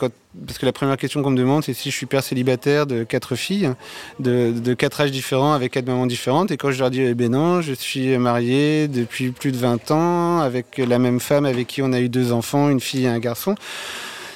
parce 0.45 0.57
que 0.57 0.65
la 0.65 0.71
première 0.71 0.97
question 0.97 1.21
qu'on 1.23 1.31
me 1.31 1.37
demande, 1.37 1.63
c'est 1.63 1.73
si 1.73 1.91
je 1.91 1.95
suis 1.95 2.05
père 2.05 2.23
célibataire 2.23 2.85
de 2.85 3.03
quatre 3.03 3.35
filles, 3.35 3.71
de, 4.19 4.51
de, 4.51 4.73
quatre 4.73 5.01
âges 5.01 5.11
différents, 5.11 5.53
avec 5.53 5.73
quatre 5.73 5.87
mamans 5.87 6.05
différentes. 6.05 6.51
Et 6.51 6.57
quand 6.57 6.71
je 6.71 6.79
leur 6.79 6.91
dis, 6.91 7.01
eh 7.01 7.13
ben 7.13 7.31
non, 7.31 7.61
je 7.61 7.73
suis 7.73 8.17
marié 8.17 8.87
depuis 8.87 9.31
plus 9.31 9.51
de 9.51 9.57
20 9.57 9.91
ans, 9.91 10.39
avec 10.39 10.77
la 10.77 10.99
même 10.99 11.19
femme 11.19 11.45
avec 11.45 11.67
qui 11.67 11.81
on 11.81 11.93
a 11.93 11.99
eu 11.99 12.09
deux 12.09 12.31
enfants, 12.31 12.69
une 12.69 12.81
fille 12.81 13.05
et 13.05 13.09
un 13.09 13.19
garçon 13.19 13.55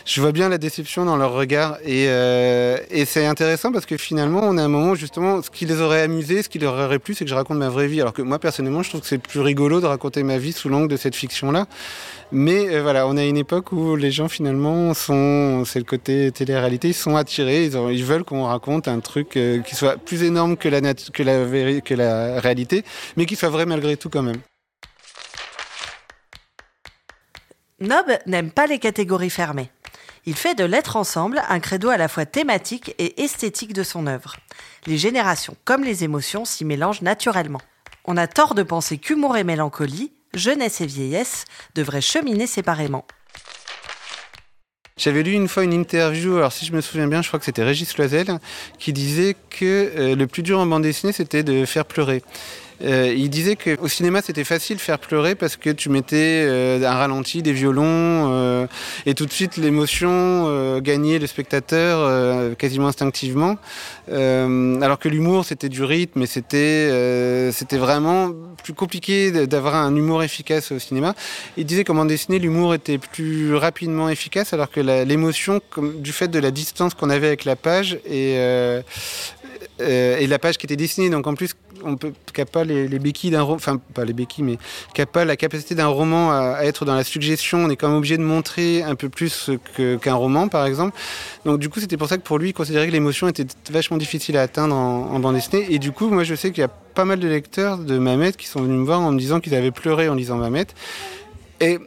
je 0.10 0.22
vois 0.22 0.32
bien 0.32 0.50
la 0.50 0.58
déception 0.58 1.06
dans 1.06 1.18
leur 1.18 1.34
regard. 1.34 1.78
Euh, 1.88 2.78
et, 2.90 3.06
c'est 3.06 3.28
intéressant 3.28 3.72
parce 3.72 3.86
que 3.86 3.96
finalement, 3.96 4.42
on 4.44 4.58
a 4.58 4.64
un 4.64 4.68
moment 4.68 4.92
où 4.92 4.96
justement, 4.96 5.44
ce 5.44 5.52
qui 5.52 5.68
les 5.68 5.82
aurait 5.82 6.02
amusés, 6.02 6.42
ce 6.42 6.50
qui 6.50 6.58
leur 6.58 6.74
aurait 6.74 6.98
plu, 6.98 7.14
c'est 7.14 7.26
que 7.26 7.30
je 7.30 7.36
raconte 7.36 7.60
ma 7.60 7.70
vraie 7.70 7.88
vie. 7.88 8.02
Alors 8.02 8.14
que 8.14 8.24
moi, 8.24 8.40
personnellement, 8.40 8.82
je 8.82 8.90
trouve 8.90 9.02
que 9.02 9.08
c'est 9.08 9.20
plus 9.20 9.40
rigolo 9.40 9.82
de 9.82 9.86
raconter 9.86 10.24
ma 10.24 10.40
vie 10.40 10.52
sous 10.52 10.68
l'angle 10.68 10.88
de 10.88 10.98
cette 10.98 11.16
fiction-là. 11.16 11.68
Mais 12.32 12.70
euh, 12.70 12.82
voilà, 12.82 13.06
on 13.06 13.18
a 13.18 13.24
une 13.24 13.38
époque 13.38 13.72
où 13.72 13.96
les 13.96 14.10
gens 14.10 14.30
finalement 14.30 14.96
sont, 14.96 15.64
c'est 15.66 15.80
le 15.80 15.86
côté 15.86 16.32
télé-réalité, 16.32 16.88
ils 16.88 16.94
sont 16.96 17.16
attirés, 17.16 17.66
ils, 17.66 18.04
veulent 18.04 18.24
qu'on 18.24 18.46
raconte 18.46 18.88
un 18.88 19.02
truc 19.02 19.38
euh, 19.38 19.62
qui 19.62 19.76
soit 19.76 19.98
plus 19.98 20.24
énorme 20.24 20.58
que 20.58 20.70
la, 20.70 20.82
que, 20.82 21.22
la 21.22 21.82
que 21.82 21.94
la 21.94 22.40
réalité, 22.40 22.84
mais 23.16 23.28
qui 23.28 23.36
soit 23.36 23.50
vrai 23.50 23.68
malgré 23.68 23.96
tout 23.96 24.10
quand 24.10 24.24
même. 24.24 24.42
Nob 27.80 28.06
n'aime 28.26 28.52
pas 28.52 28.66
les 28.66 28.80
catégories 28.80 29.30
fermées. 29.30 29.70
Il 30.26 30.36
fait 30.36 30.56
de 30.56 30.64
l'être 30.64 30.96
ensemble 30.96 31.42
un 31.50 31.60
credo 31.60 31.90
à 31.90 31.98
la 31.98 32.08
fois 32.08 32.26
thématique 32.26 32.94
et 32.98 33.24
esthétique 33.24 33.74
de 33.74 33.84
son 33.84 34.08
œuvre. 34.08 34.36
Les 34.86 34.98
générations 34.98 35.56
comme 35.66 35.84
les 35.84 36.04
émotions 36.04 36.46
s'y 36.46 36.66
mélangent 36.66 37.02
naturellement. 37.02 37.62
On 38.06 38.18
a 38.18 38.28
tort 38.28 38.56
de 38.56 38.64
penser 38.64 38.98
qu'humour 38.98 39.38
et 39.38 39.44
mélancolie, 39.44 40.12
jeunesse 40.34 40.82
et 40.82 40.86
vieillesse 40.86 41.46
devraient 41.76 42.02
cheminer 42.02 42.48
séparément. 42.48 43.06
J'avais 44.98 45.24
lu 45.24 45.32
une 45.32 45.48
fois 45.48 45.64
une 45.64 45.72
interview, 45.72 46.36
alors 46.36 46.52
si 46.52 46.66
je 46.66 46.74
me 46.74 46.82
souviens 46.82 47.08
bien, 47.08 47.22
je 47.22 47.30
crois 47.30 47.40
que 47.40 47.46
c'était 47.46 47.64
Régis 47.64 47.98
Loisel, 47.98 48.38
qui 48.80 48.92
disait 48.92 49.38
que 49.50 49.66
euh, 49.96 50.16
le 50.16 50.28
plus 50.28 50.44
dur 50.44 50.60
en 50.60 50.66
bande 50.66 50.84
dessinée, 50.84 51.14
c'était 51.14 51.42
de 51.42 51.64
faire 51.66 51.86
pleurer. 51.86 52.22
Euh, 52.82 53.14
il 53.16 53.30
disait 53.30 53.56
qu'au 53.56 53.88
cinéma, 53.88 54.22
c'était 54.22 54.44
facile 54.44 54.78
de 54.78 54.82
faire 54.82 55.00
pleurer 55.00 55.36
parce 55.36 55.58
que 55.58 55.70
tu 55.70 55.90
mettais 55.90 56.46
euh, 56.46 56.82
un 56.84 56.94
ralenti, 56.94 57.42
des 57.42 57.52
violons, 57.52 57.84
euh, 57.86 58.68
et 59.06 59.14
tout 59.14 59.26
de 59.26 59.32
suite 59.32 59.58
l'émotion 59.58 60.80
gagnait 60.80 61.20
le 61.20 61.28
spectateur 61.28 62.56
quasiment 62.58 62.88
instinctivement. 62.88 63.58
alors 64.10 65.00
que 65.00 65.10
l'humour, 65.10 65.46
c'était 65.46 65.70
du 65.70 65.84
rythme, 65.84 66.22
et 66.22 66.26
c'était 66.26 67.52
c'était 67.52 67.78
vraiment 67.78 68.32
plus 68.64 68.74
compliqué 68.74 69.32
d'avoir 69.48 69.76
un 69.76 69.96
humour 69.96 70.24
efficace 70.24 70.72
au 70.72 70.80
cinéma. 70.80 71.16
Il 71.58 71.66
disait 71.66 71.84
qu'en 71.84 71.96
bande 71.96 72.08
dessinée, 72.08 72.40
l'humour 72.40 72.74
était 72.74 72.98
plus 72.98 73.56
rapidement 73.56 74.10
efficace, 74.10 74.54
alors 74.54 74.70
que 74.70 74.80
l'émotion, 74.80 75.62
du 75.78 76.12
fait 76.12 76.28
de 76.28 76.40
la 76.40 76.52
distance 76.52 76.94
qu'on 76.94 77.10
avait 77.10 77.28
avec 77.28 77.46
la 77.46 77.56
page, 77.56 78.00
et 78.10 78.38
et 79.80 80.28
la 80.28 80.40
page 80.40 80.58
qui 80.58 80.66
était 80.66 80.76
dessinée, 80.76 81.10
donc 81.10 81.26
en 81.28 81.36
plus 81.36 81.56
on 81.84 81.96
peut 81.98 82.14
pas 82.46 82.64
les, 82.64 82.88
béquilles 83.00 83.32
d'un 83.32 83.42
roman, 83.42 83.56
enfin 83.56 83.80
pas 83.94 84.06
les 84.06 84.14
béquilles, 84.14 84.44
mais 84.44 84.58
qui 84.94 85.06
pas 85.06 85.26
la 85.26 85.36
capacité 85.36 85.76
d'un 85.76 85.88
roman 85.88 86.32
à, 86.32 86.60
être 86.64 86.86
dans 86.86 86.96
la 86.96 87.04
suggestion. 87.04 87.60
On 87.60 87.70
est 87.70 87.76
quand 87.76 87.88
même 87.88 87.98
obligé 87.98 88.18
de 88.18 88.24
montrer 88.24 88.84
un 88.84 88.96
peu 88.96 89.10
plus 89.10 89.50
qu'un 90.02 90.14
roman, 90.14 90.48
par 90.48 90.66
exemple. 90.66 90.98
Donc 91.46 91.60
du 91.60 91.70
coup, 91.70 91.80
c'était 91.80 91.98
pour 91.98 92.08
ça 92.08 92.18
que 92.18 92.24
pour 92.24 92.38
lui, 92.38 92.50
il 92.50 92.54
considérait 92.54 92.88
que 92.88 92.92
l'émotion 92.92 93.28
était 93.28 93.46
vachement 93.70 93.98
difficile 93.98 94.38
à 94.38 94.42
atteindre 94.42 94.76
en, 94.76 95.20
bande 95.20 95.36
dessinée. 95.36 95.68
Et 95.70 95.80
du 95.80 95.92
coup, 95.92 96.10
moi, 96.10 96.24
je 96.24 96.36
sais 96.36 96.52
qu'il 96.52 96.62
y 96.62 96.66
a 96.66 96.70
pas 96.70 97.06
mal 97.06 97.20
de 97.20 97.28
lecteurs 97.28 97.78
de 97.78 97.98
Mamet 97.98 98.34
qui 98.34 98.48
sont 98.48 98.62
venus 98.62 98.80
me 98.80 98.86
voir 98.86 99.02
en 99.02 99.12
me 99.12 99.20
disant 99.20 99.40
qu'ils 99.40 99.56
avaient 99.56 99.72
pleuré 99.72 100.10
en 100.10 100.16
lisant 100.16 100.38
Mamet. 100.38 100.68
Et 101.62 101.80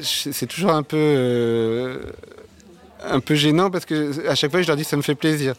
c'est 0.00 0.46
toujours 0.46 0.70
un 0.70 0.82
peu 0.82 0.96
euh, 0.96 1.98
un 3.04 3.20
peu 3.20 3.34
gênant 3.34 3.70
parce 3.70 3.84
que 3.84 4.26
à 4.28 4.34
chaque 4.34 4.50
fois, 4.50 4.62
je 4.62 4.66
leur 4.66 4.76
dis 4.76 4.84
ça 4.84 4.96
me 4.96 5.02
fait 5.02 5.14
plaisir. 5.14 5.54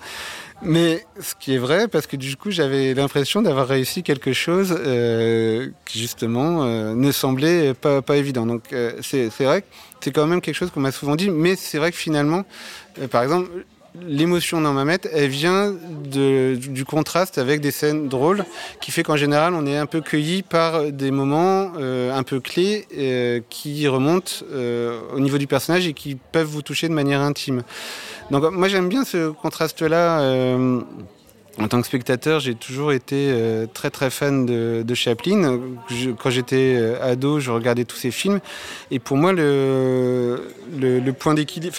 Mais 0.63 1.05
ce 1.19 1.33
qui 1.33 1.55
est 1.55 1.57
vrai, 1.57 1.87
parce 1.87 2.05
que 2.05 2.15
du 2.15 2.37
coup, 2.37 2.51
j'avais 2.51 2.93
l'impression 2.93 3.41
d'avoir 3.41 3.67
réussi 3.67 4.03
quelque 4.03 4.31
chose 4.31 4.75
euh, 4.77 5.69
qui 5.85 5.99
justement 5.99 6.63
euh, 6.63 6.93
ne 6.93 7.11
semblait 7.11 7.73
pas, 7.73 8.01
pas 8.01 8.17
évident. 8.17 8.45
Donc 8.45 8.71
euh, 8.71 8.93
c'est 9.01 9.29
vrai 9.39 9.63
que 9.63 9.67
c'est 10.01 10.11
quand 10.11 10.27
même 10.27 10.41
quelque 10.41 10.55
chose 10.55 10.69
qu'on 10.69 10.79
m'a 10.79 10.91
souvent 10.91 11.15
dit, 11.15 11.29
mais 11.31 11.55
c'est 11.55 11.79
vrai 11.79 11.91
que 11.91 11.97
finalement, 11.97 12.43
par 13.09 13.23
exemple, 13.23 13.49
l'émotion 14.07 14.61
dans 14.61 14.73
Mamet, 14.73 14.99
elle 15.11 15.29
vient 15.29 15.73
du 16.05 16.85
contraste 16.85 17.37
avec 17.37 17.61
des 17.61 17.71
scènes 17.71 18.07
drôles, 18.07 18.45
qui 18.79 18.91
fait 18.91 19.03
qu'en 19.03 19.17
général, 19.17 19.53
on 19.53 19.65
est 19.65 19.77
un 19.77 19.85
peu 19.85 20.01
cueilli 20.01 20.43
par 20.43 20.91
des 20.91 21.11
moments 21.11 21.73
un 21.75 22.23
peu 22.23 22.39
clés 22.39 22.87
qui 23.49 23.87
remontent 23.87 24.31
au 25.13 25.19
niveau 25.19 25.37
du 25.37 25.47
personnage 25.47 25.87
et 25.87 25.93
qui 25.93 26.15
peuvent 26.15 26.47
vous 26.47 26.61
toucher 26.61 26.87
de 26.87 26.93
manière 26.93 27.21
intime. 27.21 27.63
Donc 28.31 28.49
moi 28.51 28.69
j'aime 28.69 28.87
bien 28.87 29.03
ce 29.03 29.29
contraste-là. 29.29 30.21
Euh, 30.21 30.79
en 31.59 31.67
tant 31.67 31.81
que 31.81 31.87
spectateur, 31.87 32.39
j'ai 32.39 32.55
toujours 32.55 32.93
été 32.93 33.29
euh, 33.29 33.65
très 33.71 33.89
très 33.89 34.09
fan 34.09 34.45
de, 34.45 34.93
Chaplin. 34.93 35.59
quand 36.17 36.29
j'étais 36.29 36.75
euh, 36.77 37.03
ado, 37.03 37.41
je 37.41 37.51
regardais 37.51 37.83
tous 37.83 37.97
ses 37.97 38.11
films. 38.11 38.39
Et 38.89 38.99
pour 38.99 39.17
moi, 39.17 39.33
le, 39.33 41.11
point 41.19 41.33
d'équilibre, 41.33 41.75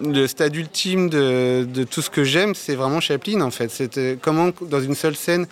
le 0.00 0.26
stade 0.26 0.56
ultime 0.56 1.08
de, 1.08 1.84
tout 1.90 2.02
ce 2.02 2.10
que 2.10 2.24
j'aime, 2.24 2.54
c'est 2.54 2.74
vraiment 2.74 3.00
Chaplin 3.00 3.40
en 3.40 3.50
fait. 3.50 3.70
C'est 3.70 4.18
comment 4.20 4.50
dans 4.62 4.80
une 4.80 4.94
seule 4.94 5.16
scène, 5.16 5.46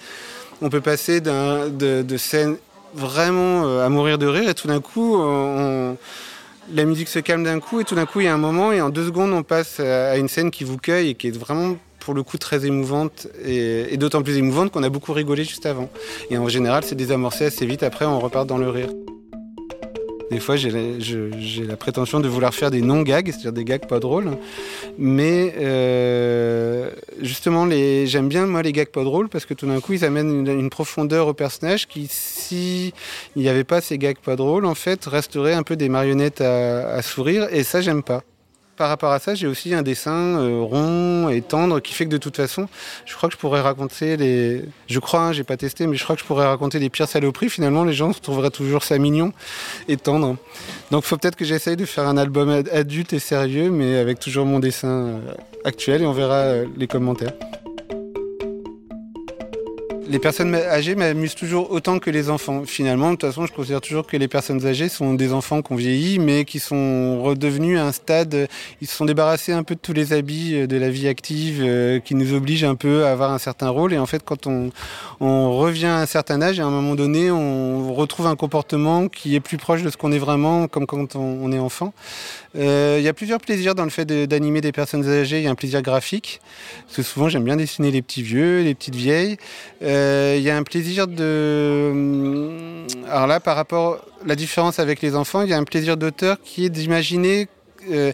on 0.63 0.69
peut 0.69 0.81
passer 0.81 1.21
de, 1.21 2.03
de 2.03 2.17
scènes 2.17 2.57
vraiment 2.95 3.81
à 3.81 3.89
mourir 3.89 4.19
de 4.19 4.27
rire 4.27 4.49
et 4.49 4.55
tout 4.55 4.69
d'un 4.69 4.81
coup, 4.81 5.23
la 6.73 6.85
musique 6.85 7.09
se 7.09 7.19
calme 7.19 7.45
d'un 7.45 7.61
coup 7.61 7.81
et 7.81 7.85
tout 7.85 7.95
d'un 7.95 8.07
coup 8.07 8.21
il 8.21 8.25
y 8.25 8.29
a 8.29 8.35
un 8.35 8.39
moment 8.39 8.73
et 8.73 8.81
en 8.81 8.91
deux 8.91 9.07
secondes 9.07 9.33
on 9.33 9.43
passe 9.43 9.81
à 9.81 10.17
une 10.17 10.29
scène 10.29 10.51
qui 10.51 10.65
vous 10.65 10.77
cueille 10.77 11.11
et 11.11 11.15
qui 11.15 11.29
est 11.29 11.37
vraiment 11.37 11.77
pour 12.01 12.15
le 12.15 12.23
coup 12.23 12.39
très 12.39 12.67
émouvante 12.67 13.27
et, 13.45 13.97
d'autant 13.97 14.23
plus 14.23 14.37
émouvante 14.37 14.73
qu'on 14.73 14.83
a 14.83 14.89
beaucoup 14.89 15.13
rigolé 15.13 15.45
juste 15.45 15.67
avant. 15.67 15.91
Et 16.31 16.39
en 16.39 16.49
général 16.49 16.85
c'est 16.85 16.95
désamorcé 16.95 17.47
assez 17.47 17.67
vite, 17.67 17.83
après 17.83 18.05
on 18.05 18.19
repart 18.19 18.47
dans 18.47 18.59
le 18.59 18.69
rire. 18.69 18.89
Des 20.31 20.41
fois, 20.41 20.57
j'ai 20.57 20.71
la, 20.71 21.77
prétention 21.77 22.21
de 22.21 22.29
vouloir 22.29 22.55
faire 22.55 22.71
des 22.71 22.83
non-gags, 22.83 23.31
c'est-à-dire 23.31 23.53
des 23.53 23.64
gags 23.64 23.87
pas 23.87 23.99
drôles. 23.99 24.37
Mais 24.99 25.55
euh, 25.59 26.91
justement, 27.23 27.69
j'aime 27.71 28.29
bien 28.29 28.47
moi 28.47 28.62
les 28.62 28.73
gags 28.73 28.88
pas 28.88 29.05
drôles 29.05 29.29
parce 29.29 29.47
que 29.47 29.55
tout 29.55 29.67
d'un 29.67 29.81
coup, 29.81 29.95
ils 29.95 30.05
amènent 30.05 30.47
une, 30.47 30.71
profondeur 30.71 31.29
au 31.29 31.35
personnage 31.35 31.88
qui, 31.88 32.09
si 32.11 32.93
il 33.37 33.43
n'y 33.43 33.49
avait 33.49 33.64
pas 33.64 33.81
ces 33.81 33.97
gags 33.97 34.19
pas 34.19 34.37
drôles, 34.37 34.67
en 34.67 34.75
fait, 34.75 35.07
resterait 35.07 35.55
un 35.55 35.62
peu 35.62 35.77
des 35.77 35.88
marionnettes 35.88 36.43
à, 36.43 36.91
à 36.91 37.03
sourire. 37.03 37.49
Et 37.51 37.64
ça, 37.64 37.81
j'aime 37.81 38.03
pas 38.03 38.23
par 38.79 38.88
rapport 38.88 39.11
à 39.11 39.19
ça, 39.19 39.35
j'ai 39.35 39.49
aussi 39.49 39.75
un 39.75 39.83
dessin 39.83 40.38
euh, 40.38 40.61
rond 40.62 41.29
et 41.29 41.43
tendre 41.43 41.81
qui 41.81 41.93
fait 41.93 42.05
que 42.05 42.11
de 42.11 42.17
toute 42.17 42.37
façon, 42.37 42.69
je 43.05 43.14
crois 43.17 43.29
que 43.29 43.35
je 43.35 43.38
pourrais 43.38 43.61
raconter 43.61 44.17
les. 44.17 44.62
Je 44.87 44.99
crois, 45.01 45.21
hein, 45.21 45.33
j'ai 45.33 45.43
pas 45.43 45.57
testé, 45.57 45.88
mais 45.88 45.97
je 45.97 46.05
crois 46.05 46.14
que 46.14 46.23
je 46.23 46.27
pourrais 46.27 46.47
raconter 46.47 46.79
les 46.79 46.89
pires 46.89 47.09
saloperies. 47.09 47.51
Finalement, 47.51 47.85
les 47.85 47.93
gens 47.93 48.12
trouveraient 48.12 48.51
toujours 48.51 48.85
ça 48.85 48.97
mignon 48.99 49.33
et 49.89 49.97
tendre. 49.97 50.37
Donc, 50.93 51.05
faut 51.05 51.16
peut-être 51.16 51.37
que 51.37 51.45
j'essaye 51.45 51.76
de 51.76 51.85
faire 51.85 52.07
un 52.07 52.16
album 52.16 52.62
adulte 52.72 53.12
et 53.12 53.18
sérieux, 53.18 53.70
mais 53.70 53.99
avec 53.99 54.20
toujours 54.20 54.47
mon 54.47 54.61
dessin 54.61 54.89
euh, 54.89 55.18
actuel 55.64 56.03
et 56.03 56.07
on 56.07 56.12
verra 56.12 56.37
euh, 56.37 56.66
les 56.76 56.87
commentaires. 56.87 57.33
Les 60.09 60.19
personnes 60.19 60.55
âgées 60.55 60.95
m'amusent 60.95 61.35
toujours 61.35 61.71
autant 61.71 61.99
que 61.99 62.11
les 62.11 62.31
enfants. 62.31 62.63
Finalement, 62.65 63.11
de 63.11 63.17
toute 63.17 63.29
façon, 63.29 63.45
je 63.47 63.53
considère 63.53 63.81
toujours 63.81 64.07
que 64.07 64.17
les 64.17 64.29
personnes 64.29 64.65
âgées 64.67 64.89
sont 64.89 65.15
des 65.15 65.33
enfants 65.33 65.61
qu'on 65.61 65.77
vieillit, 65.77 66.19
mais 66.19 66.45
qui 66.45 66.61
sont 66.61 67.23
redevenus 67.23 67.79
à 67.79 67.85
un 67.85 67.93
stade, 67.93 68.49
ils 68.81 68.89
se 68.89 68.97
sont 68.97 69.05
débarrassés 69.05 69.53
un 69.53 69.63
peu 69.63 69.75
de 69.75 69.81
tous 69.81 69.93
les 69.93 70.15
habits 70.15 70.67
de 70.67 70.77
la 70.77 70.89
vie 70.89 71.09
active, 71.09 71.63
euh, 71.63 72.01
qui 72.01 72.15
nous 72.15 72.33
obligent 72.33 72.65
un 72.65 72.75
peu 72.75 73.05
à 73.05 73.13
avoir 73.13 73.33
un 73.33 73.39
certain 73.39 73.69
rôle. 73.69 73.93
Et 73.93 73.99
en 73.99 74.07
fait, 74.07 74.23
quand 74.25 74.47
on, 74.47 74.71
revient 75.21 75.87
à 75.87 75.99
un 75.99 76.07
certain 76.07 76.41
âge, 76.41 76.59
à 76.61 76.65
un 76.65 76.71
moment 76.71 76.95
donné, 76.95 77.31
on 77.31 77.93
retrouve 77.93 78.27
un 78.27 78.37
comportement 78.37 79.09
qui 79.09 79.35
est 79.35 79.41
plus 79.41 79.59
proche 79.59 79.83
de 79.83 79.91
ce 79.91 79.97
qu'on 79.97 80.13
est 80.13 80.19
vraiment, 80.19 80.69
comme 80.69 80.87
quand 80.87 81.17
on, 81.17 81.53
est 81.53 81.59
enfant. 81.59 81.93
Euh, 82.57 82.97
il 82.99 83.05
y 83.05 83.09
a 83.09 83.15
plusieurs 83.15 83.41
plaisirs 83.41 83.75
dans 83.75 83.85
le 83.85 83.91
fait 83.91 84.07
d'animer 84.07 84.61
des 84.61 84.73
personnes 84.73 85.07
âgées. 85.09 85.39
Il 85.39 85.45
y 85.45 85.49
a 85.49 85.51
un 85.51 85.55
plaisir 85.55 85.83
graphique, 85.83 86.41
parce 86.87 86.97
que 86.97 87.03
souvent 87.03 87.29
j'aime 87.29 87.45
bien 87.45 87.57
dessiner 87.57 87.91
les 87.91 88.03
petits 88.03 88.23
vieux, 88.23 88.63
les 88.63 88.75
petites 88.75 88.97
vieilles. 88.97 89.37
Euh, 89.83 89.97
il 90.36 90.42
y 90.42 90.51
a 90.51 90.57
un 90.57 90.62
plaisir 90.62 91.07
de... 91.07 91.88
Hum, 91.92 92.86
alors 93.09 93.26
là, 93.26 93.40
par 93.40 93.57
rapport 93.57 93.94
à 93.94 94.26
la 94.26 94.36
différence 94.36 94.78
avec 94.78 95.01
les 95.03 95.14
enfants, 95.14 95.42
il 95.42 95.51
y 95.51 95.55
a 95.55 95.59
un 95.59 95.64
plaisir 95.64 95.96
d'auteur 95.96 96.38
qui 96.42 96.64
est 96.64 96.70
d'imaginer 96.70 97.49
euh, 97.90 98.12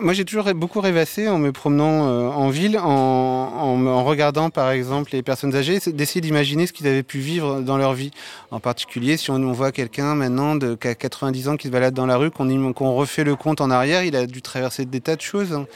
moi, 0.00 0.12
j'ai 0.12 0.24
toujours 0.24 0.52
beaucoup 0.54 0.80
rêvassé 0.80 1.28
en 1.28 1.38
me 1.38 1.52
promenant 1.52 2.08
euh, 2.08 2.28
en 2.28 2.48
ville, 2.48 2.78
en, 2.78 2.86
en, 2.86 4.04
regardant 4.04 4.50
par 4.50 4.70
exemple 4.70 5.10
les 5.12 5.22
personnes 5.22 5.54
âgées, 5.54 5.78
d'essayer 5.86 6.20
d'imaginer 6.20 6.66
ce 6.66 6.72
qu'ils 6.72 6.86
avaient 6.86 7.02
pu 7.02 7.18
vivre 7.18 7.60
dans 7.60 7.76
leur 7.76 7.94
vie. 7.94 8.10
En 8.50 8.60
particulier, 8.60 9.16
si 9.16 9.30
on, 9.30 9.36
on 9.36 9.52
voit 9.52 9.72
quelqu'un 9.72 10.14
maintenant 10.14 10.56
de 10.56 10.74
90 10.74 11.48
ans 11.48 11.56
qui 11.56 11.68
se 11.68 11.72
balade 11.72 11.94
dans 11.94 12.06
la 12.06 12.16
rue, 12.16 12.30
qu'on 12.30 12.94
refait 12.94 13.24
le 13.24 13.36
compte 13.36 13.60
en 13.60 13.70
arrière, 13.70 14.04
il 14.04 14.16
a 14.16 14.26
dû 14.26 14.42
traverser 14.42 14.84
des 14.84 15.00
tas 15.00 15.16
de 15.16 15.20
choses. 15.20 15.52
Hein. 15.52 15.66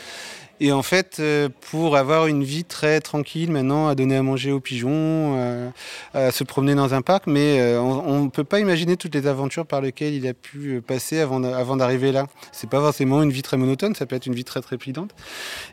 Et 0.60 0.72
en 0.72 0.82
fait, 0.82 1.16
euh, 1.18 1.48
pour 1.70 1.96
avoir 1.96 2.26
une 2.26 2.44
vie 2.44 2.64
très 2.64 3.00
tranquille 3.00 3.50
maintenant, 3.50 3.88
à 3.88 3.94
donner 3.94 4.16
à 4.16 4.22
manger 4.22 4.52
aux 4.52 4.60
pigeons, 4.60 5.34
euh, 5.36 5.68
à 6.12 6.30
se 6.30 6.44
promener 6.44 6.74
dans 6.74 6.94
un 6.94 7.02
parc, 7.02 7.26
mais 7.26 7.60
euh, 7.60 7.80
on 7.80 8.24
ne 8.24 8.28
peut 8.28 8.44
pas 8.44 8.60
imaginer 8.60 8.96
toutes 8.96 9.14
les 9.14 9.26
aventures 9.26 9.66
par 9.66 9.80
lesquelles 9.80 10.14
il 10.14 10.26
a 10.28 10.34
pu 10.34 10.80
passer 10.80 11.18
avant, 11.20 11.40
d'arriver 11.76 12.12
là. 12.12 12.26
C'est 12.52 12.70
pas 12.70 12.80
forcément 12.80 13.22
une 13.22 13.30
vie 13.30 13.42
très 13.42 13.56
monotone, 13.56 13.94
ça 13.94 14.06
peut 14.06 14.16
être 14.16 14.26
une 14.26 14.34
vie 14.34 14.44
très 14.44 14.60
trépidante. 14.60 15.10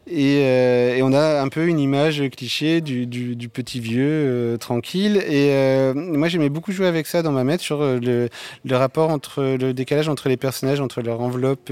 Et, 0.08 0.42
et 0.42 1.02
on 1.04 1.14
a 1.14 1.42
un 1.42 1.48
peu 1.50 1.68
une 1.68 1.80
image 1.80 2.24
cliché 2.30 2.82
du, 2.82 3.06
du, 3.06 3.36
du 3.36 3.50
petit 3.50 3.80
vieux 3.80 4.58
tranquille. 4.60 5.18
Et 5.28 5.94
moi, 5.94 6.28
j'aimais 6.28 6.50
beaucoup 6.50 6.72
jouer 6.72 6.88
avec 6.88 7.08
ça 7.08 7.22
dans 7.22 7.32
ma 7.32 7.44
maître 7.44 7.64
sur 7.64 7.80
le, 7.80 8.30
le, 8.66 8.76
rapport 8.76 9.10
entre 9.10 9.44
le 9.60 9.74
décalage 9.74 10.10
entre 10.10 10.30
les 10.30 10.38
personnages, 10.38 10.80
entre 10.80 11.02
leur 11.02 11.22
enveloppe 11.22 11.72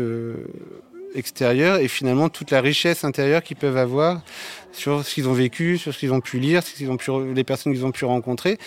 extérieur 1.15 1.77
et 1.77 1.87
finalement 1.87 2.29
toute 2.29 2.51
la 2.51 2.61
richesse 2.61 3.03
intérieure 3.03 3.43
qu'ils 3.43 3.57
peuvent 3.57 3.77
avoir 3.77 4.21
sur 4.71 5.03
ce 5.03 5.13
qu'ils 5.13 5.27
ont 5.27 5.33
vécu, 5.33 5.77
sur 5.77 5.93
ce 5.93 5.99
qu'ils 5.99 6.13
ont 6.13 6.21
pu 6.21 6.39
lire, 6.39 6.63
ce 6.63 6.73
qu'ils 6.73 6.89
ont 6.89 6.97
pu, 6.97 7.11
les 7.33 7.43
personnes 7.43 7.73
qu'ils 7.73 7.85
ont 7.85 7.91
pu 7.91 8.05
rencontrer. 8.05 8.57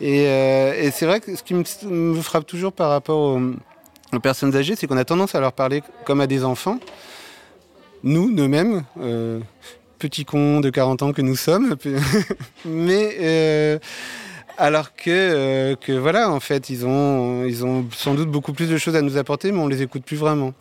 Et, 0.00 0.26
euh, 0.26 0.90
c'est 0.92 1.06
vrai 1.06 1.20
que 1.20 1.36
ce 1.36 1.42
qui 1.42 1.54
me, 1.54 2.20
frappe 2.20 2.46
toujours 2.46 2.72
par 2.72 2.90
rapport 2.90 3.40
aux, 4.12 4.18
personnes 4.20 4.54
âgées, 4.56 4.74
c'est 4.76 4.86
qu'on 4.86 4.98
a 4.98 5.04
tendance 5.04 5.34
à 5.34 5.40
leur 5.40 5.52
parler 5.52 5.82
comme 6.04 6.20
à 6.20 6.26
des 6.26 6.44
enfants. 6.44 6.78
Nous, 8.02 8.30
nous-mêmes, 8.30 8.84
euh, 9.00 9.40
petits 9.98 10.24
cons 10.24 10.60
de 10.60 10.68
40 10.68 11.02
ans 11.02 11.12
que 11.12 11.22
nous 11.22 11.36
sommes, 11.36 11.76
mais 12.64 13.16
euh, 13.20 13.78
alors 14.58 14.94
que, 14.94 15.74
que 15.80 15.92
voilà, 15.92 16.30
en 16.30 16.40
fait, 16.40 16.68
ils 16.68 16.84
ont, 16.84 17.44
ils 17.46 17.64
ont 17.64 17.86
sans 17.94 18.14
doute 18.14 18.28
beaucoup 18.28 18.52
plus 18.52 18.68
de 18.68 18.76
choses 18.76 18.96
à 18.96 19.02
nous 19.02 19.16
apporter, 19.16 19.50
mais 19.52 19.60
on 19.60 19.68
les 19.68 19.80
écoute 19.80 20.02
plus 20.04 20.16
vraiment. 20.16 20.52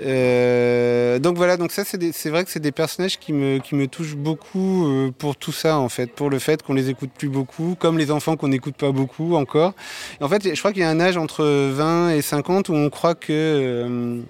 Euh, 0.00 1.18
donc 1.18 1.36
voilà, 1.36 1.56
donc 1.56 1.72
ça 1.72 1.82
c'est 1.84 2.30
vrai 2.30 2.44
que 2.44 2.50
c'est 2.50 2.60
des 2.60 2.72
personnages 2.72 3.18
qui 3.18 3.32
me, 3.32 3.58
qui 3.58 3.74
me 3.74 3.88
touchent 3.88 4.16
beaucoup 4.16 4.86
euh, 4.86 5.10
pour 5.16 5.36
tout 5.36 5.52
ça 5.52 5.78
en 5.78 5.88
fait, 5.88 6.12
pour 6.12 6.30
le 6.30 6.38
fait 6.38 6.62
qu'on 6.62 6.74
les 6.74 6.88
écoute 6.90 7.10
plus 7.16 7.28
beaucoup, 7.28 7.76
comme 7.78 7.98
les 7.98 8.10
enfants 8.10 8.36
qu'on 8.36 8.48
n'écoute 8.48 8.76
pas 8.76 8.92
beaucoup 8.92 9.34
encore. 9.34 9.74
en 10.20 10.28
fait, 10.28 10.54
je 10.54 10.58
crois 10.58 10.72
qu'il 10.72 10.82
y 10.82 10.84
a 10.84 10.90
un 10.90 11.00
âge 11.00 11.16
entre 11.16 11.44
20 11.44 12.10
et 12.10 12.22
50 12.22 12.68
où 12.68 12.74
on 12.74 12.90
croit 12.90 13.14
que 13.14 13.32
euh, 13.32 14.20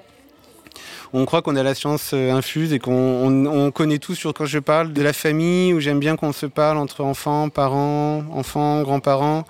on 1.12 1.24
croit 1.24 1.42
qu'on 1.42 1.56
a 1.56 1.62
la 1.62 1.74
science 1.74 2.10
euh, 2.12 2.32
infuse 2.32 2.72
et 2.72 2.78
qu'on 2.78 3.70
connaît 3.74 3.98
tout 3.98 4.14
sur 4.14 4.34
quand 4.34 4.44
je 4.44 4.58
parle 4.58 4.92
de 4.92 5.02
la 5.02 5.12
famille, 5.12 5.72
où 5.72 5.80
j'aime 5.80 6.00
bien 6.00 6.16
qu'on 6.16 6.32
se 6.32 6.46
parle 6.46 6.78
entre 6.78 7.02
enfants, 7.02 7.48
parents, 7.48 8.24
enfants, 8.32 8.82
grands-parents. 8.82 9.44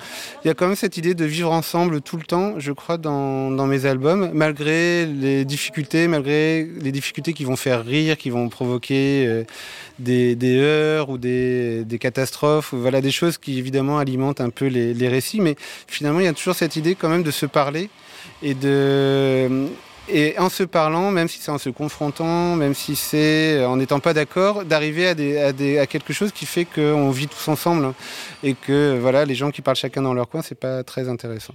Il 0.45 0.49
y 0.49 0.51
a 0.51 0.55
quand 0.55 0.67
même 0.67 0.77
cette 0.77 0.97
idée 0.97 1.15
de 1.15 1.25
vivre 1.25 1.53
ensemble 1.53 2.01
tout 2.01 2.17
le 2.17 2.23
temps, 2.23 2.55
je 2.59 2.73
crois, 2.73 2.97
dans, 2.97 3.67
mes 3.67 3.87
albums, 3.87 4.31
malgré 4.33 5.05
les 5.07 5.45
difficultés, 5.45 6.09
malgré 6.09 6.65
les 6.81 6.93
difficultés 6.93 7.33
qui 7.33 7.45
vont 7.45 7.57
faire 7.57 7.85
rire, 7.85 8.17
qui 8.17 8.31
vont 8.31 8.49
provoquer 8.49 9.27
euh, 9.27 9.45
des, 9.99 10.37
heures 10.59 11.11
ou 11.11 11.19
des, 11.19 11.85
catastrophes, 12.01 12.73
voilà, 12.73 13.01
des 13.01 13.11
choses 13.11 13.37
qui 13.37 13.59
évidemment 13.59 13.99
alimentent 13.99 14.41
un 14.41 14.51
peu 14.51 14.67
les 14.67 15.09
récits. 15.09 15.41
Mais 15.41 15.57
finalement, 15.87 16.21
il 16.21 16.25
y 16.25 16.29
a 16.29 16.33
toujours 16.33 16.55
cette 16.55 16.77
idée 16.77 16.95
quand 16.95 17.09
même 17.09 17.23
de 17.23 17.31
se 17.31 17.47
parler 17.47 17.91
et 18.43 18.55
de 18.55 19.69
et 20.09 20.39
en 20.39 20.49
se 20.49 20.63
parlant, 20.63 21.11
même 21.11 21.29
si 21.29 21.39
c'est 21.39 21.51
en 21.51 21.59
se 21.59 21.71
confrontant, 21.71 22.57
même 22.57 22.75
si 22.75 22.97
c'est 22.97 23.65
en 23.65 23.77
n'étant 23.77 24.01
pas 24.01 24.15
d'accord, 24.15 24.65
d'arriver 24.65 25.09
à, 25.09 25.83
à, 25.83 25.87
quelque 25.87 26.13
chose 26.13 26.33
qui 26.33 26.47
fait 26.47 26.65
qu'on 26.65 27.11
vit 27.11 27.29
tous 27.29 27.49
ensemble 27.49 27.93
et 28.43 28.55
que 28.55 28.99
voilà, 28.99 29.25
les 29.25 29.35
gens 29.35 29.51
qui 29.51 29.63
parlent 29.63 29.77
chacun 29.77 30.03
dans 30.03 30.15
leur 30.15 30.29
coin, 30.29 30.43
c'est 30.43 30.59
pas 30.59 30.83
très 30.83 31.09
intéressant. 31.09 31.55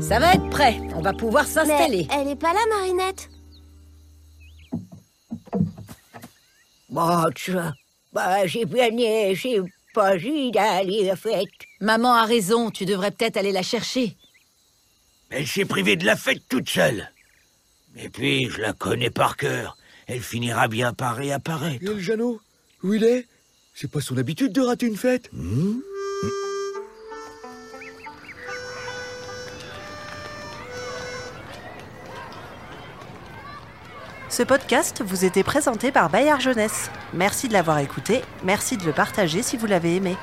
Ça 0.00 0.18
va 0.18 0.34
être 0.34 0.50
prêt, 0.50 0.76
on 0.94 1.00
va 1.00 1.14
pouvoir 1.14 1.46
s'installer. 1.46 2.06
Elle 2.12 2.28
est 2.28 2.36
pas 2.36 2.52
là, 2.52 2.60
Marinette 2.68 3.30
Bon, 6.94 7.24
bah, 8.12 8.46
j'ai 8.46 8.64
bien 8.66 8.88
j'ai 9.34 9.60
pas 9.92 10.16
vu 10.16 10.52
d'aller 10.52 11.10
à 11.10 11.16
fête. 11.16 11.48
Maman 11.80 12.14
a 12.14 12.24
raison, 12.24 12.70
tu 12.70 12.84
devrais 12.84 13.10
peut-être 13.10 13.36
aller 13.36 13.50
la 13.50 13.64
chercher. 13.64 14.16
Elle 15.28 15.48
s'est 15.48 15.64
privée 15.64 15.96
de 15.96 16.06
la 16.06 16.14
fête 16.14 16.42
toute 16.48 16.68
seule. 16.68 17.10
Et 17.96 18.08
puis, 18.10 18.48
je 18.48 18.60
la 18.60 18.74
connais 18.74 19.10
par 19.10 19.36
cœur. 19.36 19.76
Elle 20.06 20.22
finira 20.22 20.68
bien 20.68 20.92
par 20.92 21.16
réapparaître. 21.16 21.82
Et 21.82 21.86
le 21.86 21.98
Jeannot 21.98 22.40
Où 22.84 22.94
il 22.94 23.02
est? 23.02 23.26
C'est 23.74 23.90
pas 23.90 24.00
son 24.00 24.16
habitude 24.16 24.52
de 24.52 24.60
rater 24.60 24.86
une 24.86 24.96
fête. 24.96 25.28
Hmm? 25.32 25.80
Ce 34.36 34.42
podcast 34.42 35.00
vous 35.06 35.24
était 35.24 35.44
présenté 35.44 35.92
par 35.92 36.10
Bayard 36.10 36.40
Jeunesse. 36.40 36.90
Merci 37.12 37.46
de 37.46 37.52
l'avoir 37.52 37.78
écouté, 37.78 38.22
merci 38.42 38.76
de 38.76 38.84
le 38.84 38.90
partager 38.90 39.44
si 39.44 39.56
vous 39.56 39.66
l'avez 39.66 39.94
aimé. 39.94 40.16